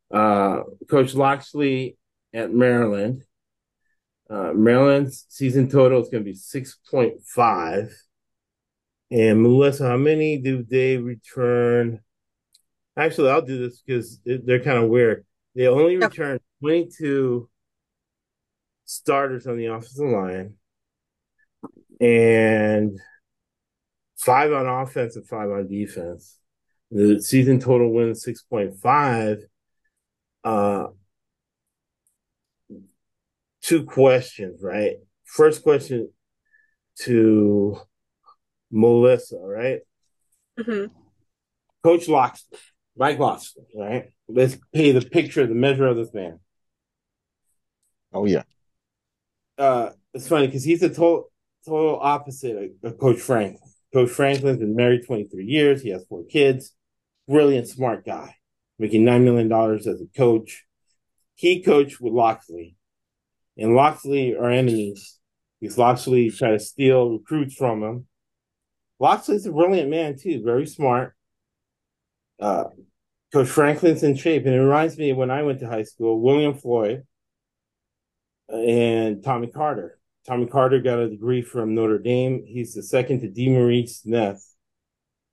Uh, 0.08 0.60
Coach 0.88 1.16
Locksley 1.16 1.96
at 2.32 2.52
Maryland. 2.52 3.24
Uh, 4.30 4.52
Maryland's 4.54 5.26
season 5.28 5.68
total 5.68 6.00
is 6.00 6.08
going 6.08 6.22
to 6.22 6.30
be 6.30 6.36
6.5. 6.36 7.92
And 9.10 9.42
Melissa, 9.42 9.88
how 9.88 9.96
many 9.96 10.38
do 10.38 10.62
they 10.62 10.98
return? 10.98 11.98
Actually, 12.98 13.30
I'll 13.30 13.42
do 13.42 13.58
this 13.58 13.80
because 13.80 14.20
they're 14.24 14.58
kind 14.62 14.82
of 14.82 14.90
weird. 14.90 15.24
They 15.54 15.68
only 15.68 15.96
Okay. 15.96 16.06
return 16.06 16.40
22 16.60 17.48
starters 18.84 19.46
on 19.46 19.56
the 19.56 19.66
offensive 19.66 20.08
line 20.08 20.54
and 22.00 22.98
five 24.16 24.52
on 24.52 24.66
offense 24.66 25.14
and 25.14 25.26
five 25.28 25.48
on 25.50 25.68
defense. 25.68 26.40
The 26.90 27.22
season 27.22 27.60
total 27.60 27.92
wins 27.92 28.24
6.5. 28.24 29.42
Uh, 30.42 30.88
two 33.62 33.84
questions, 33.84 34.60
right? 34.62 34.96
First 35.24 35.62
question 35.62 36.12
to 37.02 37.78
Melissa, 38.72 39.36
right? 39.38 39.80
Mhm. 40.58 40.90
Coach 41.84 42.08
Locksley, 42.08 42.58
Mike 42.98 43.18
Locksley, 43.18 43.64
right? 43.76 44.10
Let's 44.28 44.58
pay 44.74 44.92
the 44.92 45.00
picture, 45.00 45.46
the 45.46 45.54
measure 45.54 45.86
of 45.86 45.96
this 45.96 46.12
man. 46.12 46.40
Oh, 48.12 48.24
yeah. 48.26 48.42
Uh, 49.56 49.90
it's 50.12 50.28
funny 50.28 50.46
because 50.46 50.64
he's 50.64 50.82
a 50.82 50.88
total 50.88 51.30
total 51.64 51.98
opposite 52.00 52.56
of, 52.82 52.92
of 52.92 52.98
Coach 52.98 53.20
Franklin. 53.20 53.60
Coach 53.92 54.10
Franklin's 54.10 54.58
been 54.58 54.76
married 54.76 55.06
23 55.06 55.44
years. 55.44 55.82
He 55.82 55.90
has 55.90 56.04
four 56.08 56.24
kids. 56.24 56.74
Brilliant, 57.26 57.68
smart 57.68 58.04
guy, 58.06 58.36
making 58.78 59.04
$9 59.04 59.22
million 59.22 59.52
as 59.76 59.86
a 59.86 60.06
coach. 60.16 60.64
He 61.34 61.62
coached 61.62 62.00
with 62.00 62.12
Locksley, 62.12 62.76
and 63.56 63.74
Locksley 63.74 64.34
are 64.34 64.50
enemies 64.50 65.18
because 65.60 65.78
Locksley 65.78 66.30
tried 66.30 66.52
to 66.52 66.58
steal 66.58 67.10
recruits 67.10 67.54
from 67.54 67.82
him. 67.82 68.06
Locksley's 68.98 69.46
a 69.46 69.52
brilliant 69.52 69.90
man, 69.90 70.18
too, 70.18 70.42
very 70.42 70.66
smart. 70.66 71.14
Uh, 72.40 72.64
Coach 73.32 73.48
Franklin's 73.48 74.02
in 74.02 74.16
shape, 74.16 74.46
and 74.46 74.54
it 74.54 74.60
reminds 74.60 74.96
me 74.96 75.12
when 75.12 75.30
I 75.30 75.42
went 75.42 75.60
to 75.60 75.68
high 75.68 75.82
school, 75.82 76.20
William 76.20 76.54
Floyd 76.54 77.04
and 78.48 79.22
Tommy 79.22 79.48
Carter. 79.48 79.98
Tommy 80.26 80.46
Carter 80.46 80.80
got 80.80 80.98
a 80.98 81.10
degree 81.10 81.42
from 81.42 81.74
Notre 81.74 81.98
Dame. 81.98 82.44
He's 82.46 82.74
the 82.74 82.82
second 82.82 83.20
to 83.20 83.28
DeMaurice 83.28 84.00
Smith 84.00 84.42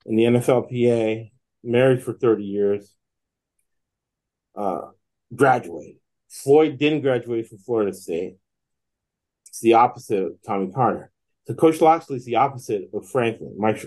in 0.05 0.15
the 0.15 0.23
NFLPA, 0.23 1.31
married 1.63 2.03
for 2.03 2.13
30 2.13 2.43
years, 2.43 2.93
uh, 4.55 4.89
graduated. 5.33 5.97
Floyd 6.29 6.77
didn't 6.77 7.01
graduate 7.01 7.47
from 7.47 7.59
Florida 7.59 7.93
State. 7.93 8.37
It's 9.47 9.61
the 9.61 9.73
opposite 9.73 10.21
of 10.21 10.33
Tommy 10.45 10.71
Carter. 10.71 11.11
So 11.47 11.53
Coach 11.53 11.79
Locksley 11.79 12.17
is 12.17 12.25
the 12.25 12.35
opposite 12.35 12.89
of 12.93 13.07
Franklin. 13.09 13.55
Mike 13.57 13.85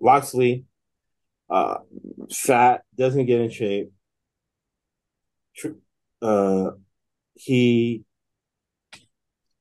Locksley, 0.00 0.66
uh, 1.48 1.78
fat, 2.32 2.82
doesn't 2.96 3.26
get 3.26 3.40
in 3.40 3.50
shape. 3.50 3.92
Uh, 6.20 6.70
he 7.34 8.04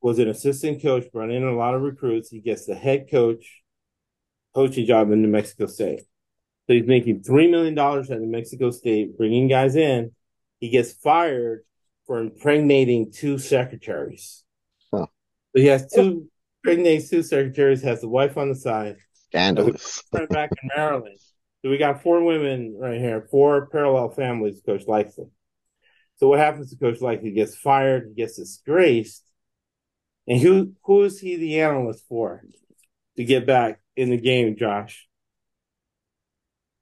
was 0.01 0.19
an 0.19 0.29
assistant 0.29 0.81
coach, 0.81 1.11
brought 1.11 1.31
in 1.31 1.43
a 1.43 1.55
lot 1.55 1.73
of 1.73 1.81
recruits. 1.81 2.29
He 2.29 2.39
gets 2.39 2.65
the 2.65 2.75
head 2.75 3.09
coach 3.09 3.61
coaching 4.53 4.86
job 4.86 5.11
in 5.11 5.21
New 5.21 5.27
Mexico 5.27 5.65
State. 5.65 6.01
So 6.67 6.73
he's 6.73 6.88
making 6.88 7.21
$3 7.21 7.51
million 7.51 7.77
at 7.77 8.09
New 8.09 8.31
Mexico 8.31 8.71
State, 8.71 9.17
bringing 9.17 9.47
guys 9.47 9.75
in. 9.75 10.11
He 10.59 10.69
gets 10.69 10.93
fired 10.93 11.63
for 12.07 12.19
impregnating 12.19 13.11
two 13.11 13.38
secretaries. 13.38 14.43
Huh. 14.91 15.05
So 15.55 15.61
he 15.61 15.65
has 15.67 15.91
two, 15.91 16.27
impregnates 16.63 17.09
two 17.09 17.21
secretaries, 17.21 17.83
has 17.83 18.01
the 18.01 18.09
wife 18.09 18.38
on 18.38 18.49
the 18.49 18.55
side. 18.55 18.97
Scandalous. 19.27 20.01
Back 20.11 20.51
in 20.61 20.69
Maryland, 20.75 21.19
So 21.66 21.72
we 21.72 21.80
got 21.80 22.03
four 22.03 22.24
women 22.24 22.76
right 22.78 23.01
here, 23.01 23.28
four 23.32 23.66
parallel 23.66 24.09
families. 24.09 24.61
Coach 24.63 24.86
Likely. 24.86 25.26
So 26.18 26.28
what 26.28 26.38
happens 26.38 26.70
to 26.70 26.78
Coach 26.78 27.01
Likely? 27.01 27.30
He 27.30 27.36
gets 27.36 27.55
fired, 27.55 28.09
he 28.09 28.13
gets 28.13 28.36
disgraced, 28.36 29.24
and 30.28 30.39
who 30.39 30.74
who 30.84 31.01
is 31.01 31.20
he 31.20 31.38
the 31.38 31.61
analyst 31.61 32.05
for 32.07 32.43
to 33.18 33.24
get 33.24 33.47
back 33.47 33.82
in 33.95 34.11
the 34.11 34.18
game, 34.18 34.55
Josh? 34.55 35.07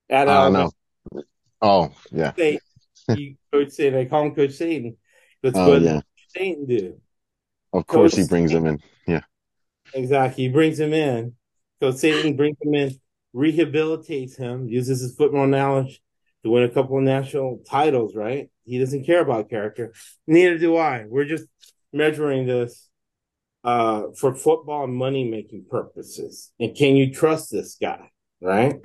At 0.09 0.27
I 0.27 0.49
don't 0.49 0.51
know. 0.51 1.23
Oh 1.61 1.93
yeah. 2.11 2.34
They, 2.36 2.59
you, 3.15 3.36
Coach 3.53 3.69
Satan. 3.69 3.97
I 3.97 4.03
call 4.03 4.23
him 4.23 4.36
Coach 4.36 4.51
Satan. 4.51 4.97
That's 5.41 5.57
oh, 5.57 5.69
what 5.69 5.81
yeah. 5.81 6.01
Satan 6.27 6.65
do. 6.65 6.99
Of 7.71 7.88
course, 7.88 8.15
Coach 8.15 8.23
he 8.23 8.27
brings 8.27 8.51
Satan. 8.51 8.67
him 8.67 8.73
in. 8.73 9.13
Yeah. 9.13 9.21
Exactly. 9.93 10.43
He 10.43 10.49
brings 10.49 10.77
him 10.77 10.91
in. 10.91 11.36
Coach 11.79 11.95
Satan 11.95 12.36
brings 12.36 12.57
him 12.61 12.73
in, 12.73 12.99
rehabilitates 13.36 14.38
him, 14.38 14.67
uses 14.67 15.01
his 15.01 15.15
football 15.15 15.47
knowledge 15.47 16.01
to 16.43 16.49
win 16.49 16.63
a 16.63 16.69
couple 16.69 16.97
of 16.97 17.03
national 17.03 17.61
titles. 17.67 18.15
Right? 18.15 18.49
He 18.65 18.79
doesn't 18.79 19.05
care 19.05 19.21
about 19.21 19.49
character. 19.49 19.93
Neither 20.27 20.57
do 20.57 20.77
I. 20.77 21.05
We're 21.07 21.25
just 21.25 21.45
measuring 21.91 22.47
this 22.47 22.89
uh, 23.63 24.03
for 24.17 24.34
football 24.34 24.88
money 24.88 25.29
making 25.29 25.65
purposes. 25.69 26.51
And 26.59 26.75
can 26.75 26.95
you 26.95 27.13
trust 27.13 27.51
this 27.51 27.77
guy? 27.79 28.09
Right? 28.41 28.75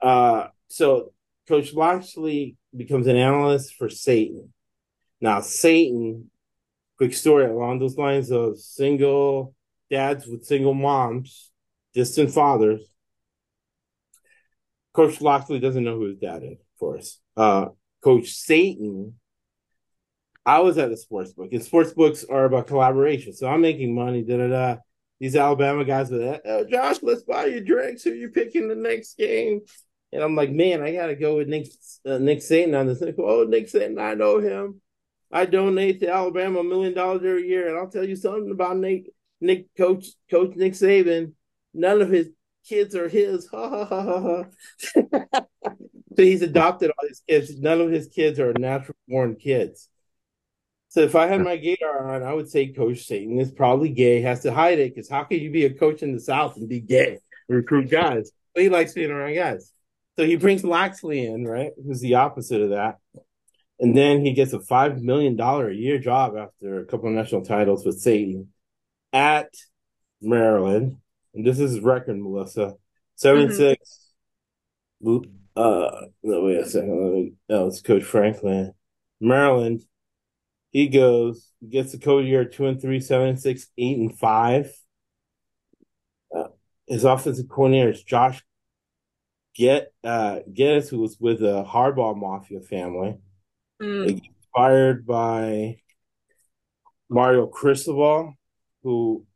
Uh, 0.00 0.48
so 0.68 1.12
Coach 1.48 1.72
Locksley 1.74 2.56
becomes 2.74 3.06
an 3.06 3.16
analyst 3.16 3.74
for 3.74 3.88
Satan. 3.88 4.52
Now, 5.20 5.40
Satan, 5.40 6.30
quick 6.96 7.14
story 7.14 7.46
along 7.46 7.78
those 7.78 7.96
lines 7.96 8.30
of 8.30 8.58
single 8.58 9.54
dads 9.90 10.26
with 10.26 10.44
single 10.44 10.74
moms, 10.74 11.50
distant 11.94 12.32
fathers. 12.32 12.82
Coach 14.94 15.20
Locksley 15.20 15.58
doesn't 15.58 15.84
know 15.84 15.96
who 15.96 16.08
his 16.08 16.18
dad 16.18 16.42
is, 16.42 16.58
of 16.58 16.78
course. 16.78 17.18
Uh, 17.36 17.66
Coach 18.02 18.28
Satan, 18.28 19.14
I 20.44 20.60
was 20.60 20.76
at 20.78 20.90
the 20.90 20.96
sports 20.96 21.32
book, 21.32 21.48
and 21.52 21.62
sports 21.62 21.92
books 21.92 22.24
are 22.24 22.44
about 22.44 22.66
collaboration. 22.66 23.32
So 23.32 23.48
I'm 23.48 23.60
making 23.60 23.94
money, 23.94 24.22
da 24.22 24.36
da 24.36 24.48
da. 24.48 24.76
These 25.20 25.36
Alabama 25.36 25.84
guys 25.84 26.10
with, 26.10 26.20
that, 26.20 26.42
oh, 26.44 26.64
Josh, 26.64 26.96
let's 27.00 27.22
buy 27.22 27.46
you 27.46 27.60
drinks. 27.60 28.02
Who 28.02 28.10
you 28.10 28.30
picking 28.30 28.66
the 28.66 28.74
next 28.74 29.16
game? 29.16 29.60
And 30.12 30.22
I'm 30.22 30.34
like, 30.34 30.50
man, 30.50 30.82
I 30.82 30.92
gotta 30.92 31.14
go 31.14 31.36
with 31.36 31.48
Nick 31.48 31.68
uh, 32.04 32.18
Nick 32.18 32.40
Saban 32.40 32.78
on 32.78 32.86
this. 32.86 33.02
Oh, 33.18 33.44
Nick 33.44 33.68
Satan, 33.68 33.98
I 33.98 34.14
know 34.14 34.40
him. 34.40 34.80
I 35.30 35.46
donate 35.46 36.00
to 36.00 36.12
Alabama 36.12 36.60
a 36.60 36.64
million 36.64 36.92
dollars 36.92 37.22
every 37.24 37.48
year, 37.48 37.68
and 37.68 37.78
I'll 37.78 37.88
tell 37.88 38.06
you 38.06 38.16
something 38.16 38.50
about 38.50 38.76
Nick, 38.76 39.06
Nick 39.40 39.74
Coach 39.76 40.08
Coach 40.30 40.54
Nick 40.56 40.74
Saban. 40.74 41.32
None 41.72 42.02
of 42.02 42.10
his 42.10 42.28
kids 42.68 42.94
are 42.94 43.08
his. 43.08 43.46
Ha 43.48 43.68
ha 43.68 43.84
ha 43.84 44.02
ha 44.02 44.44
ha. 45.32 45.44
so 46.16 46.22
he's 46.22 46.42
adopted 46.42 46.90
all 46.90 47.08
his 47.08 47.22
kids. 47.28 47.58
None 47.58 47.80
of 47.80 47.90
his 47.90 48.08
kids 48.08 48.38
are 48.38 48.52
natural 48.54 48.96
born 49.08 49.36
kids. 49.36 49.88
So 50.88 51.00
if 51.00 51.16
I 51.16 51.26
had 51.26 51.40
my 51.40 51.56
gaydar 51.56 52.02
on, 52.02 52.22
I 52.22 52.34
would 52.34 52.50
say 52.50 52.72
Coach 52.72 53.06
Satan 53.06 53.40
is 53.40 53.50
probably 53.50 53.88
gay, 53.88 54.20
has 54.20 54.42
to 54.42 54.52
hide 54.52 54.78
it, 54.78 54.94
because 54.94 55.08
how 55.08 55.24
can 55.24 55.40
you 55.40 55.50
be 55.50 55.64
a 55.64 55.72
coach 55.72 56.02
in 56.02 56.12
the 56.12 56.20
South 56.20 56.56
and 56.56 56.68
be 56.68 56.80
gay, 56.80 57.18
recruit 57.48 57.88
guys? 57.90 58.30
But 58.54 58.64
he 58.64 58.68
likes 58.68 58.92
being 58.92 59.10
around 59.10 59.34
guys. 59.34 59.72
So 60.18 60.26
he 60.26 60.36
brings 60.36 60.64
Locksley 60.64 61.24
in, 61.24 61.46
right? 61.46 61.72
Who's 61.82 62.00
the 62.00 62.16
opposite 62.16 62.60
of 62.60 62.70
that. 62.70 62.98
And 63.80 63.96
then 63.96 64.24
he 64.24 64.32
gets 64.32 64.52
a 64.52 64.58
$5 64.58 65.00
million 65.00 65.40
a 65.40 65.70
year 65.70 65.98
job 65.98 66.36
after 66.36 66.80
a 66.80 66.84
couple 66.84 67.08
of 67.08 67.14
national 67.14 67.44
titles 67.44 67.86
with 67.86 67.98
Satan 67.98 68.48
at 69.12 69.48
Maryland. 70.20 70.98
And 71.34 71.46
this 71.46 71.58
is 71.58 71.80
record, 71.80 72.18
Melissa. 72.18 72.74
7 73.16 73.48
mm-hmm. 73.48 73.56
6. 73.56 74.12
Uh, 75.54 75.90
no, 76.22 76.44
wait 76.44 76.58
a 76.58 76.68
second. 76.68 77.36
Oh, 77.48 77.66
it's 77.68 77.80
Coach 77.80 78.04
Franklin. 78.04 78.72
Maryland. 79.20 79.82
He 80.70 80.88
goes, 80.88 81.50
gets 81.68 81.92
the 81.92 81.98
code 81.98 82.24
year 82.24 82.46
2 82.46 82.66
and 82.66 82.80
3, 82.80 83.00
7 83.00 83.28
and 83.28 83.40
6, 83.40 83.66
8 83.76 83.98
and 83.98 84.18
5. 84.18 84.72
Uh, 86.34 86.44
his 86.86 87.04
offensive 87.04 87.48
coordinator 87.48 87.90
is 87.90 88.02
Josh 88.02 88.42
get 89.54 89.92
uh 90.02 90.40
Guess 90.52 90.88
who 90.88 90.98
was 90.98 91.18
with 91.20 91.40
the 91.40 91.64
Harbaugh 91.64 92.16
Mafia 92.16 92.60
family, 92.60 93.18
mm. 93.80 94.08
inspired 94.08 95.06
by 95.06 95.76
Mario 97.08 97.46
Cristobal, 97.46 98.34
who 98.82 99.26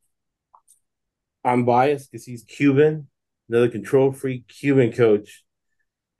I'm 1.47 1.65
biased 1.65 2.11
because 2.11 2.27
he's 2.27 2.43
Cuban, 2.43 3.07
another 3.49 3.69
control 3.69 4.13
freak 4.13 4.49
Cuban 4.49 4.93
coach, 4.93 5.45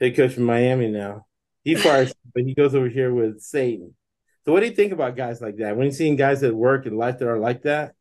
head 0.01 0.16
coach 0.16 0.35
from 0.35 0.45
Miami 0.45 0.89
now. 0.89 1.27
He 1.64 1.74
fires, 1.74 2.14
but 2.33 2.45
he 2.45 2.55
goes 2.55 2.74
over 2.74 2.89
here 2.89 3.12
with 3.12 3.41
Satan. 3.41 3.95
So, 4.45 4.53
what 4.53 4.61
do 4.61 4.66
you 4.66 4.74
think 4.74 4.93
about 4.93 5.16
guys 5.16 5.41
like 5.41 5.57
that? 5.57 5.77
When 5.77 5.87
you're 5.87 5.93
seeing 5.93 6.14
guys 6.14 6.43
that 6.43 6.55
work 6.55 6.87
in 6.87 6.97
life 6.97 7.18
that 7.18 7.29
are 7.29 7.39
like 7.39 7.62
that, 7.62 7.95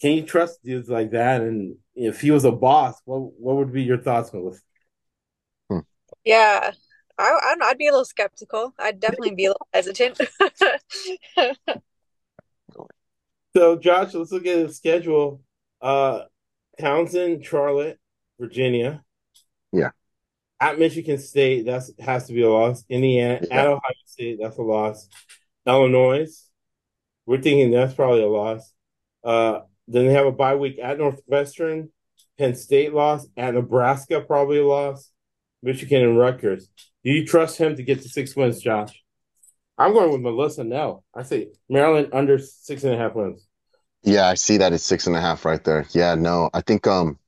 can 0.00 0.10
you 0.10 0.24
trust 0.24 0.64
dudes 0.64 0.88
like 0.88 1.12
that? 1.12 1.40
And 1.40 1.76
if 1.94 2.20
he 2.20 2.32
was 2.32 2.44
a 2.44 2.50
boss, 2.50 3.00
what 3.04 3.18
what 3.18 3.56
would 3.56 3.72
be 3.72 3.84
your 3.84 3.98
thoughts, 3.98 4.32
Melissa? 4.32 4.60
Yeah, 6.24 6.72
I, 7.16 7.56
I'd 7.62 7.78
be 7.78 7.86
a 7.86 7.92
little 7.92 8.04
skeptical. 8.04 8.74
I'd 8.80 8.98
definitely 8.98 9.36
be 9.36 9.44
a 9.44 9.50
little 9.50 9.68
hesitant. 9.72 10.20
so, 13.56 13.76
Josh, 13.76 14.14
let's 14.14 14.32
look 14.32 14.46
at 14.46 14.66
the 14.66 14.72
schedule. 14.72 15.42
Uh, 15.80 16.22
Towson, 16.80 17.44
Charlotte, 17.44 17.98
Virginia. 18.38 19.02
Yeah. 19.72 19.90
At 20.60 20.78
Michigan 20.78 21.18
State, 21.18 21.66
that 21.66 21.82
has 22.00 22.26
to 22.26 22.32
be 22.32 22.42
a 22.42 22.50
loss. 22.50 22.84
Indiana, 22.88 23.40
yeah. 23.42 23.60
at 23.60 23.66
Ohio 23.66 23.80
State, 24.06 24.38
that's 24.40 24.56
a 24.56 24.62
loss. 24.62 25.08
Illinois, 25.66 26.28
we're 27.26 27.42
thinking 27.42 27.70
that's 27.70 27.94
probably 27.94 28.22
a 28.22 28.28
loss. 28.28 28.72
Uh, 29.24 29.60
then 29.88 30.06
they 30.06 30.12
have 30.14 30.26
a 30.26 30.32
bye 30.32 30.54
week 30.54 30.78
at 30.82 30.98
Northwestern, 30.98 31.90
Penn 32.38 32.54
State 32.54 32.94
loss, 32.94 33.26
at 33.36 33.54
Nebraska, 33.54 34.20
probably 34.20 34.58
a 34.58 34.66
loss. 34.66 35.10
Michigan 35.62 36.02
and 36.02 36.18
Rutgers. 36.18 36.68
Do 37.02 37.10
you 37.10 37.26
trust 37.26 37.58
him 37.58 37.76
to 37.76 37.82
get 37.82 38.02
to 38.02 38.08
six 38.08 38.36
wins, 38.36 38.60
Josh? 38.60 39.02
I'm 39.78 39.92
going 39.92 40.12
with 40.12 40.20
Melissa 40.20 40.64
now. 40.64 41.02
I 41.14 41.22
say 41.22 41.48
Maryland 41.68 42.10
under 42.12 42.38
six 42.38 42.84
and 42.84 42.94
a 42.94 42.96
half 42.96 43.14
wins. 43.14 43.45
Yeah, 44.06 44.26
I 44.26 44.34
see 44.34 44.56
that 44.58 44.72
it's 44.72 44.84
six 44.84 45.06
and 45.06 45.16
a 45.16 45.20
half 45.20 45.44
right 45.44 45.62
there. 45.62 45.86
Yeah, 45.90 46.14
no, 46.14 46.48
I 46.54 46.62
think 46.62 46.86
um, 46.86 47.18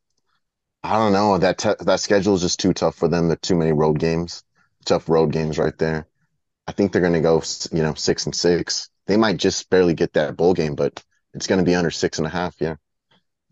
I 0.82 0.94
don't 0.94 1.12
know 1.12 1.36
that 1.36 1.58
te- 1.58 1.84
that 1.84 2.00
schedule 2.00 2.34
is 2.34 2.40
just 2.40 2.60
too 2.60 2.72
tough 2.72 2.94
for 2.94 3.08
them. 3.08 3.28
There 3.28 3.36
too 3.36 3.56
many 3.56 3.72
road 3.72 3.98
games, 3.98 4.44
tough 4.86 5.08
road 5.08 5.32
games 5.32 5.58
right 5.58 5.76
there. 5.76 6.06
I 6.66 6.72
think 6.72 6.92
they're 6.92 7.02
going 7.02 7.14
to 7.14 7.20
go, 7.20 7.42
you 7.72 7.82
know, 7.82 7.94
six 7.94 8.24
and 8.24 8.34
six. 8.34 8.88
They 9.06 9.16
might 9.16 9.36
just 9.36 9.68
barely 9.68 9.94
get 9.94 10.14
that 10.14 10.36
bowl 10.36 10.54
game, 10.54 10.74
but 10.74 11.02
it's 11.34 11.46
going 11.46 11.58
to 11.58 11.64
be 11.64 11.74
under 11.74 11.90
six 11.90 12.18
and 12.18 12.26
a 12.26 12.30
half. 12.30 12.56
Yeah. 12.60 12.76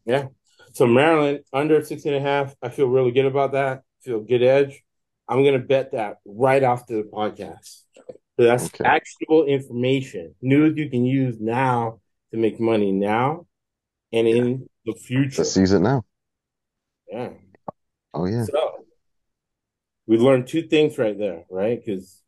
Yeah. 0.04 0.28
So 0.72 0.86
Maryland 0.86 1.40
under 1.52 1.82
six 1.84 2.04
and 2.04 2.14
a 2.14 2.20
half. 2.20 2.54
I 2.62 2.68
feel 2.70 2.86
really 2.86 3.10
good 3.10 3.26
about 3.26 3.52
that 3.52 3.82
feel 4.06 4.20
good 4.20 4.42
edge. 4.42 4.82
I'm 5.28 5.42
going 5.42 5.60
to 5.60 5.66
bet 5.66 5.92
that 5.92 6.18
right 6.24 6.62
after 6.62 6.96
the 6.96 7.02
podcast. 7.02 7.82
So 8.38 8.44
that's 8.44 8.66
okay. 8.66 8.84
actionable 8.84 9.46
information, 9.46 10.34
news 10.40 10.78
you 10.78 10.88
can 10.88 11.04
use 11.04 11.36
now 11.40 12.00
to 12.30 12.36
make 12.36 12.60
money 12.60 12.92
now 12.92 13.46
and 14.12 14.28
yeah. 14.28 14.34
in 14.34 14.68
the 14.84 14.94
future. 14.94 15.42
Let's 15.42 15.56
use 15.56 15.72
it 15.72 15.80
now. 15.80 16.04
Yeah. 17.08 17.30
Oh 18.14 18.26
yeah. 18.26 18.44
So 18.44 18.84
we 20.06 20.18
learned 20.18 20.46
two 20.46 20.62
things 20.62 20.98
right 20.98 21.18
there, 21.18 21.44
right? 21.50 21.80
Because 21.84 22.20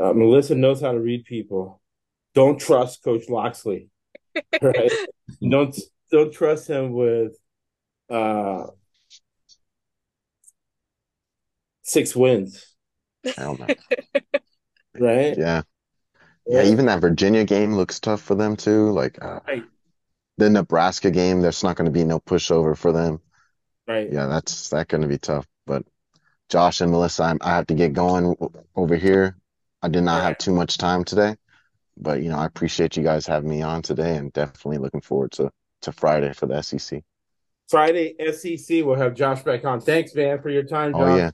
uh, 0.00 0.12
Melissa 0.12 0.54
knows 0.54 0.80
how 0.80 0.92
to 0.92 1.00
read 1.00 1.24
people. 1.24 1.80
Don't 2.34 2.58
trust 2.58 3.02
Coach 3.04 3.28
Locksley, 3.28 3.90
right? 4.62 4.90
don't 5.48 5.78
don't 6.10 6.32
trust 6.32 6.68
him 6.68 6.92
with 6.92 7.32
uh, 8.10 8.66
six 11.82 12.16
wins. 12.16 12.74
Hell 13.36 13.56
no. 13.58 13.66
right? 14.98 15.36
Yeah. 15.36 15.62
Yeah. 16.46 16.62
yeah. 16.62 16.70
even 16.70 16.86
that 16.86 17.00
Virginia 17.00 17.44
game 17.44 17.74
looks 17.74 18.00
tough 18.00 18.20
for 18.20 18.34
them 18.34 18.56
too. 18.56 18.90
Like 18.90 19.22
uh, 19.22 19.40
right. 19.46 19.64
the 20.38 20.50
Nebraska 20.50 21.10
game, 21.10 21.40
there's 21.40 21.62
not 21.62 21.76
going 21.76 21.86
to 21.86 21.92
be 21.92 22.04
no 22.04 22.20
pushover 22.20 22.76
for 22.76 22.92
them. 22.92 23.20
Right. 23.86 24.10
Yeah, 24.10 24.26
that's 24.26 24.70
that 24.70 24.88
going 24.88 25.02
to 25.02 25.08
be 25.08 25.18
tough. 25.18 25.46
But 25.66 25.84
Josh 26.48 26.80
and 26.80 26.90
Melissa, 26.90 27.24
I'm, 27.24 27.38
i 27.40 27.50
have 27.50 27.66
to 27.66 27.74
get 27.74 27.92
going 27.92 28.36
over 28.74 28.96
here. 28.96 29.36
I 29.82 29.88
did 29.88 30.02
not 30.02 30.18
right. 30.18 30.28
have 30.28 30.38
too 30.38 30.52
much 30.52 30.78
time 30.78 31.04
today, 31.04 31.36
but 31.96 32.22
you 32.22 32.30
know 32.30 32.38
I 32.38 32.46
appreciate 32.46 32.96
you 32.96 33.02
guys 33.02 33.26
having 33.26 33.50
me 33.50 33.60
on 33.62 33.82
today, 33.82 34.16
and 34.16 34.32
definitely 34.32 34.78
looking 34.78 35.02
forward 35.02 35.32
to 35.32 35.50
to 35.82 35.92
Friday 35.92 36.32
for 36.32 36.46
the 36.46 36.62
SEC. 36.62 37.02
Friday 37.68 38.14
SEC, 38.32 38.84
we'll 38.84 38.94
have 38.94 39.14
Josh 39.14 39.42
back 39.42 39.64
on. 39.64 39.80
Thanks, 39.80 40.14
man, 40.14 40.40
for 40.40 40.50
your 40.50 40.62
time, 40.62 40.92
Josh. 40.92 41.00
Oh 41.02 41.16
yeah. 41.16 41.30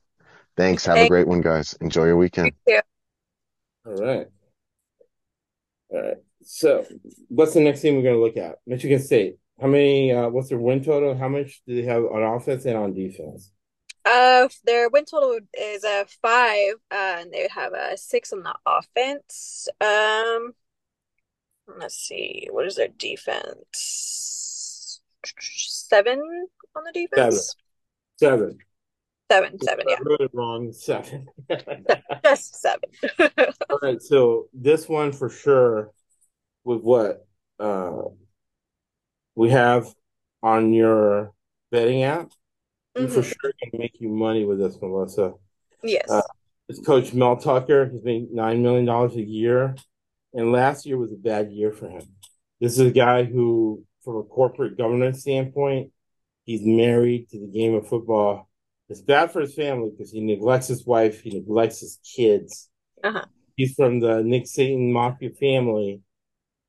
Thanks. 0.56 0.84
Have 0.86 0.98
a 0.98 1.08
great 1.08 1.26
one, 1.26 1.40
guys. 1.40 1.74
Enjoy 1.80 2.04
your 2.04 2.16
weekend. 2.16 2.52
All 3.86 3.94
right. 3.94 4.28
All 5.92 6.02
right. 6.02 6.16
So, 6.42 6.86
what's 7.28 7.54
the 7.54 7.60
next 7.60 7.82
team 7.82 7.96
we're 7.96 8.02
going 8.02 8.14
to 8.14 8.20
look 8.20 8.36
at? 8.36 8.56
Michigan 8.66 9.00
State. 9.00 9.36
How 9.60 9.66
many? 9.66 10.12
Uh, 10.12 10.28
what's 10.28 10.48
their 10.48 10.58
win 10.58 10.82
total? 10.82 11.16
How 11.16 11.28
much 11.28 11.62
do 11.66 11.74
they 11.74 11.86
have 11.86 12.04
on 12.04 12.22
offense 12.22 12.64
and 12.64 12.76
on 12.76 12.94
defense? 12.94 13.50
Uh, 14.04 14.48
their 14.64 14.88
win 14.88 15.04
total 15.04 15.38
is 15.58 15.84
a 15.84 16.06
five, 16.22 16.74
uh, 16.90 17.16
and 17.18 17.32
they 17.32 17.48
have 17.54 17.74
a 17.74 17.96
six 17.96 18.32
on 18.32 18.42
the 18.42 18.54
offense. 18.64 19.68
Um, 19.80 20.54
let's 21.78 21.96
see, 21.96 22.48
what 22.50 22.66
is 22.66 22.76
their 22.76 22.88
defense? 22.88 25.00
Seven 25.38 26.20
on 26.74 26.84
the 26.84 26.92
defense. 26.92 27.54
Seven. 28.16 28.48
Seven, 28.48 28.58
seven, 29.30 29.60
seven, 29.60 29.84
yeah. 29.88 29.96
I 29.98 30.02
wrote 30.02 30.20
it 30.20 30.30
wrong. 30.34 30.72
Seven. 30.72 31.28
Just 32.24 32.60
seven. 32.60 32.90
All 33.70 33.78
right, 33.82 34.02
so 34.02 34.48
this 34.52 34.88
one 34.88 35.12
for 35.12 35.28
sure 35.28 35.92
with 36.64 36.82
what 36.82 37.26
uh 37.58 38.02
we 39.34 39.50
have 39.50 39.86
on 40.42 40.72
your 40.72 41.32
betting 41.70 42.02
app, 42.02 42.30
we 42.96 43.06
for 43.06 43.22
sure 43.22 43.52
gonna 43.62 43.78
make 43.78 44.00
you 44.00 44.08
money 44.08 44.44
with 44.44 44.58
this, 44.58 44.76
Melissa. 44.80 45.32
Yes. 45.82 46.10
Uh, 46.10 46.22
It's 46.68 46.80
Coach 46.84 47.14
Mel 47.14 47.36
Tucker. 47.36 47.88
He's 47.90 48.04
made 48.04 48.30
nine 48.32 48.62
million 48.62 48.84
dollars 48.84 49.14
a 49.16 49.22
year, 49.22 49.76
and 50.34 50.52
last 50.52 50.84
year 50.86 50.98
was 50.98 51.12
a 51.12 51.16
bad 51.16 51.50
year 51.52 51.72
for 51.72 51.88
him. 51.88 52.02
This 52.60 52.74
is 52.74 52.80
a 52.80 52.90
guy 52.90 53.24
who, 53.24 53.84
from 54.04 54.16
a 54.16 54.22
corporate 54.24 54.76
governance 54.76 55.20
standpoint, 55.20 55.92
he's 56.44 56.60
married 56.62 57.30
to 57.30 57.40
the 57.40 57.46
game 57.46 57.74
of 57.74 57.88
football. 57.88 58.49
It's 58.90 59.00
bad 59.00 59.30
for 59.30 59.40
his 59.40 59.54
family 59.54 59.90
because 59.90 60.10
he 60.10 60.20
neglects 60.20 60.66
his 60.66 60.84
wife, 60.84 61.22
he 61.22 61.30
neglects 61.30 61.80
his 61.80 62.00
kids. 62.16 62.68
Uh-huh. 63.04 63.24
He's 63.56 63.74
from 63.74 64.00
the 64.00 64.22
Nick 64.22 64.48
Satan 64.48 64.92
Mafia 64.92 65.30
family, 65.30 66.02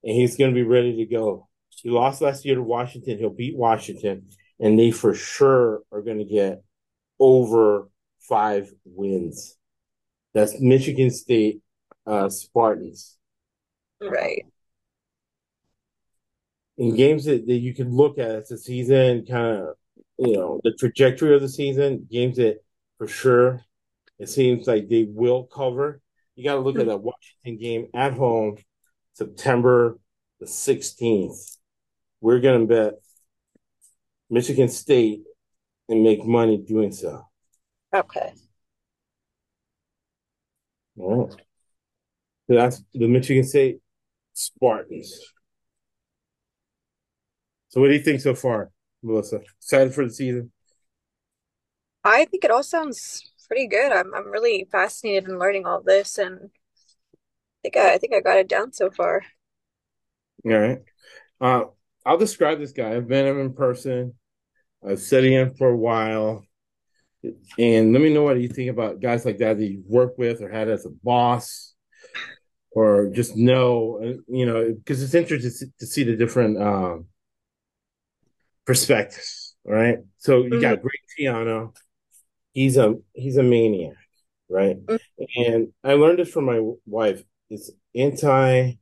and 0.04 0.16
he's 0.16 0.38
going 0.38 0.52
to 0.52 0.56
be 0.56 0.64
ready 0.64 0.96
to 0.98 1.06
go. 1.06 1.50
He 1.70 1.90
lost 1.90 2.22
last 2.22 2.46
year 2.46 2.56
to 2.56 2.62
Washington. 2.62 3.18
He'll 3.18 3.32
beat 3.32 3.58
Washington, 3.58 4.28
and 4.60 4.78
they 4.78 4.92
for 4.92 5.16
sure 5.16 5.82
are 5.92 6.04
going 6.04 6.20
to 6.20 6.26
get 6.26 6.64
over 7.20 7.90
five 8.20 8.72
wins. 8.86 9.58
That's 10.36 10.60
Michigan 10.62 11.10
State 11.10 11.62
uh, 12.06 12.30
Spartans. 12.30 13.18
Right. 14.00 14.46
in 16.78 16.96
games 16.96 17.26
that, 17.26 17.46
that 17.46 17.54
you 17.58 17.74
can 17.74 17.96
look 17.96 18.18
at 18.18 18.32
as 18.32 18.52
a 18.52 18.58
season, 18.58 19.26
kind 19.26 19.58
of, 19.58 19.76
you 20.22 20.34
know, 20.34 20.62
the 20.64 20.72
trajectory 20.74 21.34
of 21.34 21.42
the 21.42 21.50
season, 21.50 22.08
games 22.10 22.38
that 22.38 22.58
for 23.00 23.08
sure 23.08 23.62
it 24.20 24.30
seems 24.30 24.68
like 24.68 24.88
they 24.88 25.08
will 25.10 25.46
cover. 25.46 26.00
You 26.36 26.44
got 26.44 26.54
to 26.54 26.60
look 26.60 26.78
at 26.78 26.86
that 26.86 27.02
Washington 27.02 27.58
game 27.58 27.88
at 27.96 28.14
home, 28.14 28.58
September 29.14 29.98
the 30.40 30.46
16th. 30.46 31.58
We're 32.22 32.40
going 32.40 32.68
to 32.68 32.68
bet 32.68 32.94
Michigan 34.30 34.70
State 34.70 35.24
and 35.90 36.04
make 36.04 36.24
money 36.24 36.58
doing 36.58 36.92
so. 36.92 37.28
Okay. 37.94 38.32
All 40.98 41.26
right. 41.26 41.36
So 42.48 42.56
that's 42.56 42.84
the 42.94 43.08
Michigan 43.08 43.44
State 43.44 43.80
Spartans. 44.34 45.20
So, 47.70 47.82
what 47.82 47.88
do 47.88 47.94
you 47.94 48.02
think 48.02 48.22
so 48.22 48.36
far, 48.36 48.70
Melissa? 49.04 49.42
Excited 49.60 49.94
for 49.94 50.06
the 50.06 50.14
season? 50.14 50.52
I 52.04 52.26
think 52.26 52.44
it 52.44 52.52
all 52.52 52.64
sounds 52.64 53.32
pretty 53.48 53.68
good. 53.68 53.92
I'm 53.92 54.14
I'm 54.14 54.32
really 54.32 54.68
fascinated 54.72 55.30
in 55.30 55.38
learning 55.38 55.66
all 55.66 55.82
this, 55.82 56.18
and 56.18 56.40
I 56.44 57.58
think 57.64 57.78
I, 57.78 57.94
I 57.94 57.98
think 57.98 58.14
I 58.14 58.22
got 58.22 58.38
it 58.38 58.48
down 58.48 58.74
so 58.74 58.90
far. 58.90 59.22
All 60.46 60.52
right. 60.52 60.80
Uh, 61.40 61.66
I'll 62.06 62.18
describe 62.18 62.60
this 62.60 62.72
guy. 62.72 62.96
I've 62.96 63.08
met 63.08 63.26
him 63.26 63.40
in 63.40 63.54
person. 63.54 64.14
I've 64.88 65.00
studied 65.00 65.34
him 65.34 65.54
for 65.54 65.70
a 65.70 65.78
while. 65.78 66.46
And 67.60 67.94
let 67.94 68.02
me 68.02 68.12
know 68.12 68.24
what 68.24 68.40
you 68.40 68.48
think 68.48 68.72
about 68.72 69.00
guys 69.00 69.26
like 69.26 69.38
that 69.40 69.58
that 69.58 69.66
you've 69.66 69.86
worked 69.86 70.18
with 70.18 70.42
or 70.42 70.50
had 70.50 70.70
as 70.70 70.88
a 70.88 70.90
boss 70.90 71.76
or 72.72 73.10
just 73.10 73.36
know, 73.36 74.00
uh, 74.04 74.22
you 74.28 74.46
know, 74.46 74.74
because 74.74 75.04
it's 75.04 75.14
interesting 75.14 75.72
to 75.78 75.86
see 75.86 76.04
the 76.04 76.16
different 76.16 76.60
um, 76.60 77.06
perspectives, 78.66 79.56
right? 79.66 80.00
So 80.18 80.44
you 80.44 80.60
got 80.60 80.82
Greg 80.82 81.00
Schiano. 81.18 81.76
He's 82.54 82.78
a 82.78 82.96
he's 83.14 83.38
a 83.38 83.44
maniac, 83.44 83.96
right? 84.50 84.78
And 85.38 85.70
I 85.84 85.94
learned 85.94 86.20
this 86.20 86.32
from 86.32 86.46
my 86.46 86.62
wife. 86.86 87.24
It's 87.50 87.72
anti 87.96 88.74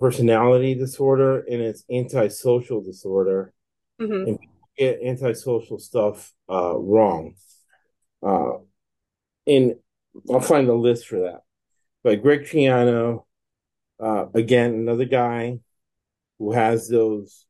personality 0.00 0.74
disorder 0.74 1.40
and 1.40 1.60
it's 1.60 1.84
antisocial 1.90 2.80
disorder. 2.82 3.52
hmm 3.98 4.24
And 4.26 4.38
people 4.40 4.68
get 4.76 5.00
antisocial 5.04 5.78
stuff 5.78 6.32
uh, 6.48 6.76
wrong. 6.76 7.34
Uh, 8.22 8.58
and 9.46 9.76
I'll 10.30 10.40
find 10.40 10.68
a 10.68 10.74
list 10.74 11.06
for 11.06 11.20
that. 11.20 11.42
But 12.04 12.22
Greg 12.22 12.42
Schiano, 12.44 13.24
uh, 14.00 14.26
again, 14.34 14.74
another 14.74 15.06
guy 15.06 15.60
who 16.38 16.52
has 16.52 16.88
those 16.88 17.46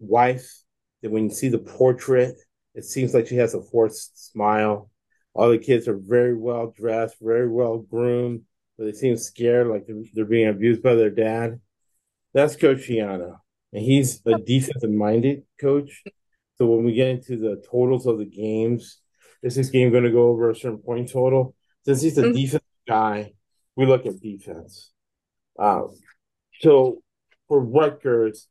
wife 0.00 0.62
that 1.02 1.10
when 1.10 1.24
you 1.24 1.30
see 1.30 1.48
the 1.48 1.58
portrait, 1.58 2.34
it 2.74 2.84
seems 2.84 3.14
like 3.14 3.26
she 3.26 3.36
has 3.36 3.54
a 3.54 3.62
forced 3.62 4.30
smile. 4.32 4.90
All 5.34 5.48
the 5.48 5.58
kids 5.58 5.86
are 5.88 5.96
very 5.98 6.36
well 6.36 6.72
dressed, 6.76 7.16
very 7.20 7.48
well 7.48 7.78
groomed, 7.78 8.42
but 8.76 8.84
they 8.84 8.92
seem 8.92 9.16
scared, 9.16 9.68
like 9.68 9.86
they're, 9.86 10.02
they're 10.14 10.24
being 10.24 10.48
abused 10.48 10.82
by 10.82 10.94
their 10.94 11.10
dad. 11.10 11.60
That's 12.34 12.56
Coach 12.56 12.88
Schiano. 12.88 13.38
And 13.72 13.82
he's 13.82 14.20
a 14.26 14.34
defensive 14.38 14.90
minded 14.90 15.44
coach. 15.60 16.02
So 16.58 16.66
when 16.66 16.84
we 16.84 16.92
get 16.92 17.08
into 17.08 17.36
the 17.36 17.62
totals 17.70 18.06
of 18.06 18.18
the 18.18 18.24
games, 18.24 19.00
is 19.42 19.54
this 19.54 19.70
game 19.70 19.90
going 19.90 20.04
to 20.04 20.10
go 20.10 20.28
over 20.28 20.50
a 20.50 20.56
certain 20.56 20.78
point 20.78 21.10
total? 21.10 21.54
Since 21.84 22.02
he's 22.02 22.18
a 22.18 22.24
Mhm. 22.24 22.34
defensive 22.34 22.68
guy, 22.86 23.32
we 23.76 23.86
look 23.86 24.04
at 24.06 24.20
defense. 24.20 24.90
Um, 25.58 25.94
so 26.60 27.02
for 27.48 27.60
Rutgers, 27.60 28.48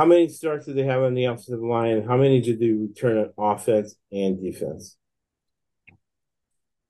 how 0.00 0.06
many 0.06 0.28
starts 0.28 0.64
did 0.64 0.76
they 0.76 0.84
have 0.84 1.02
on 1.02 1.12
the 1.12 1.26
offensive 1.26 1.60
line? 1.60 2.02
How 2.02 2.16
many 2.16 2.40
did 2.40 2.58
they 2.58 2.70
return 2.70 3.18
on 3.36 3.54
offense 3.54 3.96
and 4.10 4.42
defense? 4.42 4.96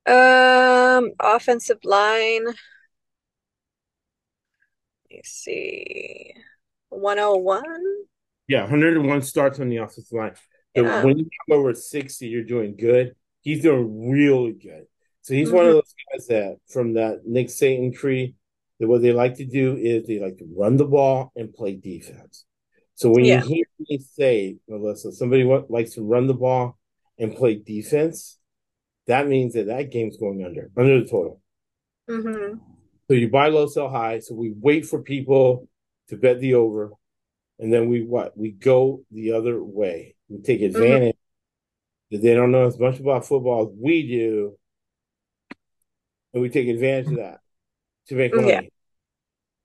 Um, 0.05 1.11
offensive 1.19 1.79
line. 1.83 2.45
Let 2.45 2.55
me 5.09 5.21
see. 5.25 6.33
101? 6.87 7.63
Yeah, 8.47 8.61
101 8.61 9.23
starts 9.23 9.59
on 9.59 9.67
the 9.67 9.77
offensive 9.77 10.13
line. 10.13 10.35
So 10.77 10.85
Yeah. 10.85 11.03
when 11.03 11.19
you 11.19 11.25
come 11.25 11.59
over 11.59 11.73
60, 11.73 12.29
you're 12.29 12.45
doing 12.45 12.77
good. 12.77 13.17
He's 13.41 13.61
doing 13.61 14.09
really 14.09 14.53
good. 14.53 14.87
So 15.21 15.33
he's 15.33 15.51
one 15.51 15.65
of 15.65 15.71
Mhm. 15.71 15.81
those 15.81 15.95
guys 16.13 16.27
that 16.27 16.59
from 16.69 16.93
that 16.93 17.25
Nick 17.25 17.49
Satan 17.49 17.91
tree, 17.91 18.35
that 18.79 18.87
what 18.87 19.01
they 19.01 19.11
like 19.11 19.35
to 19.35 19.45
do 19.45 19.75
is 19.75 20.07
they 20.07 20.19
like 20.19 20.37
to 20.37 20.45
run 20.55 20.77
the 20.77 20.85
ball 20.85 21.33
and 21.35 21.53
play 21.53 21.75
defense. 21.75 22.45
So 23.01 23.09
when 23.09 23.25
Yeah. 23.25 23.41
you 23.43 23.55
hear 23.55 23.65
me 23.79 23.97
say, 23.97 24.57
Melissa, 24.67 25.11
somebody 25.11 25.43
likes 25.43 25.95
to 25.95 26.03
run 26.03 26.27
the 26.27 26.35
ball 26.35 26.77
and 27.17 27.35
play 27.35 27.55
defense, 27.55 28.37
that 29.07 29.27
means 29.27 29.55
that 29.55 29.65
that 29.65 29.89
game's 29.89 30.17
going 30.17 30.45
under, 30.45 30.69
under 30.77 31.01
the 31.01 31.07
total. 31.09 31.41
hmm 32.07 32.59
So 33.07 33.15
you 33.15 33.27
buy 33.27 33.47
low, 33.47 33.65
sell 33.65 33.89
high. 33.89 34.19
So 34.19 34.35
we 34.35 34.53
wait 34.55 34.85
for 34.85 35.01
people 35.01 35.67
to 36.09 36.15
bet 36.15 36.41
the 36.41 36.53
over, 36.53 36.91
and 37.57 37.73
then 37.73 37.89
we 37.89 38.03
what? 38.03 38.37
We 38.37 38.51
go 38.51 39.03
the 39.09 39.31
other 39.31 39.63
way. 39.63 40.13
We 40.29 40.43
take 40.43 40.61
advantage 40.61 41.15
that 42.11 42.21
they 42.21 42.35
don't 42.35 42.51
know 42.51 42.67
as 42.67 42.77
much 42.77 42.99
about 42.99 43.25
football 43.25 43.63
as 43.63 43.73
we 43.75 44.07
do, 44.07 44.59
and 46.35 46.43
we 46.43 46.49
take 46.49 46.67
advantage 46.67 47.07
of 47.07 47.17
that 47.17 47.39
to 48.09 48.15
make 48.15 48.35
money. 48.35 48.71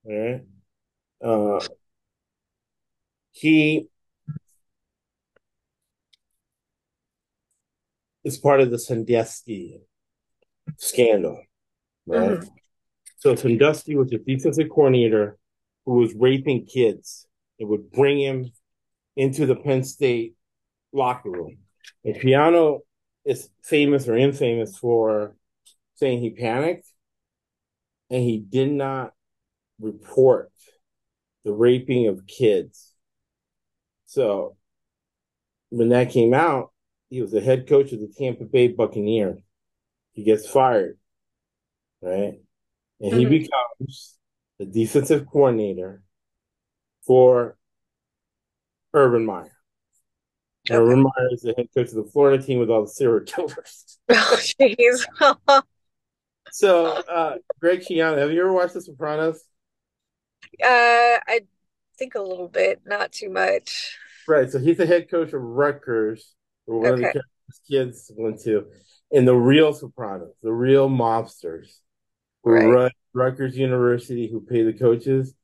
Yeah. 0.07 0.11
All 0.11 0.23
right. 0.23 0.43
Uh, 1.23 1.69
he 3.37 3.87
is 8.25 8.39
part 8.39 8.63
of 8.63 8.71
the 8.71 8.79
Sandusky 8.79 9.83
scandal, 10.79 11.43
right? 12.07 12.41
Mhm. 12.41 12.49
So 13.19 13.35
Sandusky 13.35 13.95
was 13.95 14.11
a 14.13 14.19
defensive 14.19 14.71
coordinator 14.71 15.39
who 15.85 15.97
was 15.97 16.15
raping 16.15 16.65
kids. 16.65 17.27
It 17.59 17.67
would 17.67 17.91
bring 17.91 18.19
him 18.19 18.53
into 19.17 19.45
the 19.45 19.55
Penn 19.55 19.85
State 19.85 20.35
locker 20.93 21.31
room. 21.31 21.59
And 22.05 22.17
Schiano 22.17 22.81
is 23.27 23.51
famous 23.63 24.09
or 24.09 24.17
infamous 24.17 24.79
for 24.79 25.37
saying 25.97 26.21
he 26.21 26.31
panicked 26.31 26.91
and 28.09 28.23
he 28.23 28.39
did 28.39 28.73
not 28.73 29.13
report 29.79 30.51
the 31.45 31.53
raping 31.53 32.07
of 32.09 32.27
kids. 32.27 32.96
So 34.07 34.57
when 35.71 35.89
that 35.91 36.11
came 36.11 36.35
out, 36.35 36.73
he 37.11 37.21
was 37.21 37.33
the 37.33 37.41
head 37.41 37.69
coach 37.69 37.93
of 37.93 38.01
the 38.01 38.13
Tampa 38.17 38.45
Bay 38.45 38.69
Buccaneers. 38.69 39.41
He 40.13 40.25
gets 40.25 40.49
fired, 40.49 40.99
right? 42.01 42.41
And 43.01 43.13
he 43.13 43.25
Mhm. 43.25 43.31
becomes 43.31 44.19
the 44.59 44.67
defensive 44.67 45.27
coordinator 45.27 46.03
for 47.07 47.57
Urban 48.95 49.27
Meyer. 49.27 49.53
Okay. 50.69 50.77
Urban 50.77 51.03
Meyer 51.03 51.29
is 51.33 51.43
the 51.43 51.55
head 51.57 51.69
coach 51.75 51.89
of 51.89 51.95
the 51.95 52.11
Florida 52.13 52.43
team 52.43 52.59
with 52.59 52.71
all 52.71 52.83
the 52.83 52.89
serial 52.89 53.25
killers. 53.25 53.99
oh, 54.09 54.39
jeez. 54.61 55.05
so, 56.51 56.87
uh, 56.87 57.37
Greg 57.61 57.81
Schiano, 57.81 58.19
have 58.19 58.33
you 58.33 58.41
ever 58.41 58.53
watched 58.53 58.75
The 58.75 58.81
Sopranos? 58.81 59.45
Uh, 60.63 61.19
I 61.29 61.41
think 61.99 62.15
a 62.15 62.23
little 62.23 62.49
bit, 62.49 62.83
not 62.85 63.13
too 63.13 63.31
much. 63.31 63.99
Right. 64.29 64.51
So 64.51 64.59
he's 64.59 64.77
the 64.77 64.87
head 64.87 65.11
coach 65.11 65.33
of 65.33 65.43
Rutgers, 65.43 66.35
or 66.67 66.81
one 66.81 66.93
okay. 66.95 67.09
of 67.09 67.13
the 67.15 67.23
kids 67.71 68.11
went 68.17 68.41
to, 68.43 68.67
and 69.13 69.27
the 69.27 69.37
real 69.37 69.73
Sopranos, 69.73 70.35
the 70.43 70.53
real 70.53 70.89
mobsters 70.89 71.79
who 72.43 72.53
right. 72.53 72.67
run 72.67 72.91
Rutgers 73.15 73.57
University, 73.57 74.29
who 74.29 74.41
pay 74.41 74.63
the 74.63 74.73
coaches, 74.73 75.35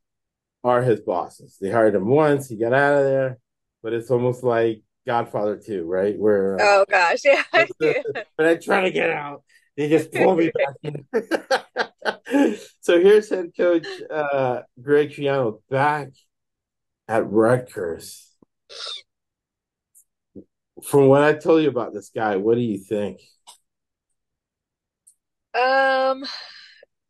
are 0.65 0.83
his 0.83 1.01
bosses. 1.01 1.57
They 1.61 1.71
hired 1.71 1.95
him 1.95 2.07
once, 2.07 2.49
he 2.49 2.57
got 2.57 2.73
out 2.73 2.99
of 2.99 3.05
there, 3.05 3.39
but 3.83 3.93
it's 3.93 4.11
almost 4.11 4.43
like 4.43 4.83
Godfather 5.07 5.57
2, 5.57 5.85
right? 5.85 6.19
Where 6.19 6.61
uh, 6.61 6.65
oh 6.65 6.85
gosh, 6.89 7.21
yeah. 7.25 7.43
but 8.37 8.47
I 8.47 8.57
try 8.57 8.83
to 8.83 8.91
get 8.91 9.11
out. 9.11 9.43
They 9.77 9.89
just 9.89 10.13
pull 10.13 10.37
me 10.37 10.51
back 10.55 10.77
in. 10.83 11.07
so 12.81 13.01
here's 13.01 13.31
head 13.31 13.53
coach 13.57 13.87
uh, 14.11 14.61
Greg 14.81 15.11
Schiano 15.11 15.61
back 15.71 16.11
at 17.09 17.31
Rutgers. 17.31 18.29
From 20.83 21.09
what 21.09 21.23
I 21.23 21.35
told 21.35 21.63
you 21.63 21.69
about 21.69 21.93
this 21.93 22.11
guy, 22.15 22.37
what 22.37 22.57
do 22.57 22.61
you 22.61 22.79
think? 22.79 23.21
Um, 25.55 26.25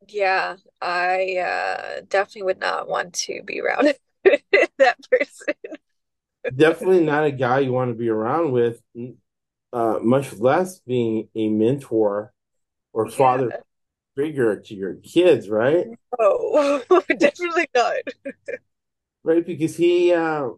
yeah, 0.09 0.57
I 0.81 1.37
uh, 1.37 2.01
definitely 2.09 2.43
would 2.43 2.61
not 2.61 2.89
want 2.89 3.15
to 3.15 3.43
be 3.45 3.61
around 3.61 3.95
that 4.25 4.97
person. 5.11 5.55
definitely 6.55 7.05
not 7.05 7.25
a 7.25 7.31
guy 7.31 7.61
you 7.61 7.73
want 7.73 7.91
to 7.91 7.97
be 7.97 8.09
around 8.09 8.53
with, 8.53 8.81
uh, 9.73 9.99
much 10.03 10.33
less 10.35 10.81
being 10.81 11.29
a 11.35 11.49
mentor 11.49 12.33
or 12.93 13.09
yeah. 13.09 13.17
father 13.17 13.65
figure 14.17 14.57
to 14.57 14.75
your 14.75 14.95
kids, 14.97 15.49
right? 15.49 15.87
Oh, 16.19 16.83
definitely 17.19 17.69
not. 17.75 17.97
right, 19.25 19.45
because 19.45 19.77
he 19.77 20.13
uh, 20.13 20.49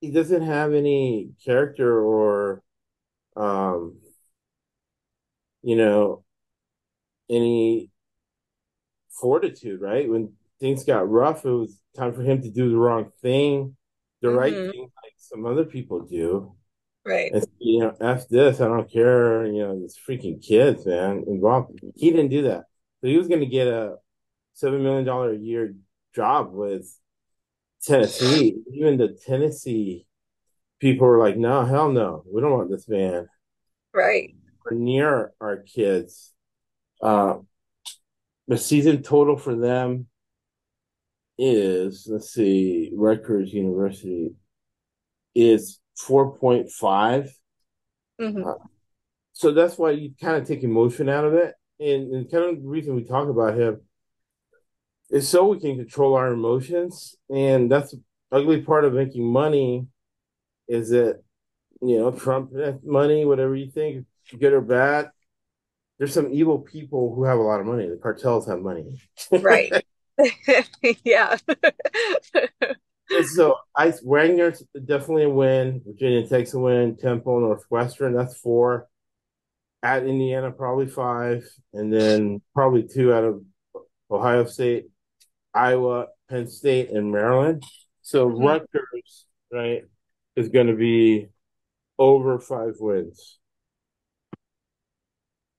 he 0.00 0.10
doesn't 0.10 0.42
have 0.42 0.72
any 0.72 1.30
character 1.44 2.00
or 2.00 2.62
um 3.36 3.98
you 5.62 5.76
know 5.76 6.24
any 7.28 7.90
fortitude, 9.10 9.80
right? 9.80 10.08
When 10.08 10.32
things 10.60 10.84
got 10.84 11.08
rough, 11.10 11.44
it 11.44 11.50
was 11.50 11.80
time 11.96 12.14
for 12.14 12.22
him 12.22 12.42
to 12.42 12.50
do 12.50 12.70
the 12.70 12.76
wrong 12.76 13.10
thing, 13.22 13.76
the 14.20 14.28
mm-hmm. 14.28 14.36
right 14.36 14.52
thing, 14.52 14.82
like 15.02 15.12
some 15.16 15.46
other 15.46 15.64
people 15.64 16.00
do. 16.04 16.54
Right. 17.04 17.32
And 17.32 17.46
you 17.58 17.80
know, 17.80 17.94
F 18.00 18.28
this, 18.28 18.60
I 18.60 18.66
don't 18.66 18.90
care, 18.90 19.46
you 19.46 19.62
know, 19.62 19.78
these 19.78 19.96
freaking 19.96 20.44
kids, 20.44 20.86
man, 20.86 21.24
involved. 21.26 21.78
He 21.94 22.10
didn't 22.10 22.30
do 22.30 22.42
that. 22.42 22.64
So 23.00 23.08
he 23.08 23.16
was 23.16 23.28
gonna 23.28 23.46
get 23.46 23.68
a 23.68 23.96
seven 24.54 24.82
million 24.82 25.04
dollar 25.04 25.32
a 25.32 25.38
year 25.38 25.74
job 26.14 26.52
with 26.52 26.88
Tennessee. 27.86 28.56
Even 28.72 28.96
the 28.96 29.16
Tennessee 29.26 30.06
people 30.80 31.06
were 31.06 31.18
like, 31.18 31.36
No, 31.36 31.64
hell 31.64 31.90
no, 31.90 32.24
we 32.32 32.40
don't 32.40 32.52
want 32.52 32.70
this 32.70 32.88
man. 32.88 33.28
Right. 33.94 34.34
We're 34.64 34.76
near 34.76 35.32
our 35.40 35.58
kids. 35.58 36.32
Uh, 37.00 37.38
the 38.48 38.58
season 38.58 39.02
total 39.02 39.36
for 39.36 39.54
them 39.54 40.06
is 41.38 42.06
let's 42.10 42.32
see, 42.32 42.90
Rutgers 42.94 43.52
University 43.52 44.34
is 45.34 45.80
four 45.96 46.36
point 46.38 46.70
five. 46.70 47.30
Mm-hmm. 48.20 48.48
Uh, 48.48 48.54
so 49.32 49.52
that's 49.52 49.76
why 49.76 49.90
you 49.90 50.12
kind 50.20 50.36
of 50.36 50.48
take 50.48 50.62
emotion 50.62 51.08
out 51.08 51.24
of 51.24 51.34
it, 51.34 51.54
and, 51.78 52.12
and 52.12 52.30
kind 52.30 52.44
of 52.44 52.62
the 52.62 52.68
reason 52.68 52.96
we 52.96 53.04
talk 53.04 53.28
about 53.28 53.58
him 53.58 53.80
is 55.10 55.28
so 55.28 55.46
we 55.46 55.60
can 55.60 55.76
control 55.76 56.14
our 56.14 56.32
emotions, 56.32 57.16
and 57.30 57.70
that's 57.70 57.92
the 57.92 58.00
ugly 58.32 58.62
part 58.62 58.84
of 58.84 58.92
making 58.92 59.24
money. 59.24 59.86
Is 60.68 60.90
that 60.90 61.22
you 61.80 61.98
know 61.98 62.10
Trump 62.10 62.50
eh, 62.60 62.72
money, 62.82 63.24
whatever 63.24 63.54
you 63.54 63.70
think, 63.70 64.06
good 64.38 64.52
or 64.52 64.60
bad, 64.60 65.10
there's 65.98 66.12
some 66.12 66.32
evil 66.32 66.58
people 66.58 67.14
who 67.14 67.24
have 67.24 67.38
a 67.38 67.42
lot 67.42 67.60
of 67.60 67.66
money. 67.66 67.88
The 67.88 67.96
cartels 67.96 68.46
have 68.48 68.60
money. 68.60 69.00
right. 69.30 69.72
yeah. 71.04 71.36
so 73.24 73.56
I 73.76 73.92
Wagner's 74.02 74.62
definitely 74.84 75.24
a 75.24 75.30
win. 75.30 75.82
Virginia 75.86 76.26
takes 76.26 76.54
a 76.54 76.58
win. 76.58 76.96
Temple, 76.96 77.40
Northwestern, 77.40 78.14
that's 78.14 78.38
four. 78.38 78.88
At 79.82 80.06
Indiana, 80.06 80.50
probably 80.50 80.86
five, 80.86 81.46
and 81.72 81.92
then 81.92 82.40
probably 82.54 82.88
two 82.88 83.12
out 83.12 83.24
of 83.24 83.42
Ohio 84.10 84.46
State, 84.46 84.86
Iowa, 85.56 86.08
Penn 86.28 86.48
State, 86.48 86.90
and 86.90 87.10
Maryland. 87.10 87.64
So 88.02 88.28
mm-hmm. 88.28 88.44
Rutgers, 88.44 89.26
right, 89.50 89.82
is 90.36 90.48
going 90.50 90.66
to 90.68 90.76
be 90.76 91.28
over 91.98 92.38
five 92.38 92.74
wins. 92.78 93.38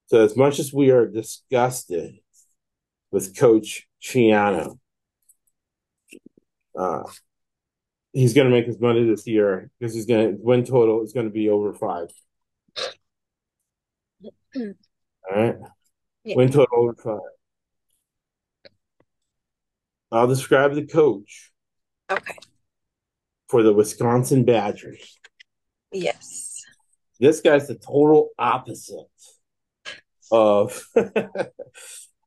So 0.08 0.24
as 0.24 0.38
much 0.38 0.60
as 0.60 0.72
we 0.72 0.91
are 0.91 1.06
disgusted 1.06 2.20
with 3.12 3.38
Coach 3.38 3.88
Schiano, 4.02 4.78
uh, 6.78 7.04
he's 8.14 8.34
going 8.34 8.50
to 8.50 8.54
make 8.56 8.68
his 8.68 8.80
money 8.80 9.04
this 9.04 9.28
year 9.28 9.70
because 9.80 9.93
he's 9.93 10.06
going 10.06 10.38
to 10.38 10.38
win 10.41 10.64
total 10.64 11.04
is 11.04 11.12
going 11.12 11.26
to 11.26 11.34
be 11.34 11.50
over 11.50 11.74
five. 11.74 12.08
All 14.56 15.36
right, 15.36 15.56
yeah. 16.24 16.36
win 16.36 16.52
total 16.52 16.68
over 16.78 16.93
five. 16.93 17.37
I'll 20.12 20.28
describe 20.28 20.74
the 20.74 20.86
coach. 20.86 21.51
Okay. 22.10 22.36
For 23.49 23.64
the 23.64 23.74
Wisconsin 23.74 24.45
Badgers. 24.45 25.20
Yes. 25.91 26.64
This 27.20 27.41
guy's 27.41 27.68
the 27.68 27.76
total 27.76 28.30
opposite 28.38 29.08
of 30.32 30.88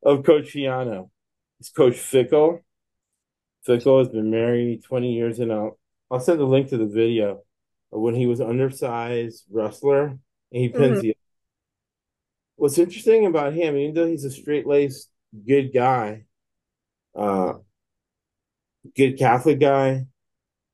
of 0.03 0.24
Coach 0.24 0.55
Schiano. 0.55 1.11
It's 1.61 1.70
Coach 1.70 1.95
Fickell. 1.95 2.61
Fickell 3.66 3.99
has 3.99 4.09
been 4.09 4.31
married 4.31 4.85
20 4.85 5.12
years 5.12 5.39
and 5.39 5.53
I'll, 5.53 5.78
I'll 6.11 6.20
send 6.20 6.41
the 6.41 6.45
link 6.45 6.68
to 6.68 6.78
the 6.78 6.87
video 6.87 7.43
of 7.93 8.01
when 8.01 8.14
he 8.14 8.26
was 8.26 8.41
undersized 8.41 9.45
wrestler 9.51 10.07
and 10.07 10.18
he 10.51 10.68
pins 10.68 10.99
mm-hmm. 10.99 11.09
the 11.09 11.16
What's 12.57 12.76
interesting 12.76 13.24
about 13.24 13.55
him, 13.55 13.74
even 13.76 13.95
though 13.95 14.07
he's 14.07 14.24
a 14.24 14.31
straight 14.31 14.66
laced 14.66 15.09
good 15.47 15.72
guy, 15.72 16.24
uh 17.14 17.55
good 18.97 19.18
Catholic 19.18 19.61
guy, 19.61 20.07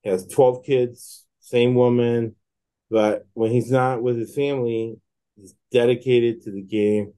has 0.03 0.25
12 0.27 0.65
kids, 0.65 1.25
same 1.39 1.75
woman, 1.75 2.35
but 2.89 3.27
when 3.33 3.51
he's 3.51 3.71
not 3.71 4.01
with 4.01 4.17
his 4.17 4.33
family, 4.33 4.95
he's 5.35 5.53
dedicated 5.71 6.43
to 6.43 6.51
the 6.51 6.61
game 6.61 7.13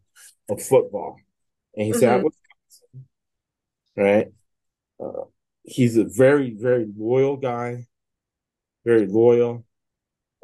of 0.50 0.62
football, 0.62 1.18
and 1.76 1.86
he's 1.86 1.98
mm-hmm. 1.98 2.06
at 2.06 2.24
Wisconsin, 2.24 3.08
right? 3.96 4.28
Uh, 5.00 5.26
he's 5.64 5.98
a 5.98 6.06
very, 6.06 6.56
very 6.56 6.88
loyal 6.98 7.38
guy, 7.38 7.86
very 8.86 9.06
loyal, 9.06 9.66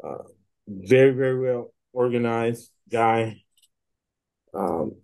uh, 0.02 0.22
very, 0.68 1.12
very 1.12 1.38
well 1.38 1.72
organized 1.92 2.70
guy. 2.90 3.42
Um, 4.54 4.96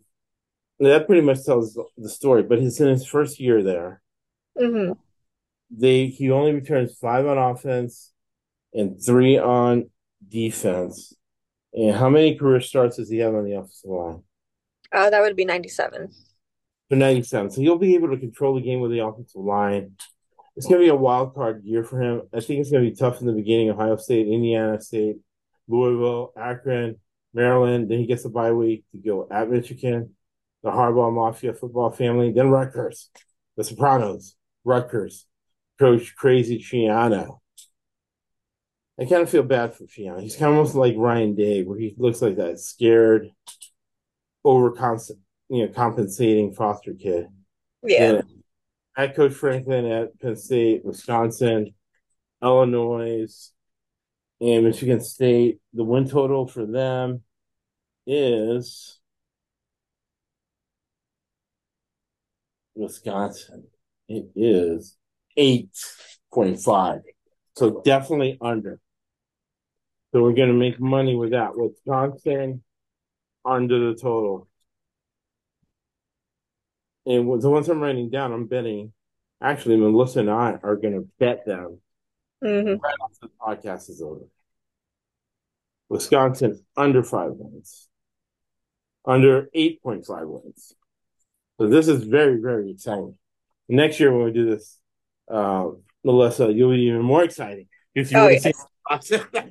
that 0.78 1.07
pretty 1.07 1.22
much 1.22 1.45
tells 1.45 1.78
the 1.97 2.09
story. 2.09 2.43
But 2.43 2.61
he's 2.61 2.80
in 2.80 2.88
his 2.88 3.07
first 3.07 3.40
year 3.40 3.62
there. 3.62 4.03
Mm-hmm. 4.59 4.93
They 5.75 6.07
he 6.07 6.31
only 6.31 6.53
returns 6.53 6.97
five 6.99 7.27
on 7.27 7.39
offense 7.39 8.12
and 8.75 9.03
three 9.03 9.39
on 9.39 9.91
defense. 10.29 11.14
And 11.73 11.97
how 11.97 12.11
many 12.11 12.37
career 12.37 12.61
starts 12.61 12.97
does 12.97 13.09
he 13.09 13.18
have 13.18 13.35
on 13.35 13.45
the 13.45 13.55
offensive 13.55 13.91
line? 13.91 14.23
Uh, 14.93 15.09
that 15.09 15.23
would 15.23 15.37
be 15.37 15.45
97. 15.45 16.11
For 16.89 16.97
97. 16.97 17.51
So 17.51 17.61
he'll 17.62 17.79
be 17.79 17.95
able 17.95 18.11
to 18.11 18.18
control 18.18 18.55
the 18.55 18.61
game 18.61 18.81
with 18.81 18.91
the 18.91 18.99
offensive 18.99 19.41
line. 19.41 19.93
It's 20.55 20.66
going 20.66 20.81
to 20.81 20.85
be 20.85 20.91
a 20.91 20.95
wild 20.95 21.35
card 21.35 21.64
year 21.64 21.83
for 21.83 22.01
him. 22.01 22.23
I 22.35 22.41
think 22.41 22.61
it's 22.61 22.70
going 22.70 22.85
to 22.85 22.91
be 22.91 22.97
tough 22.97 23.20
in 23.20 23.27
the 23.27 23.33
beginning. 23.33 23.70
Ohio 23.70 23.97
State, 23.97 24.29
Indiana 24.29 24.79
State, 24.81 25.16
Louisville, 25.66 26.35
Akron, 26.37 26.97
Maryland. 27.33 27.91
Then 27.91 27.99
he 27.99 28.07
gets 28.07 28.27
a 28.27 28.29
bye 28.29 28.53
week 28.53 28.85
to 28.93 28.99
go 28.99 29.27
at 29.31 29.49
Michigan, 29.49 30.14
the 30.62 30.70
Harbaugh 30.70 31.12
Mafia 31.12 31.55
football 31.55 31.91
family. 31.91 32.33
Then 32.33 32.51
Rutgers, 32.51 33.09
the 33.57 33.64
Sopranos, 33.64 34.37
Rutgers, 34.64 35.27
Coach 35.83 36.14
Crazy 36.14 36.61
Schiano. 36.61 37.41
I 39.01 39.05
kind 39.05 39.22
of 39.22 39.28
feel 39.30 39.43
bad 39.43 39.74
for 39.74 39.83
Schiano. 39.83 40.20
He's 40.20 40.37
kind 40.37 40.53
of 40.53 40.59
almost 40.59 40.76
like 40.76 40.95
Ryan 40.97 41.35
Day, 41.35 41.64
where 41.64 41.76
he 41.76 41.93
looks 41.99 42.22
like 42.22 42.37
that 42.37 42.61
scared, 42.61 43.28
over 44.45 44.72
you 45.49 45.66
know 45.66 45.72
compensating 45.72 46.55
foster 46.55 46.95
kid. 46.95 47.26
Yeah. 47.83 48.05
And 48.05 48.22
at 48.97 49.16
Coach 49.16 49.33
Franklin 49.33 49.87
at 49.87 50.20
Penn 50.20 50.37
State, 50.37 50.85
Wisconsin, 50.85 51.74
Illinois, 52.41 53.51
And 54.41 54.64
Michigan 54.64 55.01
State, 55.01 55.59
the 55.72 55.83
win 55.83 56.09
total 56.09 56.47
for 56.47 56.64
them 56.64 57.22
is 58.07 59.01
Wisconsin. 62.76 63.66
It 64.09 64.26
is 64.37 64.97
8.5. 65.37 67.01
So 67.57 67.83
definitely 67.85 68.39
under. 68.41 68.80
So 70.12 70.22
we're 70.22 70.35
going 70.35 70.49
to 70.49 70.55
make 70.55 70.78
money 70.80 71.16
with 71.16 71.30
that. 71.30 71.57
Wisconsin 71.57 72.62
under 73.45 73.93
the 73.93 73.99
total. 73.99 74.49
And 77.07 77.43
the 77.43 77.51
ones 77.51 77.68
I'm 77.68 77.80
writing 77.80 78.11
down, 78.11 78.33
I'm 78.33 78.47
betting. 78.47 78.93
Actually, 79.43 79.76
Melissa 79.76 80.20
and 80.20 80.30
I 80.30 80.59
are 80.62 80.76
going 80.76 80.95
to 80.95 81.09
bet 81.18 81.45
them 81.45 81.80
hmm 82.41 82.74
right 82.74 82.97
after 83.03 83.26
the 83.26 83.30
podcast 83.41 83.91
is 83.91 84.03
over. 84.03 84.24
Wisconsin 85.89 86.64
under 86.76 87.03
five 87.03 87.33
wins, 87.35 87.89
under 89.05 89.49
8.5 89.55 90.26
wins. 90.26 90.74
So 91.59 91.68
this 91.68 91.89
is 91.89 92.05
very, 92.05 92.41
very 92.41 92.70
exciting. 92.70 93.18
Next 93.68 94.01
year 94.01 94.12
when 94.12 94.24
we 94.24 94.33
do 94.33 94.49
this, 94.51 94.78
uh, 95.31 95.70
Melissa, 96.05 96.53
you'll 96.53 96.73
be 96.73 96.83
even 96.83 97.03
more 97.03 97.23
exciting 97.25 97.68
if 97.95 98.11
you 98.11 98.18
Oh, 98.18 98.25
want 98.25 98.43
to 98.43 98.49
yes. 98.51 98.57
see 98.57 99.49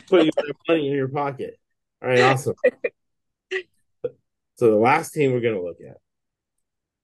put 0.08 0.24
your 0.24 0.32
money 0.68 0.88
in 0.88 0.94
your 0.94 1.08
pocket. 1.08 1.58
All 2.02 2.08
right, 2.08 2.20
awesome. 2.20 2.54
So 4.56 4.70
the 4.70 4.76
last 4.76 5.12
team 5.12 5.32
we're 5.32 5.40
going 5.40 5.54
to 5.54 5.62
look 5.62 5.78
at, 5.86 5.96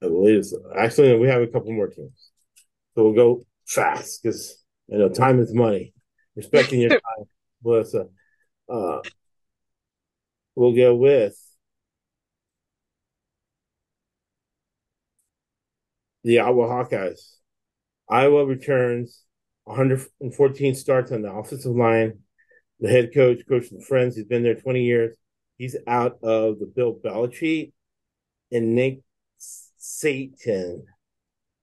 I 0.03 0.09
believe, 0.09 0.39
is 0.39 0.57
actually 0.77 1.17
we 1.19 1.29
have 1.29 1.43
a 1.43 1.47
couple 1.47 1.73
more 1.73 1.89
teams, 1.89 2.31
so 2.95 3.05
we'll 3.05 3.13
go 3.15 3.47
fast 3.67 4.23
because 4.23 4.63
you 4.89 4.99
know 4.99 5.09
time 5.09 5.39
is 5.41 5.53
money. 5.53 5.93
Respecting 6.35 6.81
your 6.81 6.91
time, 6.91 7.27
Melissa. 7.63 8.07
Uh, 8.69 9.01
we'll 10.55 10.75
go 10.75 10.95
with 10.95 11.37
the 16.25 16.41
Iowa 16.41 16.67
Hawkeyes. 16.69 17.37
Iowa 18.13 18.45
returns 18.45 19.23
114 19.65 20.75
starts 20.75 21.13
on 21.13 21.23
the 21.23 21.33
offensive 21.33 21.75
line. 21.75 22.19
The 22.79 22.91
head 22.91 23.15
coach, 23.15 23.39
coach 23.49 23.71
of 23.71 23.79
the 23.79 23.85
Friends, 23.89 24.17
he's 24.17 24.27
been 24.27 24.43
there 24.43 24.55
20 24.55 24.83
years. 24.85 25.17
He's 25.57 25.77
out 25.87 26.19
of 26.23 26.59
the 26.59 26.67
Bill 26.67 26.95
Belichick 26.95 27.73
and 28.51 28.75
Nick 28.75 29.01
Satan 29.39 30.85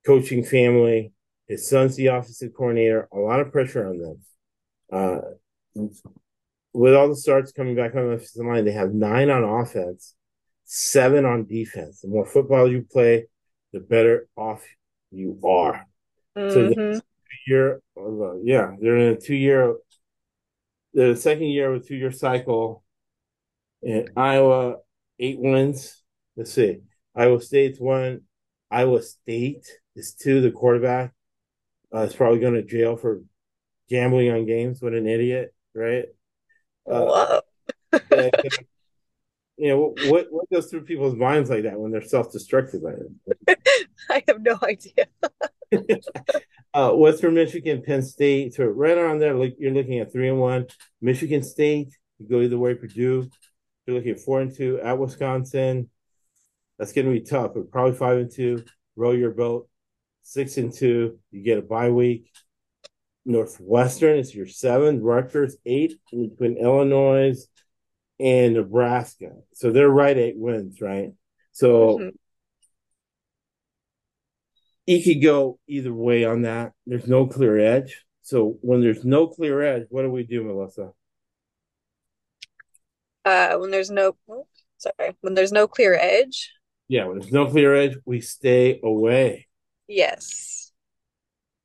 coaching 0.08 0.44
family. 0.44 1.12
His 1.48 1.70
son's 1.70 1.96
the 1.96 2.08
offensive 2.08 2.54
coordinator. 2.58 3.08
A 3.14 3.20
lot 3.20 3.42
of 3.42 3.52
pressure 3.52 3.88
on 3.88 4.00
them. 4.00 4.20
Uh, 4.92 5.20
with 6.74 6.96
all 6.96 7.10
the 7.10 7.16
starts 7.16 7.52
coming 7.52 7.76
back 7.76 7.94
on 7.94 8.08
the 8.08 8.14
offensive 8.14 8.46
line, 8.46 8.66
they 8.66 8.72
have 8.72 8.92
nine 8.92 9.30
on 9.30 9.44
offense, 9.44 10.16
seven 10.64 11.26
on 11.26 11.46
defense. 11.46 12.02
The 12.02 12.08
more 12.08 12.26
football 12.26 12.72
you 12.72 12.88
play, 12.90 13.28
the 13.72 13.82
better 13.82 14.28
off 14.36 14.66
you 15.12 15.40
are. 15.44 15.89
So 16.48 16.70
the 16.70 17.02
year, 17.48 17.82
uh, 17.98 18.36
yeah, 18.44 18.72
they're 18.80 18.98
in 18.98 19.14
a 19.14 19.20
two 19.20 19.36
year, 19.36 19.76
the 20.94 21.16
second 21.16 21.48
year 21.48 21.74
of 21.74 21.82
a 21.82 21.86
two 21.86 21.96
year 21.96 22.12
cycle. 22.12 22.84
In 23.82 24.10
Iowa, 24.16 24.78
eight 25.20 25.40
wins. 25.40 26.02
Let's 26.36 26.52
see. 26.52 26.80
Iowa 27.16 27.42
State's 27.42 27.80
one. 27.80 28.22
Iowa 28.72 29.02
State 29.02 29.68
is 29.96 30.14
two. 30.14 30.42
The 30.42 30.52
quarterback 30.52 31.14
uh, 31.94 32.00
is 32.02 32.14
probably 32.14 32.40
going 32.40 32.56
to 32.56 32.64
jail 32.64 32.96
for 32.98 33.22
gambling 33.90 34.32
on 34.32 34.46
games. 34.46 34.82
What 34.82 34.94
an 34.94 35.08
idiot, 35.08 35.54
right? 35.74 36.06
Uh, 36.90 37.06
Whoa. 37.06 37.42
you 39.58 39.68
know 39.70 39.96
what 40.08 40.28
what 40.30 40.50
goes 40.52 40.70
through 40.70 40.82
people's 40.86 41.16
minds 41.16 41.50
like 41.50 41.64
that 41.64 41.80
when 41.80 41.92
they're 41.92 42.02
self 42.02 42.32
destructive 42.32 42.82
like 42.82 42.96
that? 43.48 43.58
I 44.10 44.24
have 44.28 44.42
no 44.42 44.58
idea. 44.62 45.08
uh, 46.74 46.92
Western 46.92 47.34
Michigan, 47.34 47.82
Penn 47.82 48.02
State. 48.02 48.54
So 48.54 48.66
right 48.66 48.98
around 48.98 49.20
there, 49.20 49.34
like 49.34 49.56
you're 49.60 49.74
looking 49.74 50.00
at 50.00 50.12
three 50.12 50.30
and 50.30 50.40
one. 50.40 50.68
Michigan 51.02 51.44
State, 51.44 51.96
you 52.20 52.28
go 52.28 52.42
either 52.42 52.58
way. 52.58 52.76
Purdue, 52.76 53.30
you're 53.86 53.96
looking 53.96 54.12
at 54.12 54.20
four 54.20 54.42
and 54.42 54.56
two. 54.56 54.80
At 54.82 54.98
Wisconsin, 54.98 55.90
that's 56.78 56.94
going 56.94 57.06
to 57.06 57.14
be 57.14 57.22
tough, 57.22 57.52
but 57.54 57.72
probably 57.72 57.96
five 57.98 58.18
and 58.18 58.32
two. 58.32 58.64
Row 58.96 59.12
your 59.12 59.32
boat. 59.32 59.68
Six 60.24 60.58
and 60.58 60.72
two, 60.72 61.20
you 61.32 61.42
get 61.44 61.58
a 61.58 61.62
bye 61.62 61.90
week. 61.90 62.30
Northwestern 63.26 64.18
is 64.18 64.34
your 64.34 64.48
seven. 64.48 65.02
Rutgers 65.02 65.58
eight 65.66 66.00
between 66.12 66.58
Illinois 66.58 67.36
and 68.20 68.54
Nebraska. 68.54 69.32
So 69.54 69.72
they're 69.72 69.90
right 69.90 70.18
eight 70.18 70.38
wins, 70.38 70.82
right? 70.82 71.14
So 71.52 72.00
Mhm. 72.00 72.12
You 74.90 75.04
could 75.04 75.22
go 75.22 75.60
either 75.68 75.94
way 75.94 76.26
on 76.26 76.42
that. 76.42 76.74
There's 76.88 77.08
no 77.08 77.28
clear 77.28 77.60
edge. 77.60 78.04
So 78.24 78.58
when 78.62 78.82
there's 78.82 79.06
no 79.06 79.28
clear 79.28 79.62
edge, 79.62 79.86
what 79.90 80.02
do 80.02 80.10
we 80.10 80.24
do, 80.24 80.44
Melissa? 80.44 80.94
Uh, 83.24 83.58
when 83.58 83.70
there's 83.70 83.92
no, 83.92 84.16
sorry, 84.78 85.16
when 85.22 85.36
there's 85.36 85.52
no 85.52 85.68
clear 85.68 85.94
edge, 85.94 86.52
Yeah, 86.88 87.06
when 87.06 87.20
there's 87.20 87.32
no 87.32 87.46
clear 87.48 87.76
edge, 87.76 87.98
we 88.06 88.22
stay 88.22 88.80
away. 88.84 89.48
yes, 89.88 90.72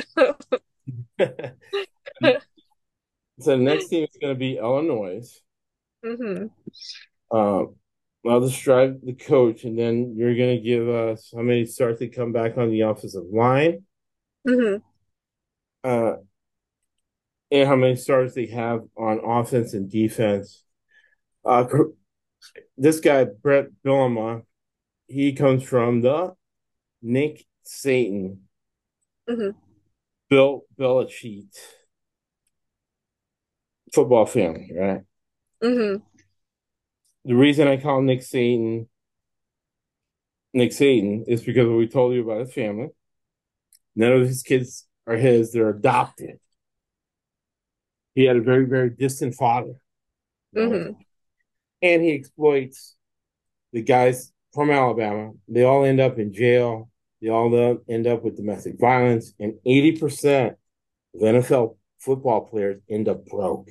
the 3.38 3.56
next 3.56 3.88
team 3.88 4.04
is 4.04 4.16
going 4.18 4.34
to 4.34 4.38
be 4.38 4.56
Illinois. 4.56 5.28
hmm 6.02 6.46
Um, 7.30 7.76
I'll 8.26 8.40
describe 8.40 9.00
the 9.04 9.12
coach, 9.12 9.64
and 9.64 9.78
then 9.78 10.14
you're 10.16 10.36
going 10.36 10.56
to 10.56 10.62
give 10.62 10.88
us 10.88 11.30
how 11.34 11.42
many 11.42 11.66
starts 11.66 12.00
they 12.00 12.08
come 12.08 12.32
back 12.32 12.56
on 12.56 12.70
the 12.70 12.82
offensive 12.82 13.24
line, 13.30 13.84
hmm 14.46 14.76
uh, 15.82 16.14
and 17.50 17.68
how 17.68 17.76
many 17.76 17.96
starts 17.96 18.34
they 18.34 18.46
have 18.46 18.82
on 18.96 19.20
offense 19.22 19.74
and 19.74 19.90
defense. 19.90 20.64
Uh, 21.44 21.66
this 22.78 23.00
guy, 23.00 23.24
Bret 23.24 23.66
Bielema, 23.84 24.42
he 25.06 25.34
comes 25.34 25.62
from 25.62 26.00
the 26.00 26.34
Nick 27.02 27.44
Satan, 27.62 28.48
hmm 29.28 29.50
Bill 30.30 30.64
Belichick 30.78 31.54
football 33.92 34.26
family, 34.26 34.72
right? 34.74 35.02
hmm 35.62 35.96
The 37.24 37.34
reason 37.34 37.68
I 37.68 37.78
call 37.78 38.02
Nick 38.02 38.22
Satan 38.22 38.88
Nick 40.54 40.72
Satan 40.72 41.24
is 41.26 41.42
because 41.42 41.68
we 41.68 41.88
told 41.88 42.14
you 42.14 42.22
about 42.22 42.40
his 42.40 42.52
family. 42.52 42.88
None 43.96 44.12
of 44.12 44.26
his 44.26 44.42
kids 44.42 44.86
are 45.06 45.16
his, 45.16 45.52
they're 45.52 45.68
adopted. 45.70 46.38
He 48.14 48.24
had 48.24 48.36
a 48.36 48.40
very, 48.40 48.64
very 48.66 48.90
distant 48.90 49.34
father. 49.34 49.74
hmm 50.54 50.92
And 51.82 52.02
he 52.02 52.12
exploits 52.12 52.94
the 53.72 53.82
guys 53.82 54.32
from 54.52 54.70
Alabama. 54.70 55.32
They 55.48 55.64
all 55.64 55.84
end 55.84 56.00
up 56.00 56.18
in 56.18 56.32
jail. 56.32 56.88
They 57.20 57.28
all 57.28 57.78
end 57.88 58.06
up 58.06 58.22
with 58.22 58.36
domestic 58.36 58.78
violence. 58.78 59.34
And 59.40 59.54
80% 59.66 60.54
of 61.14 61.20
NFL 61.20 61.76
football 61.98 62.42
players 62.42 62.80
end 62.88 63.08
up 63.08 63.26
broke. 63.26 63.68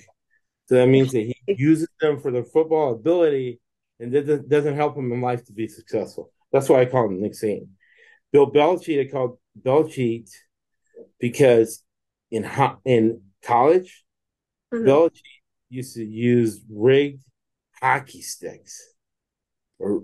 So 0.67 0.75
that 0.75 0.87
means 0.87 1.11
that 1.13 1.21
he 1.21 1.32
uses 1.47 1.89
them 1.99 2.19
for 2.19 2.31
their 2.31 2.43
football 2.43 2.93
ability 2.93 3.59
and 3.99 4.11
doesn't, 4.11 4.49
doesn't 4.49 4.75
help 4.75 4.95
them 4.95 5.11
in 5.11 5.21
life 5.21 5.45
to 5.45 5.53
be 5.53 5.67
successful. 5.67 6.31
That's 6.51 6.69
why 6.69 6.81
I 6.81 6.85
call 6.85 7.05
him 7.05 7.21
Nick 7.21 7.33
Saban. 7.33 7.67
Bill 8.31 8.51
Belichick, 8.51 9.07
I 9.07 9.11
called 9.11 9.37
Belichick 9.61 10.29
because 11.19 11.83
in 12.31 12.43
ho- 12.43 12.79
in 12.85 13.21
college, 13.43 14.03
hmm 14.71 14.85
Belichick 14.85 15.21
used 15.69 15.95
to 15.95 16.03
use 16.05 16.61
rigged 16.69 17.23
hockey 17.81 18.21
sticks, 18.21 18.81
or 19.79 20.03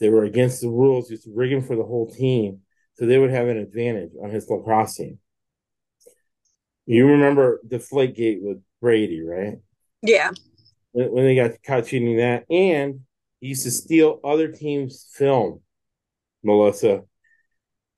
they 0.00 0.08
were 0.08 0.24
against 0.24 0.60
the 0.60 0.68
rules, 0.68 1.08
just 1.08 1.28
rigging 1.34 1.62
for 1.62 1.76
the 1.76 1.84
whole 1.84 2.10
team, 2.10 2.60
so 2.94 3.06
they 3.06 3.18
would 3.18 3.30
have 3.30 3.48
an 3.48 3.56
advantage 3.58 4.12
on 4.22 4.30
his 4.30 4.48
lacrosse 4.48 4.96
team. 4.96 5.18
You 6.86 7.06
remember 7.06 7.60
the 7.66 7.78
Gate 8.14 8.40
with 8.42 8.62
Brady, 8.80 9.22
right? 9.22 9.58
Yeah. 10.04 10.30
When, 10.92 11.10
when 11.12 11.24
they 11.24 11.34
got 11.34 11.62
caught 11.64 11.86
cheating 11.86 12.16
that, 12.18 12.44
and 12.50 13.00
he 13.40 13.48
used 13.48 13.64
to 13.64 13.70
steal 13.70 14.20
other 14.22 14.48
teams' 14.48 15.08
film, 15.12 15.60
Melissa, 16.42 17.02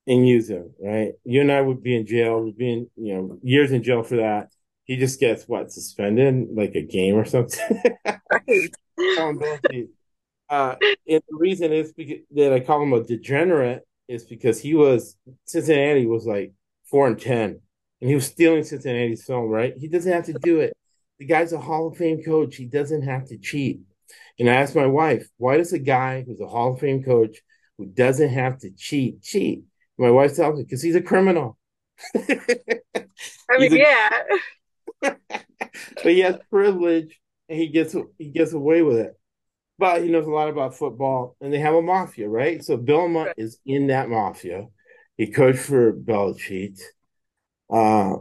and 0.06 0.26
use 0.26 0.48
them, 0.48 0.72
right? 0.80 1.12
You 1.24 1.40
and 1.40 1.52
I 1.52 1.60
would 1.60 1.82
be 1.82 1.96
in 1.96 2.06
jail, 2.06 2.42
would 2.42 2.56
be 2.56 2.72
in, 2.72 2.90
you 2.96 3.14
know, 3.14 3.38
years 3.42 3.72
in 3.72 3.82
jail 3.82 4.02
for 4.02 4.16
that. 4.16 4.48
He 4.84 4.96
just 4.96 5.18
gets 5.18 5.48
what 5.48 5.72
suspended, 5.72 6.48
like 6.52 6.76
a 6.76 6.82
game 6.82 7.16
or 7.16 7.24
something. 7.24 7.82
Right. 8.04 8.74
Accountability. 9.14 9.88
uh, 10.48 10.76
and 10.80 11.22
the 11.28 11.36
reason 11.36 11.72
is 11.72 11.92
because, 11.92 12.18
that 12.36 12.52
I 12.52 12.60
call 12.60 12.82
him 12.82 12.92
a 12.92 13.02
degenerate 13.02 13.82
is 14.08 14.24
because 14.24 14.60
he 14.60 14.74
was 14.74 15.16
Cincinnati 15.44 16.06
was 16.06 16.24
like 16.24 16.52
four 16.88 17.08
and 17.08 17.20
ten 17.20 17.60
and 18.00 18.08
he 18.08 18.14
was 18.14 18.26
stealing 18.26 18.62
Cincinnati's 18.62 19.24
film, 19.24 19.48
right? 19.48 19.74
He 19.76 19.88
doesn't 19.88 20.10
have 20.10 20.26
to 20.26 20.34
do 20.34 20.60
it. 20.60 20.76
The 21.18 21.26
guy's 21.26 21.52
a 21.52 21.58
Hall 21.58 21.88
of 21.88 21.96
Fame 21.96 22.22
coach. 22.22 22.56
He 22.56 22.66
doesn't 22.66 23.02
have 23.02 23.26
to 23.28 23.38
cheat. 23.38 23.80
And 24.38 24.50
I 24.50 24.54
asked 24.54 24.76
my 24.76 24.86
wife, 24.86 25.28
why 25.38 25.56
does 25.56 25.72
a 25.72 25.78
guy 25.78 26.22
who's 26.22 26.40
a 26.40 26.46
Hall 26.46 26.74
of 26.74 26.80
Fame 26.80 27.02
coach 27.02 27.38
who 27.78 27.86
doesn't 27.86 28.30
have 28.30 28.58
to 28.58 28.70
cheat 28.70 29.22
cheat? 29.22 29.64
My 29.98 30.10
wife 30.10 30.36
tells 30.36 30.56
me 30.56 30.64
because 30.64 30.82
he's 30.82 30.94
a 30.94 31.02
criminal. 31.02 31.56
I 32.14 33.58
mean, 33.58 33.72
a, 33.72 33.76
yeah. 33.76 34.10
but 35.00 36.04
he 36.04 36.20
has 36.20 36.36
privilege 36.50 37.18
and 37.48 37.58
he 37.58 37.68
gets 37.68 37.96
he 38.18 38.30
gets 38.30 38.52
away 38.52 38.82
with 38.82 38.98
it. 38.98 39.18
But 39.78 40.02
he 40.02 40.08
knows 40.08 40.26
a 40.26 40.30
lot 40.30 40.48
about 40.48 40.74
football, 40.74 41.36
and 41.40 41.52
they 41.52 41.58
have 41.58 41.74
a 41.74 41.82
mafia, 41.82 42.28
right? 42.28 42.64
So 42.64 42.78
Bielema 42.78 43.32
is 43.36 43.58
in 43.66 43.88
that 43.88 44.08
mafia. 44.08 44.68
He 45.18 45.30
coached 45.30 45.58
for 45.58 45.92
Belichick. 45.92 46.78
Uh, 47.68 48.16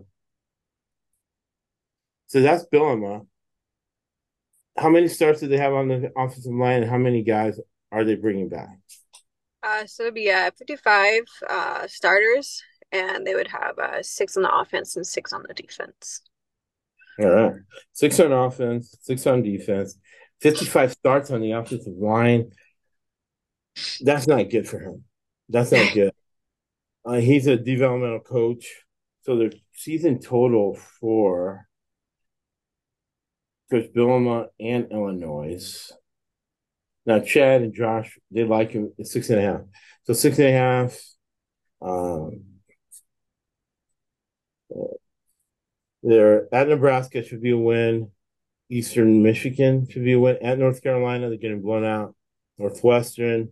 so 2.36 2.41
that's 2.41 2.65
Bielema. 2.65 3.25
How 4.77 4.89
many 4.89 5.07
starts 5.07 5.39
do 5.39 5.47
they 5.47 5.57
have 5.57 5.71
on 5.71 5.88
the 5.88 6.11
offensive 6.17 6.51
line, 6.51 6.81
and 6.81 6.91
how 6.91 6.97
many 6.97 7.23
guys 7.23 7.61
are 7.93 8.03
they 8.03 8.15
bringing 8.15 8.49
back? 8.49 8.77
Uh, 9.63 9.86
so 9.86 10.03
it'd 10.03 10.15
be 10.15 10.29
uh, 10.29 10.51
55 10.57 11.21
uh, 11.49 11.88
starters, 11.88 12.61
and 12.91 13.25
they 13.25 13.36
would 13.36 13.47
have 13.47 13.79
uh, 13.79 14.03
six 14.03 14.36
on 14.36 14.43
the 14.43 14.53
offense 14.53 14.97
and 14.97 15.07
six 15.07 15.31
on 15.31 15.45
the 15.47 15.53
defense. 15.53 16.23
All 17.19 17.29
right. 17.29 17.53
Six 17.93 18.19
on 18.19 18.33
offense, 18.33 18.97
six 18.99 19.25
on 19.27 19.41
defense, 19.41 19.97
55 20.41 20.91
starts 20.91 21.31
on 21.31 21.39
the 21.39 21.53
offensive 21.53 21.95
line. 21.97 22.51
That's 24.01 24.27
not 24.27 24.49
good 24.49 24.67
for 24.67 24.79
him. 24.79 25.05
That's 25.47 25.71
not 25.71 25.93
good. 25.93 26.11
Uh, 27.05 27.13
he's 27.13 27.47
a 27.47 27.55
developmental 27.55 28.19
coach. 28.19 28.65
So 29.21 29.38
the 29.38 29.57
season 29.73 30.19
total 30.19 30.75
for 30.75 31.65
Bielema 33.84 34.47
and 34.59 34.91
Illinois. 34.91 35.91
Now 37.05 37.19
Chad 37.19 37.61
and 37.61 37.73
Josh, 37.73 38.17
they 38.32 38.43
like 38.43 38.71
him 38.71 38.91
at 38.99 39.07
six 39.07 39.30
and 39.30 39.39
a 39.39 39.41
half. 39.41 39.61
So 40.03 40.13
six 40.13 40.39
and 40.39 40.47
a 40.47 40.51
half. 40.51 40.99
Um, 41.82 42.43
they're 46.03 46.53
at 46.53 46.67
Nebraska 46.67 47.23
should 47.23 47.41
be 47.41 47.51
a 47.51 47.57
win. 47.57 48.11
Eastern 48.69 49.21
Michigan 49.21 49.88
should 49.89 50.03
be 50.03 50.13
a 50.13 50.19
win. 50.19 50.38
At 50.41 50.57
North 50.57 50.82
Carolina, 50.82 51.30
they're 51.30 51.38
getting 51.38 51.61
blown 51.61 51.86
out. 51.86 52.15
Northwestern, 52.57 53.51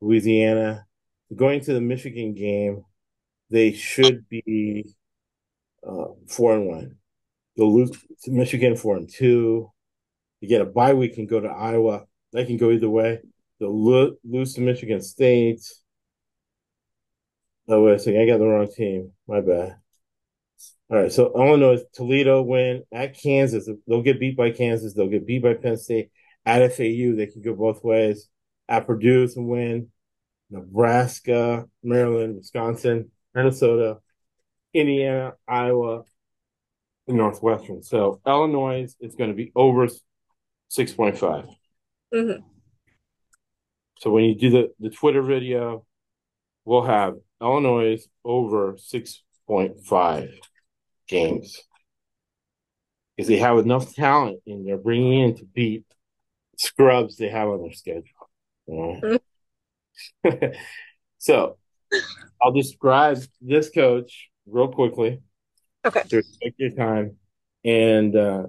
Louisiana. 0.00 0.86
Going 1.34 1.60
to 1.62 1.72
the 1.72 1.80
Michigan 1.80 2.34
game, 2.34 2.84
they 3.50 3.72
should 3.72 4.28
be 4.28 4.94
uh, 5.86 6.08
four 6.28 6.54
and 6.54 6.68
one. 6.68 6.96
They'll 7.56 7.74
lose 7.74 7.90
to 8.24 8.30
Michigan 8.30 8.76
four 8.76 8.96
and 8.96 9.08
two. 9.12 9.70
You 10.40 10.48
get 10.48 10.60
a 10.62 10.66
bye 10.66 10.94
week 10.94 11.18
and 11.18 11.28
go 11.28 11.40
to 11.40 11.48
Iowa. 11.48 12.04
That 12.32 12.46
can 12.46 12.56
go 12.56 12.70
either 12.70 12.88
way. 12.88 13.20
They'll 13.60 13.78
lo- 13.78 14.16
lose 14.24 14.54
to 14.54 14.60
Michigan 14.60 15.00
State. 15.02 15.62
Oh 17.68 17.82
wait 17.84 17.94
a 17.94 17.98
second, 17.98 18.20
I 18.20 18.26
got 18.26 18.38
the 18.38 18.46
wrong 18.46 18.68
team. 18.74 19.12
My 19.28 19.40
bad. 19.40 19.76
All 20.90 20.98
right, 20.98 21.12
so 21.12 21.32
Illinois, 21.34 21.82
Toledo 21.94 22.42
win 22.42 22.82
at 22.92 23.18
Kansas. 23.18 23.68
They'll 23.86 24.02
get 24.02 24.20
beat 24.20 24.36
by 24.36 24.50
Kansas. 24.50 24.92
They'll 24.92 25.08
get 25.08 25.26
beat 25.26 25.42
by 25.42 25.54
Penn 25.54 25.76
State. 25.78 26.10
At 26.44 26.72
FAU, 26.72 27.14
they 27.16 27.28
can 27.32 27.40
go 27.42 27.54
both 27.54 27.82
ways. 27.84 28.28
At 28.68 28.86
Purdue, 28.86 29.28
some 29.28 29.48
win. 29.48 29.88
Nebraska, 30.50 31.66
Maryland, 31.82 32.36
Wisconsin, 32.36 33.10
Minnesota, 33.34 34.00
Indiana, 34.74 35.32
Iowa, 35.48 36.02
Northwestern. 37.08 37.82
So 37.82 38.20
Illinois 38.26 38.94
is 39.00 39.14
going 39.14 39.30
to 39.30 39.36
be 39.36 39.52
over 39.54 39.86
6.5. 39.86 41.54
Mm-hmm. 42.14 42.42
So 43.98 44.10
when 44.10 44.24
you 44.24 44.34
do 44.34 44.50
the, 44.50 44.72
the 44.80 44.90
Twitter 44.90 45.22
video, 45.22 45.86
we'll 46.64 46.84
have 46.84 47.14
Illinois 47.40 47.98
over 48.24 48.74
6.5 48.74 50.28
games 51.08 51.62
because 53.16 53.28
they 53.28 53.38
have 53.38 53.58
enough 53.58 53.94
talent 53.94 54.40
and 54.46 54.66
they're 54.66 54.78
bringing 54.78 55.20
in 55.20 55.36
to 55.36 55.44
beat 55.44 55.84
scrubs 56.58 57.16
they 57.16 57.28
have 57.28 57.48
on 57.48 57.62
their 57.62 57.72
schedule. 57.72 58.02
You 58.66 59.18
know? 60.24 60.52
so 61.18 61.58
I'll 62.40 62.52
describe 62.52 63.18
this 63.40 63.70
coach 63.70 64.30
real 64.46 64.68
quickly. 64.68 65.20
Okay. 65.84 66.02
Take 66.08 66.54
your 66.58 66.70
time, 66.70 67.16
and 67.64 68.14
uh, 68.14 68.46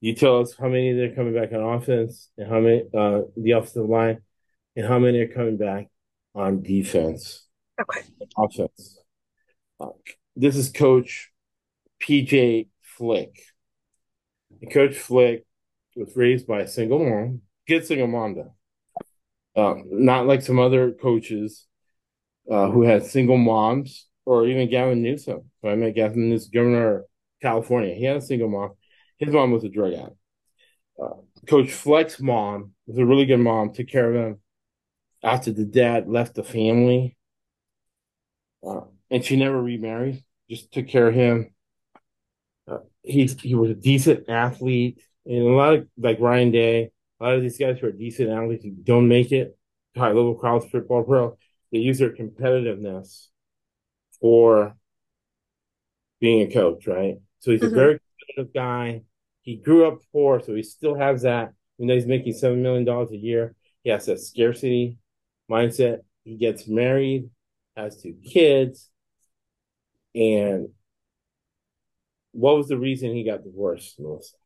you 0.00 0.14
tell 0.14 0.40
us 0.40 0.54
how 0.58 0.68
many 0.68 0.92
they're 0.92 1.14
coming 1.14 1.34
back 1.34 1.52
on 1.52 1.60
offense, 1.60 2.30
and 2.38 2.48
how 2.48 2.60
many 2.60 2.84
uh, 2.96 3.22
the 3.36 3.52
offensive 3.52 3.88
line, 3.88 4.20
and 4.76 4.86
how 4.86 4.98
many 4.98 5.18
are 5.20 5.28
coming 5.28 5.56
back 5.56 5.88
on 6.34 6.62
defense. 6.62 7.46
Okay. 7.80 8.00
Offense. 8.36 8.98
Uh, 9.78 9.88
this 10.36 10.56
is 10.56 10.70
Coach 10.70 11.30
PJ 12.00 12.68
Fleck. 12.80 13.30
And 14.60 14.72
Coach 14.72 14.96
Fleck 14.96 15.40
was 15.94 16.16
raised 16.16 16.46
by 16.46 16.60
a 16.60 16.68
single 16.68 16.98
mom, 16.98 17.42
good 17.66 17.86
single 17.86 18.06
mom 18.06 18.36
though. 18.36 18.54
Uh, 19.56 19.82
not 19.86 20.26
like 20.26 20.42
some 20.42 20.58
other 20.58 20.92
coaches 20.92 21.66
uh, 22.50 22.70
who 22.70 22.82
had 22.82 23.04
single 23.04 23.36
moms, 23.36 24.06
or 24.28 24.46
even 24.46 24.68
Gavin 24.68 25.00
Newsom. 25.00 25.50
So 25.62 25.70
I 25.70 25.74
met 25.74 25.94
Gavin 25.94 26.28
Newsom, 26.28 26.50
governor 26.52 26.96
of 26.98 27.04
California. 27.40 27.94
He 27.94 28.04
had 28.04 28.18
a 28.18 28.20
single 28.20 28.50
mom. 28.50 28.72
His 29.16 29.32
mom 29.32 29.52
was 29.52 29.64
a 29.64 29.70
drug 29.70 29.94
addict. 29.94 30.16
Uh, 31.02 31.14
Coach 31.46 31.72
Fleck's 31.72 32.20
mom 32.20 32.74
was 32.86 32.98
a 32.98 33.06
really 33.06 33.24
good 33.24 33.38
mom, 33.38 33.72
took 33.72 33.88
care 33.88 34.10
of 34.10 34.14
him 34.14 34.40
after 35.24 35.50
the 35.50 35.64
dad 35.64 36.10
left 36.10 36.34
the 36.34 36.44
family. 36.44 37.16
Uh, 38.62 38.82
and 39.10 39.24
she 39.24 39.36
never 39.36 39.62
remarried, 39.62 40.22
just 40.50 40.70
took 40.72 40.88
care 40.88 41.08
of 41.08 41.14
him. 41.14 41.54
Uh, 42.70 42.80
he 43.02 43.24
he 43.24 43.54
was 43.54 43.70
a 43.70 43.74
decent 43.74 44.28
athlete, 44.28 45.00
and 45.24 45.38
a 45.38 45.52
lot 45.52 45.72
of 45.72 45.88
like 45.96 46.20
Ryan 46.20 46.50
Day, 46.50 46.90
a 47.18 47.24
lot 47.24 47.34
of 47.34 47.40
these 47.40 47.56
guys 47.56 47.78
who 47.78 47.86
are 47.86 47.92
decent 47.92 48.28
athletes 48.28 48.62
who 48.62 48.72
don't 48.72 49.08
make 49.08 49.32
it 49.32 49.56
high 49.96 50.08
level 50.08 50.34
college 50.34 50.70
football 50.70 51.02
pro, 51.02 51.38
they 51.72 51.78
use 51.78 51.98
their 51.98 52.14
competitiveness 52.14 53.28
for 54.20 54.74
being 56.20 56.48
a 56.48 56.52
coach, 56.52 56.86
right? 56.86 57.16
So 57.40 57.50
he's 57.50 57.60
mm-hmm. 57.60 57.74
a 57.74 57.76
very 57.76 58.00
competitive 58.20 58.54
guy. 58.54 59.02
He 59.42 59.56
grew 59.56 59.86
up 59.86 59.98
poor, 60.12 60.40
so 60.40 60.54
he 60.54 60.62
still 60.62 60.94
has 60.94 61.22
that. 61.22 61.52
Even 61.78 61.88
though 61.88 61.94
he's 61.94 62.06
making 62.06 62.32
seven 62.32 62.62
million 62.62 62.84
dollars 62.84 63.12
a 63.12 63.16
year, 63.16 63.54
he 63.84 63.90
has 63.90 64.06
that 64.06 64.20
scarcity 64.20 64.98
mindset. 65.50 65.98
He 66.24 66.36
gets 66.36 66.68
married, 66.68 67.30
has 67.76 68.02
two 68.02 68.14
kids, 68.24 68.90
and 70.14 70.68
what 72.32 72.56
was 72.56 72.68
the 72.68 72.78
reason 72.78 73.14
he 73.14 73.24
got 73.24 73.44
divorced, 73.44 73.98
Melissa? 73.98 74.36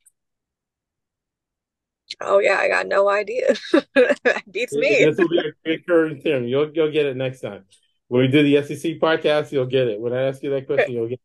Oh 2.21 2.39
yeah, 2.39 2.59
I 2.59 2.69
got 2.69 2.87
no 2.87 3.09
idea. 3.09 3.55
Beats 4.51 4.75
me. 4.75 5.05
This 5.05 5.17
will 5.17 5.29
be 5.29 5.39
a 5.39 5.71
recurring 5.71 6.21
thing. 6.21 6.47
You'll 6.47 6.71
you'll 6.75 6.93
get 6.93 7.07
it 7.07 7.17
next 7.17 7.41
time. 7.41 7.65
When 8.13 8.21
we 8.21 8.29
do 8.29 8.43
the 8.43 8.63
SEC 8.63 8.99
podcast, 8.99 9.53
you'll 9.53 9.65
get 9.65 9.89
it. 9.89 9.99
When 9.99 10.13
I 10.13 10.25
ask 10.25 10.43
you 10.43 10.51
that 10.51 10.67
question, 10.67 10.93
you'll 10.93 11.09
get 11.09 11.15
it. 11.15 11.21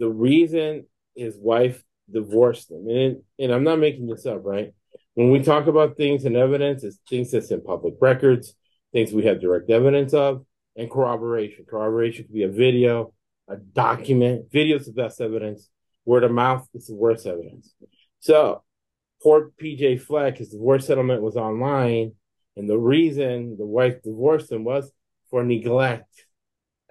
the 0.00 0.08
reason 0.08 0.86
his 1.14 1.38
wife 1.38 1.84
divorced 2.10 2.72
him. 2.72 2.88
And 2.88 3.22
and 3.38 3.52
I'm 3.52 3.62
not 3.62 3.78
making 3.78 4.08
this 4.08 4.26
up, 4.26 4.40
right? 4.42 4.74
When 5.14 5.30
we 5.30 5.40
talk 5.40 5.68
about 5.68 5.96
things 5.96 6.24
and 6.24 6.36
evidence, 6.36 6.82
it's 6.82 6.98
things 7.08 7.30
that's 7.30 7.52
in 7.52 7.62
public 7.62 7.94
records, 8.00 8.56
things 8.92 9.12
we 9.12 9.22
have 9.26 9.40
direct 9.40 9.70
evidence 9.70 10.14
of, 10.14 10.44
and 10.74 10.90
corroboration. 10.90 11.64
Corroboration 11.64 12.24
could 12.24 12.34
be 12.34 12.42
a 12.42 12.48
video, 12.48 13.14
a 13.46 13.56
document. 13.56 14.46
Video 14.50 14.78
is 14.78 14.86
the 14.86 14.92
best 14.92 15.20
evidence. 15.20 15.70
Word 16.04 16.24
of 16.24 16.32
mouth 16.32 16.66
is 16.74 16.88
the 16.88 16.96
worst 16.96 17.24
evidence. 17.24 17.72
So, 18.18 18.64
poor 19.22 19.52
PJ 19.62 20.00
Fleck, 20.00 20.38
his 20.38 20.48
divorce 20.48 20.88
settlement 20.88 21.22
was 21.22 21.36
online, 21.36 22.14
and 22.56 22.68
the 22.68 22.78
reason 22.78 23.56
the 23.56 23.64
wife 23.64 24.02
divorced 24.02 24.50
him 24.50 24.64
was 24.64 24.90
for 25.34 25.42
neglect. 25.42 26.26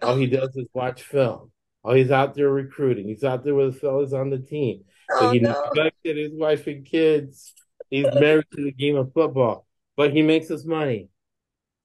All 0.01 0.17
he 0.17 0.27
does 0.27 0.53
is 0.57 0.67
watch 0.73 1.01
film. 1.01 1.53
All 1.81 1.93
he's 1.93 2.11
out 2.11 2.35
there 2.35 2.49
recruiting. 2.49 3.07
He's 3.07 3.23
out 3.23 3.45
there 3.45 3.55
with 3.55 3.73
the 3.73 3.79
fellas 3.79 4.11
on 4.11 4.31
the 4.31 4.37
team. 4.37 4.83
So 5.17 5.29
oh, 5.29 5.31
he 5.31 5.39
no. 5.39 5.53
neglected 5.67 6.17
his 6.17 6.33
wife 6.33 6.67
and 6.67 6.85
kids. 6.85 7.53
He's 7.89 8.13
married 8.13 8.47
to 8.53 8.65
the 8.65 8.73
game 8.73 8.97
of 8.97 9.13
football, 9.13 9.65
but 9.95 10.11
he 10.11 10.21
makes 10.21 10.49
his 10.49 10.65
money. 10.65 11.07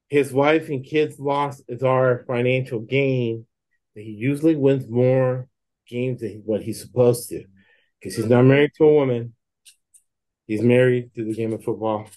His 0.08 0.32
wife 0.32 0.68
and 0.68 0.84
kids' 0.84 1.20
loss 1.20 1.62
is 1.68 1.84
our 1.84 2.24
financial 2.26 2.80
gain 2.80 3.46
he 3.94 4.10
usually 4.10 4.56
wins 4.56 4.88
more 4.88 5.48
games 5.88 6.20
than 6.20 6.42
what 6.44 6.62
he's 6.62 6.80
supposed 6.80 7.28
to 7.28 7.44
because 8.00 8.16
he's 8.16 8.26
not 8.26 8.42
married 8.42 8.72
to 8.76 8.84
a 8.84 8.94
woman. 8.94 9.34
He's 10.46 10.62
married 10.62 11.14
to 11.14 11.24
the 11.24 11.34
game 11.34 11.52
of 11.52 11.64
football. 11.64 12.08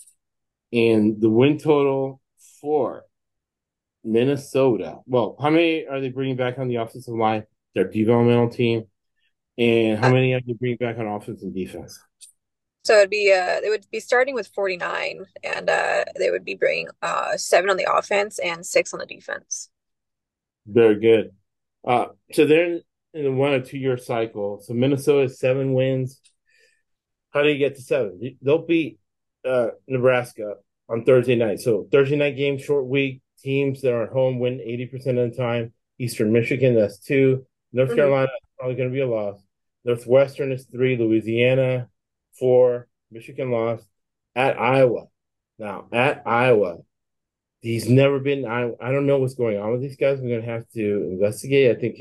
And 0.72 1.20
the 1.20 1.30
win 1.30 1.58
total 1.58 2.22
for 2.62 3.04
Minnesota. 4.04 5.00
Well, 5.06 5.36
how 5.42 5.50
many 5.50 5.86
are 5.86 6.00
they 6.00 6.10
bringing 6.10 6.36
back 6.36 6.58
on 6.58 6.68
the 6.68 6.78
offensive 6.78 7.14
line? 7.14 7.46
their 7.76 7.86
developmental 7.86 8.50
team, 8.50 8.84
and 9.58 10.00
how 10.00 10.12
many 10.12 10.32
have 10.34 10.44
you 10.46 10.56
bring 10.56 10.78
back 10.78 10.98
on 10.98 11.08
offense 11.08 11.44
and 11.44 11.54
defense? 11.54 12.00
So 12.84 12.98
it'd 12.98 13.10
be 13.10 13.32
uh 13.32 13.62
they 13.62 13.70
would 13.70 13.86
be 13.92 14.00
starting 14.00 14.34
with 14.34 14.48
49 14.48 15.24
and 15.44 15.70
uh 15.70 16.04
they 16.18 16.32
would 16.32 16.44
be 16.44 16.56
bringing 16.56 16.88
uh 17.02 17.38
seven 17.38 17.70
on 17.70 17.78
the 17.78 17.88
offense 17.92 18.40
and 18.40 18.66
six 18.66 18.92
on 18.94 19.00
the 19.00 19.06
defense. 19.06 19.70
Very 20.66 21.00
good. 21.00 21.32
Uh, 21.88 22.08
so 22.34 22.46
they're 22.46 22.80
in 23.14 23.26
a 23.26 23.32
one 23.32 23.54
or 23.54 23.62
two 23.62 23.78
year 23.78 23.98
cycle. 23.98 24.62
So 24.64 24.74
Minnesota 24.74 25.30
seven 25.30 25.74
wins. 25.74 26.20
How 27.32 27.44
do 27.44 27.50
you 27.50 27.58
get 27.58 27.76
to 27.76 27.82
seven? 27.82 28.38
They'll 28.42 28.66
beat 28.66 29.00
uh, 29.48 29.70
Nebraska 29.88 30.56
on 30.90 31.06
Thursday 31.06 31.36
night. 31.36 31.60
So 31.60 31.88
Thursday 31.92 32.16
night 32.16 32.36
game, 32.36 32.58
short 32.58 32.88
week. 32.88 33.22
Teams 33.42 33.82
that 33.82 33.94
are 33.94 34.08
home 34.08 34.40
win 34.40 34.60
80% 34.60 35.24
of 35.24 35.32
the 35.32 35.38
time. 35.38 35.74
Eastern 36.00 36.32
Michigan, 36.32 36.76
that's 36.76 36.98
two. 37.00 37.46
North 37.74 37.90
mm-hmm. 37.90 37.98
Carolina 37.98 38.26
is 38.26 38.50
probably 38.58 38.76
going 38.76 38.90
to 38.90 38.94
be 38.94 39.02
a 39.02 39.08
loss. 39.08 39.42
Northwestern 39.84 40.52
is 40.52 40.66
three. 40.66 40.98
Louisiana, 40.98 41.90
four. 42.38 42.88
Michigan 43.12 43.52
lost. 43.52 43.86
At 44.36 44.60
Iowa. 44.60 45.08
Now, 45.60 45.88
at 45.92 46.24
Iowa, 46.26 46.80
he's 47.60 47.88
never 47.88 48.20
been. 48.20 48.46
I 48.46 48.72
I 48.82 48.92
don't 48.92 49.06
know 49.06 49.20
what's 49.20 49.36
going 49.36 49.60
on 49.60 49.72
with 49.72 49.82
these 49.82 49.98
guys. 49.98 50.20
We're 50.20 50.30
going 50.30 50.42
to 50.42 50.52
have 50.52 50.68
to 50.70 51.10
investigate. 51.12 51.76
I 51.76 51.80
think 51.80 52.00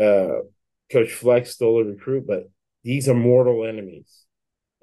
uh, 0.00 0.42
Coach 0.90 1.12
Flex 1.12 1.52
stole 1.52 1.80
a 1.80 1.84
recruit, 1.84 2.26
but 2.26 2.50
these 2.82 3.08
are 3.08 3.14
mortal 3.14 3.64
enemies. 3.64 4.24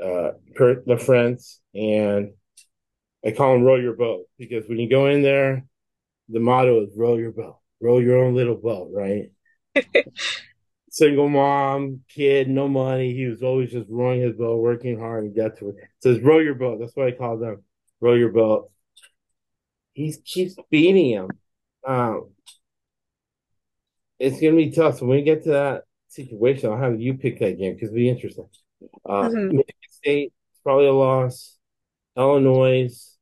Uh, 0.01 0.31
Kirk 0.55 0.85
Ferentz 0.85 1.57
and 1.73 2.33
I 3.25 3.31
call 3.31 3.55
him 3.55 3.63
row 3.63 3.75
your 3.75 3.95
boat 3.95 4.25
because 4.37 4.67
when 4.67 4.79
you 4.79 4.89
go 4.89 5.07
in 5.07 5.21
there, 5.21 5.65
the 6.29 6.39
motto 6.39 6.83
is 6.83 6.89
row 6.95 7.17
your 7.17 7.31
boat, 7.31 7.57
row 7.81 7.99
your 7.99 8.23
own 8.23 8.35
little 8.35 8.55
boat, 8.55 8.89
right? 8.93 9.31
Single 10.89 11.29
mom, 11.29 12.01
kid, 12.09 12.49
no 12.49 12.67
money. 12.67 13.13
He 13.13 13.25
was 13.25 13.41
always 13.41 13.71
just 13.71 13.89
rowing 13.89 14.21
his 14.21 14.35
boat, 14.35 14.57
working 14.57 14.99
hard 14.99 15.23
and 15.23 15.35
get 15.35 15.57
to 15.59 15.69
it. 15.69 15.75
Says 16.01 16.19
row 16.19 16.39
your 16.39 16.55
boat. 16.55 16.79
That's 16.79 16.95
why 16.95 17.07
I 17.07 17.11
call 17.11 17.37
them 17.37 17.63
row 17.99 18.13
your 18.13 18.31
boat. 18.31 18.69
He 19.93 20.13
keeps 20.25 20.55
beating 20.69 21.09
him. 21.11 21.29
Um, 21.85 22.29
it's 24.19 24.39
gonna 24.39 24.55
be 24.55 24.71
tough. 24.71 24.99
So 24.99 25.05
when 25.05 25.17
we 25.17 25.23
get 25.23 25.43
to 25.43 25.49
that 25.49 25.83
situation, 26.09 26.71
I'll 26.71 26.77
have 26.77 26.99
you 26.99 27.15
pick 27.15 27.39
that 27.39 27.57
game 27.57 27.73
because 27.73 27.89
it'll 27.89 27.95
be 27.95 28.09
interesting. 28.09 28.49
Uh, 29.05 29.23
mm-hmm. 29.23 29.57
Michigan 29.57 29.89
State 29.89 30.33
probably 30.63 30.87
a 30.87 30.93
loss. 30.93 31.57
Illinois, 32.15 33.12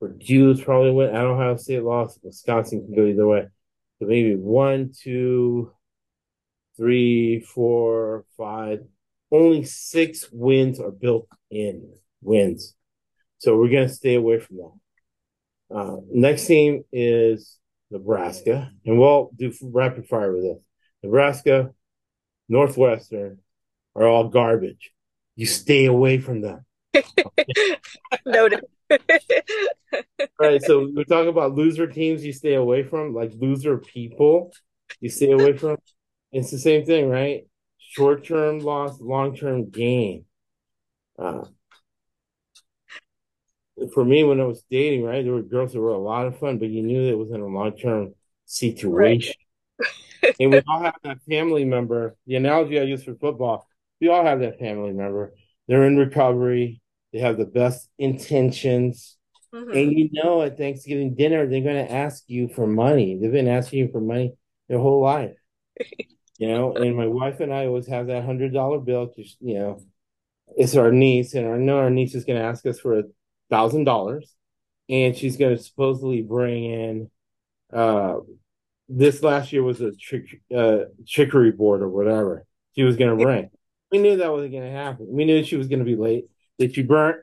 Purdue's 0.00 0.62
probably 0.62 0.92
win. 0.92 1.14
Ohio 1.14 1.56
State 1.56 1.82
lost. 1.82 2.18
Wisconsin 2.22 2.86
can 2.86 2.94
go 2.94 3.06
either 3.06 3.26
way. 3.26 3.46
So 3.98 4.06
maybe 4.06 4.34
one, 4.34 4.92
two, 4.98 5.72
three, 6.76 7.40
four, 7.40 8.24
five. 8.36 8.80
Only 9.30 9.64
six 9.64 10.30
wins 10.32 10.80
are 10.80 10.90
built 10.90 11.28
in 11.50 11.92
wins. 12.22 12.74
So 13.38 13.56
we're 13.56 13.68
gonna 13.68 13.88
stay 13.88 14.14
away 14.14 14.40
from 14.40 14.56
that. 14.56 15.76
Uh, 15.76 15.96
next 16.10 16.46
team 16.46 16.82
is 16.92 17.58
Nebraska, 17.90 18.70
and 18.86 18.98
we'll 18.98 19.30
do 19.36 19.52
rapid 19.62 20.08
fire 20.08 20.32
with 20.32 20.42
this. 20.42 20.58
Nebraska, 21.02 21.70
Northwestern 22.48 23.38
are 23.94 24.06
all 24.06 24.28
garbage. 24.28 24.92
You 25.36 25.46
stay 25.46 25.84
away 25.84 26.18
from 26.18 26.40
them. 26.40 26.64
Noted. 28.26 28.64
Right. 30.38 30.62
So 30.62 30.90
we're 30.94 31.04
talking 31.04 31.28
about 31.28 31.54
loser 31.54 31.86
teams 31.86 32.24
you 32.24 32.32
stay 32.32 32.54
away 32.54 32.82
from, 32.82 33.14
like 33.14 33.32
loser 33.34 33.78
people 33.78 34.52
you 35.00 35.08
stay 35.08 35.32
away 35.32 35.56
from. 35.56 35.76
It's 36.32 36.50
the 36.50 36.58
same 36.58 36.84
thing, 36.84 37.08
right? 37.08 37.46
Short 37.78 38.24
term 38.24 38.60
loss, 38.60 39.00
long 39.00 39.36
term 39.36 39.70
gain. 39.70 40.24
Uh, 41.18 41.44
for 43.94 44.04
me, 44.04 44.24
when 44.24 44.40
I 44.40 44.44
was 44.44 44.62
dating, 44.70 45.04
right, 45.04 45.24
there 45.24 45.32
were 45.32 45.42
girls 45.42 45.72
that 45.72 45.80
were 45.80 45.90
a 45.90 45.98
lot 45.98 46.26
of 46.26 46.38
fun, 46.38 46.58
but 46.58 46.68
you 46.68 46.82
knew 46.82 47.08
it 47.08 47.18
was 47.18 47.30
in 47.30 47.40
a 47.40 47.46
long 47.46 47.76
term 47.76 48.14
situation. 48.44 49.34
Right. 49.78 50.34
and 50.40 50.52
we 50.52 50.62
all 50.68 50.82
have 50.82 50.96
that 51.02 51.18
family 51.28 51.64
member. 51.64 52.16
The 52.26 52.36
analogy 52.36 52.78
I 52.78 52.84
use 52.84 53.04
for 53.04 53.14
football, 53.14 53.66
we 54.00 54.08
all 54.08 54.24
have 54.24 54.40
that 54.40 54.58
family 54.58 54.92
member. 54.92 55.34
They're 55.66 55.84
in 55.84 55.96
recovery. 55.96 56.80
They 57.12 57.20
have 57.20 57.38
the 57.38 57.46
best 57.46 57.88
intentions. 57.98 59.16
Mm-hmm. 59.54 59.70
And 59.72 59.98
you 59.98 60.08
know, 60.12 60.42
at 60.42 60.56
Thanksgiving 60.56 61.14
dinner, 61.14 61.46
they're 61.46 61.62
going 61.62 61.86
to 61.86 61.92
ask 61.92 62.24
you 62.28 62.48
for 62.48 62.66
money. 62.66 63.18
They've 63.20 63.32
been 63.32 63.48
asking 63.48 63.80
you 63.80 63.88
for 63.90 64.00
money 64.00 64.34
their 64.68 64.78
whole 64.78 65.02
life. 65.02 65.34
you 66.38 66.48
know, 66.48 66.72
and 66.74 66.96
my 66.96 67.06
wife 67.06 67.40
and 67.40 67.52
I 67.52 67.66
always 67.66 67.88
have 67.88 68.06
that 68.06 68.24
hundred 68.24 68.54
dollar 68.54 68.78
bill. 68.78 69.08
Cause, 69.08 69.36
you 69.40 69.58
know, 69.58 69.80
it's 70.56 70.76
our 70.76 70.92
niece, 70.92 71.34
and 71.34 71.48
I 71.48 71.56
know 71.56 71.78
our 71.78 71.90
niece 71.90 72.14
is 72.14 72.24
going 72.24 72.38
to 72.38 72.44
ask 72.44 72.64
us 72.66 72.80
for 72.80 72.98
a 72.98 73.04
thousand 73.50 73.84
dollars, 73.84 74.34
and 74.88 75.16
she's 75.16 75.36
going 75.36 75.56
to 75.56 75.62
supposedly 75.62 76.22
bring 76.22 76.64
in. 76.64 77.10
Uh, 77.72 78.16
this 78.88 79.22
last 79.22 79.52
year 79.52 79.62
was 79.62 79.80
a 79.80 79.92
trick, 79.92 80.40
uh, 80.54 80.84
charcuterie 81.04 81.56
board 81.56 81.82
or 81.82 81.88
whatever 81.88 82.44
she 82.74 82.82
was 82.82 82.96
going 82.96 83.16
to 83.16 83.24
bring. 83.24 83.50
We 83.92 83.98
knew 83.98 84.16
that 84.16 84.32
wasn't 84.32 84.52
going 84.52 84.64
to 84.64 84.70
happen. 84.70 85.06
We 85.08 85.24
knew 85.24 85.44
she 85.44 85.56
was 85.56 85.68
going 85.68 85.78
to 85.78 85.84
be 85.84 85.96
late. 85.96 86.24
That 86.60 86.74
she 86.74 86.82
burnt 86.82 87.16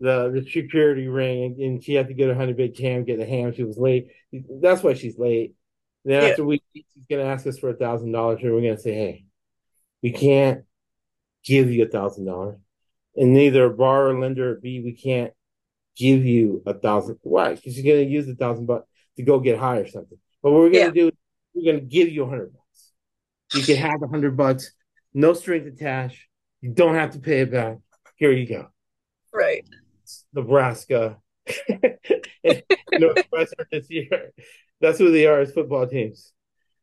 the 0.00 0.30
the 0.30 0.42
security 0.50 1.06
ring, 1.06 1.56
and 1.60 1.82
she 1.82 1.94
had 1.94 2.08
to 2.08 2.14
go 2.14 2.26
to 2.26 2.34
Honey 2.34 2.52
Baked 2.52 2.80
Ham 2.80 3.04
get 3.04 3.18
the 3.18 3.24
ham. 3.24 3.54
She 3.54 3.62
was 3.62 3.78
late. 3.78 4.08
That's 4.60 4.82
why 4.82 4.94
she's 4.94 5.16
late. 5.16 5.54
Then 6.04 6.20
yeah. 6.20 6.28
after 6.30 6.44
we, 6.44 6.60
she's 6.74 6.84
going 7.08 7.24
to 7.24 7.30
ask 7.30 7.46
us 7.46 7.58
for 7.58 7.70
a 7.70 7.76
thousand 7.76 8.10
dollars, 8.10 8.40
and 8.42 8.52
we're 8.52 8.60
going 8.60 8.74
to 8.74 8.82
say, 8.82 8.92
"Hey, 8.92 9.24
we 10.02 10.10
can't 10.10 10.64
give 11.44 11.70
you 11.70 11.84
a 11.84 11.88
thousand 11.88 12.26
dollars." 12.26 12.58
And 13.14 13.32
neither 13.32 13.66
a 13.66 13.70
borrower, 13.70 14.18
lender, 14.18 14.50
or 14.50 14.54
B, 14.56 14.82
we 14.84 14.94
can't 14.94 15.32
give 15.96 16.24
you 16.24 16.62
a 16.66 16.74
thousand. 16.74 17.18
Why? 17.22 17.54
Because 17.54 17.78
you're 17.78 17.94
going 17.94 18.06
to 18.06 18.12
use 18.12 18.28
a 18.28 18.34
thousand 18.34 18.66
bucks 18.66 18.88
to 19.16 19.22
go 19.22 19.38
get 19.38 19.58
high 19.58 19.78
or 19.78 19.86
something. 19.86 20.18
But 20.42 20.50
what 20.50 20.58
we're 20.62 20.70
going 20.70 20.92
to 20.92 21.00
yeah. 21.00 21.10
do, 21.10 21.16
we're 21.54 21.72
going 21.72 21.80
to 21.80 21.86
give 21.86 22.08
you 22.08 22.24
a 22.24 22.28
hundred 22.28 22.52
bucks. 22.52 22.92
You 23.54 23.62
can 23.62 23.76
have 23.76 24.02
a 24.02 24.08
hundred 24.08 24.36
bucks, 24.36 24.72
no 25.14 25.34
strings 25.34 25.68
attached. 25.68 26.26
You 26.60 26.70
don't 26.70 26.94
have 26.94 27.12
to 27.12 27.20
pay 27.20 27.42
it 27.42 27.52
back. 27.52 27.76
Here 28.16 28.32
you 28.32 28.48
go. 28.48 28.71
Right. 29.32 29.66
Nebraska, 30.34 31.18
Northwestern 32.92 33.66
this 33.70 33.90
year. 33.90 34.32
That's 34.80 34.98
who 34.98 35.10
they 35.10 35.26
are 35.26 35.40
as 35.40 35.52
football 35.52 35.86
teams. 35.86 36.32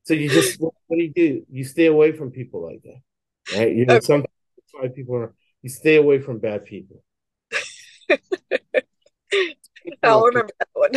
So 0.04 0.14
you 0.14 0.30
just 0.30 0.60
what 0.60 0.74
do 0.90 0.98
you 1.04 1.14
do? 1.14 1.46
You 1.52 1.64
stay 1.64 1.86
away 1.86 2.12
from 2.14 2.32
people 2.32 2.64
like 2.66 2.82
that, 2.84 3.02
right? 3.58 3.76
You 3.76 3.86
know, 3.86 3.96
okay. 3.96 4.06
some 4.06 4.26
people 4.96 5.16
are. 5.16 5.36
You 5.62 5.70
stay 5.70 5.98
away 5.98 6.20
from 6.20 6.40
bad 6.40 6.66
people. 6.66 7.04
I'll 10.04 10.24
remember 10.24 10.54
that 10.58 10.70
one. 10.74 10.94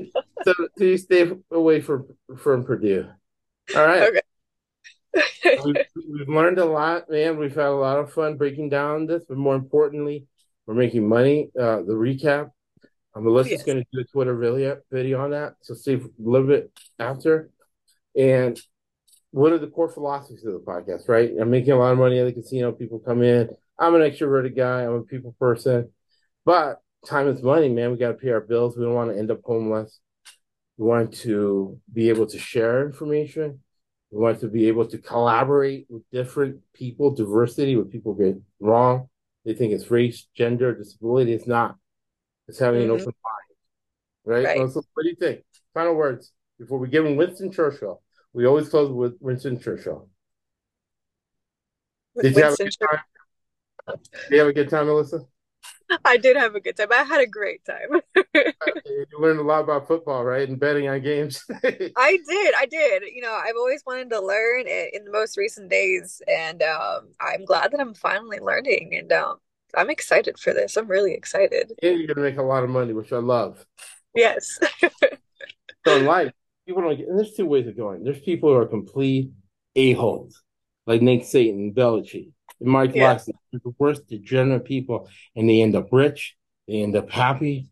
so, 0.44 0.54
so 0.78 0.84
you 0.84 0.96
stay 0.96 1.30
away 1.50 1.80
from 1.80 2.08
from 2.38 2.64
Purdue. 2.64 3.08
All 3.74 3.86
right. 3.86 4.02
Okay. 4.08 4.20
We've, 5.64 5.76
we've, 6.10 6.28
learned 6.28 6.58
a 6.58 6.64
lot, 6.64 7.10
man. 7.10 7.38
We've 7.38 7.54
had 7.54 7.66
a 7.66 7.70
lot 7.72 7.98
of 7.98 8.12
fun 8.12 8.36
breaking 8.36 8.68
down 8.68 9.06
this, 9.06 9.24
but 9.28 9.36
more 9.36 9.54
importantly, 9.54 10.26
we're 10.66 10.74
making 10.74 11.08
money. 11.08 11.50
Uh, 11.58 11.82
the 11.82 11.94
recap. 11.94 12.50
Um, 13.14 13.24
Melissa's 13.24 13.52
yes. 13.52 13.62
going 13.62 13.78
to 13.78 13.86
do 13.92 14.00
a 14.00 14.04
Twitter 14.04 14.36
video, 14.36 14.78
video 14.90 15.22
on 15.22 15.30
that, 15.30 15.54
so 15.62 15.74
see 15.74 15.94
a 15.94 16.00
little 16.18 16.46
bit 16.46 16.70
after. 16.98 17.50
And 18.14 18.60
what 19.30 19.52
are 19.52 19.58
the 19.58 19.68
core 19.68 19.88
philosophies 19.88 20.44
of 20.44 20.52
the 20.52 20.60
podcast, 20.60 21.08
right? 21.08 21.30
I'm 21.40 21.50
making 21.50 21.72
a 21.72 21.78
lot 21.78 21.92
of 21.92 21.98
money 21.98 22.18
at 22.18 22.26
the 22.26 22.32
casino. 22.32 22.72
People 22.72 22.98
come 22.98 23.22
in. 23.22 23.50
I'm 23.78 23.94
an 23.94 24.02
extroverted 24.02 24.56
guy. 24.56 24.82
I'm 24.84 24.94
a 24.94 25.02
people 25.02 25.34
person. 25.38 25.90
But 26.44 26.80
time 27.06 27.28
is 27.28 27.42
money, 27.42 27.68
man. 27.68 27.92
We 27.92 27.98
got 27.98 28.08
to 28.08 28.14
pay 28.14 28.30
our 28.30 28.40
bills. 28.40 28.76
We 28.76 28.84
don't 28.84 28.94
want 28.94 29.12
to 29.12 29.18
end 29.18 29.30
up 29.30 29.40
homeless. 29.44 30.00
We 30.76 30.86
want 30.86 31.14
to 31.18 31.80
be 31.92 32.08
able 32.08 32.26
to 32.26 32.38
share 32.38 32.86
information. 32.86 33.60
We 34.10 34.20
want 34.20 34.40
to 34.40 34.48
be 34.48 34.68
able 34.68 34.86
to 34.86 34.98
collaborate 34.98 35.86
with 35.88 36.02
different 36.12 36.60
people, 36.72 37.14
diversity, 37.14 37.76
what 37.76 37.90
people 37.90 38.14
get 38.14 38.36
wrong. 38.60 39.08
They 39.44 39.54
think 39.54 39.72
it's 39.72 39.90
race, 39.90 40.26
gender, 40.34 40.74
disability. 40.74 41.32
It's 41.32 41.46
not. 41.46 41.76
It's 42.48 42.58
having 42.58 42.82
mm-hmm. 42.82 42.94
an 42.94 43.00
open 43.00 43.12
mind. 43.24 44.44
Right? 44.44 44.60
right. 44.60 44.70
So 44.70 44.82
what 44.94 45.02
do 45.02 45.08
you 45.08 45.16
think? 45.16 45.42
Final 45.74 45.94
words 45.94 46.32
before 46.58 46.78
we 46.78 46.88
give 46.88 47.04
them 47.04 47.16
Winston 47.16 47.52
Churchill. 47.52 48.02
We 48.32 48.46
always 48.46 48.68
close 48.68 48.90
with 48.90 49.14
Winston 49.20 49.60
Churchill. 49.60 50.08
Did 52.20 52.34
you 52.34 52.42
have 52.42 52.54
a 52.54 52.56
good 52.56 52.72
time? 52.78 53.00
Did 53.88 54.30
you 54.30 54.38
have 54.38 54.48
a 54.48 54.52
good 54.52 54.70
time, 54.70 54.86
Melissa? 54.86 55.20
I 56.04 56.16
did 56.16 56.36
have 56.36 56.54
a 56.54 56.60
good 56.60 56.76
time. 56.76 56.88
I 56.92 57.02
had 57.02 57.20
a 57.20 57.26
great 57.26 57.64
time. 57.64 58.00
you 58.34 59.06
learned 59.18 59.40
a 59.40 59.42
lot 59.42 59.62
about 59.64 59.86
football, 59.86 60.24
right? 60.24 60.48
And 60.48 60.58
betting 60.58 60.88
on 60.88 61.00
games. 61.02 61.44
I 61.64 62.18
did. 62.28 62.54
I 62.58 62.66
did. 62.66 63.04
You 63.14 63.22
know, 63.22 63.32
I've 63.32 63.56
always 63.56 63.82
wanted 63.86 64.10
to 64.10 64.20
learn 64.20 64.66
in 64.66 65.04
the 65.04 65.10
most 65.10 65.36
recent 65.36 65.70
days, 65.70 66.20
and 66.26 66.62
um, 66.62 67.08
I'm 67.20 67.44
glad 67.44 67.72
that 67.72 67.80
I'm 67.80 67.94
finally 67.94 68.38
learning. 68.40 68.96
And 68.98 69.12
um, 69.12 69.36
I'm 69.76 69.90
excited 69.90 70.38
for 70.38 70.52
this. 70.52 70.76
I'm 70.76 70.88
really 70.88 71.14
excited. 71.14 71.72
And 71.82 71.98
you're 71.98 72.06
gonna 72.06 72.26
make 72.26 72.38
a 72.38 72.42
lot 72.42 72.64
of 72.64 72.70
money, 72.70 72.92
which 72.92 73.12
I 73.12 73.18
love. 73.18 73.64
Yes. 74.14 74.58
so 75.86 75.96
in 75.96 76.06
life, 76.06 76.32
people 76.66 76.82
don't 76.82 76.96
get, 76.96 77.08
and 77.08 77.18
there's 77.18 77.34
two 77.34 77.46
ways 77.46 77.66
of 77.66 77.76
going. 77.76 78.02
There's 78.02 78.20
people 78.20 78.48
who 78.48 78.56
are 78.56 78.66
complete 78.66 79.30
a-holes, 79.76 80.42
like 80.86 81.02
Nick 81.02 81.22
Saban, 81.22 81.74
Belichick 81.74 82.32
Mike 82.60 82.92
Yeah. 82.94 83.18
They're 83.26 83.60
the 83.64 83.74
worst 83.78 84.06
degenerate 84.08 84.64
people, 84.64 85.08
and 85.34 85.48
they 85.48 85.60
end 85.62 85.74
up 85.76 85.88
rich, 85.92 86.36
they 86.66 86.82
end 86.82 86.96
up 86.96 87.10
happy, 87.10 87.68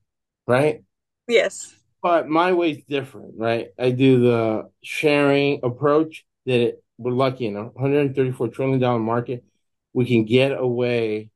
right? 0.47 0.83
Yes. 1.27 1.75
But 2.03 2.29
my 2.29 2.53
way's 2.53 2.85
different, 2.85 3.35
right? 3.39 3.69
I 3.79 3.91
do 3.91 4.21
the 4.21 4.71
sharing 4.83 5.61
approach 5.63 6.27
that 6.47 6.61
it, 6.61 6.85
we're 6.99 7.13
lucky 7.13 7.47
in 7.47 7.57
a 7.57 7.71
$134 7.71 8.53
trillion 8.53 9.01
market, 9.01 9.45
we 9.93 10.05
can 10.05 10.25
get 10.25 10.53
away 10.53 11.31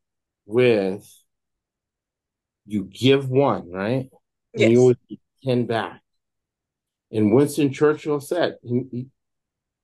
with 0.47 1.09
you 2.66 2.85
give 2.85 3.31
one, 3.31 3.70
right? 3.70 4.11
And 4.55 4.70
you 4.70 4.81
always 4.81 4.97
get 5.09 5.19
10 5.45 5.66
back. 5.66 6.03
And 7.11 7.33
Winston 7.33 7.73
Churchill 7.73 8.20
said, 8.20 8.57
he, 8.62 8.83
he- 8.91 9.07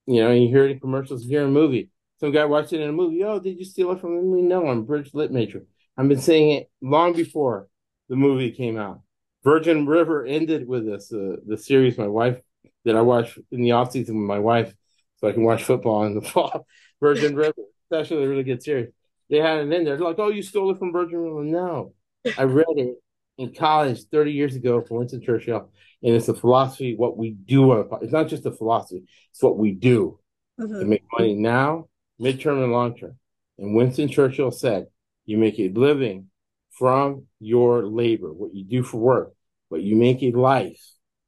you 0.06 0.20
know, 0.22 0.32
you 0.32 0.48
hear 0.48 0.66
it 0.66 0.72
in 0.72 0.80
commercials, 0.80 1.24
you 1.24 1.30
hear 1.30 1.46
a 1.46 1.48
movie. 1.48 1.88
Some 2.24 2.32
guy 2.32 2.46
watched 2.46 2.72
it 2.72 2.80
in 2.80 2.88
a 2.88 2.92
movie. 2.92 3.22
Oh, 3.22 3.38
did 3.38 3.58
you 3.58 3.66
steal 3.66 3.92
it 3.92 4.00
from 4.00 4.34
me? 4.34 4.40
No, 4.40 4.66
I'm 4.66 4.84
Bridge 4.84 5.12
Lit 5.12 5.30
Major. 5.30 5.66
I've 5.94 6.08
been 6.08 6.18
saying 6.22 6.52
it 6.52 6.70
long 6.80 7.12
before 7.12 7.68
the 8.08 8.16
movie 8.16 8.50
came 8.50 8.78
out. 8.78 9.02
Virgin 9.42 9.84
River 9.84 10.24
ended 10.24 10.66
with 10.66 10.86
this, 10.86 11.12
uh, 11.12 11.36
the 11.46 11.58
series 11.58 11.98
my 11.98 12.08
wife 12.08 12.40
that 12.86 12.96
I 12.96 13.02
watch 13.02 13.38
in 13.52 13.60
the 13.60 13.72
off 13.72 13.92
season 13.92 14.16
with 14.16 14.26
my 14.26 14.38
wife, 14.38 14.74
so 15.18 15.28
I 15.28 15.32
can 15.32 15.44
watch 15.44 15.64
football 15.64 16.04
in 16.04 16.14
the 16.14 16.22
fall. 16.30 16.66
Virgin 16.98 17.36
River, 17.36 17.52
it's 17.58 17.92
actually 17.92 18.24
a 18.24 18.28
really 18.30 18.42
good 18.42 18.62
series. 18.62 18.88
They 19.28 19.36
had 19.36 19.58
it 19.58 19.70
in 19.70 19.84
there. 19.84 19.98
They're 19.98 20.08
like, 20.08 20.18
oh, 20.18 20.28
you 20.30 20.42
stole 20.42 20.70
it 20.70 20.78
from 20.78 20.92
Virgin 20.92 21.18
River. 21.18 21.44
No, 21.44 21.92
I 22.38 22.44
read 22.44 22.64
it 22.70 22.96
in 23.36 23.52
college 23.52 24.02
30 24.04 24.32
years 24.32 24.56
ago 24.56 24.80
from 24.80 24.96
Winston 24.96 25.20
Churchill, 25.20 25.70
and 26.02 26.14
it's 26.14 26.28
a 26.28 26.34
philosophy. 26.34 26.94
What 26.96 27.18
we 27.18 27.32
do, 27.32 27.70
on 27.70 27.98
it's 28.00 28.12
not 28.14 28.28
just 28.28 28.46
a 28.46 28.50
philosophy; 28.50 29.02
it's 29.30 29.42
what 29.42 29.58
we 29.58 29.72
do 29.72 30.18
to 30.58 30.66
Mhm. 30.66 30.86
make 30.86 31.02
money 31.18 31.34
now, 31.34 31.88
midterm, 32.20 32.62
and 32.62 32.72
long 32.72 32.96
term. 32.96 33.16
And 33.58 33.74
Winston 33.74 34.08
Churchill 34.08 34.50
said, 34.50 34.86
"You 35.24 35.38
make 35.38 35.58
a 35.58 35.68
living 35.68 36.30
from 36.70 37.26
your 37.40 37.86
labor, 37.86 38.32
what 38.32 38.54
you 38.54 38.64
do 38.64 38.82
for 38.82 38.98
work, 38.98 39.34
but 39.70 39.82
you 39.82 39.96
make 39.96 40.22
a 40.22 40.32
life. 40.32 40.82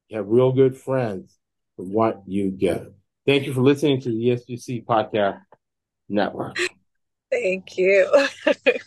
You 0.09 0.17
have 0.17 0.27
real 0.27 0.51
good 0.51 0.77
friends 0.77 1.37
from 1.75 1.91
what 1.91 2.23
you 2.27 2.51
get." 2.51 2.85
Thank 3.25 3.45
you 3.45 3.53
for 3.53 3.61
listening 3.61 4.01
to 4.01 4.09
the 4.09 4.29
SBC 4.29 4.85
Podcast 4.85 5.41
Network. 6.07 6.57
Thank 7.29 7.77
you. 7.77 8.27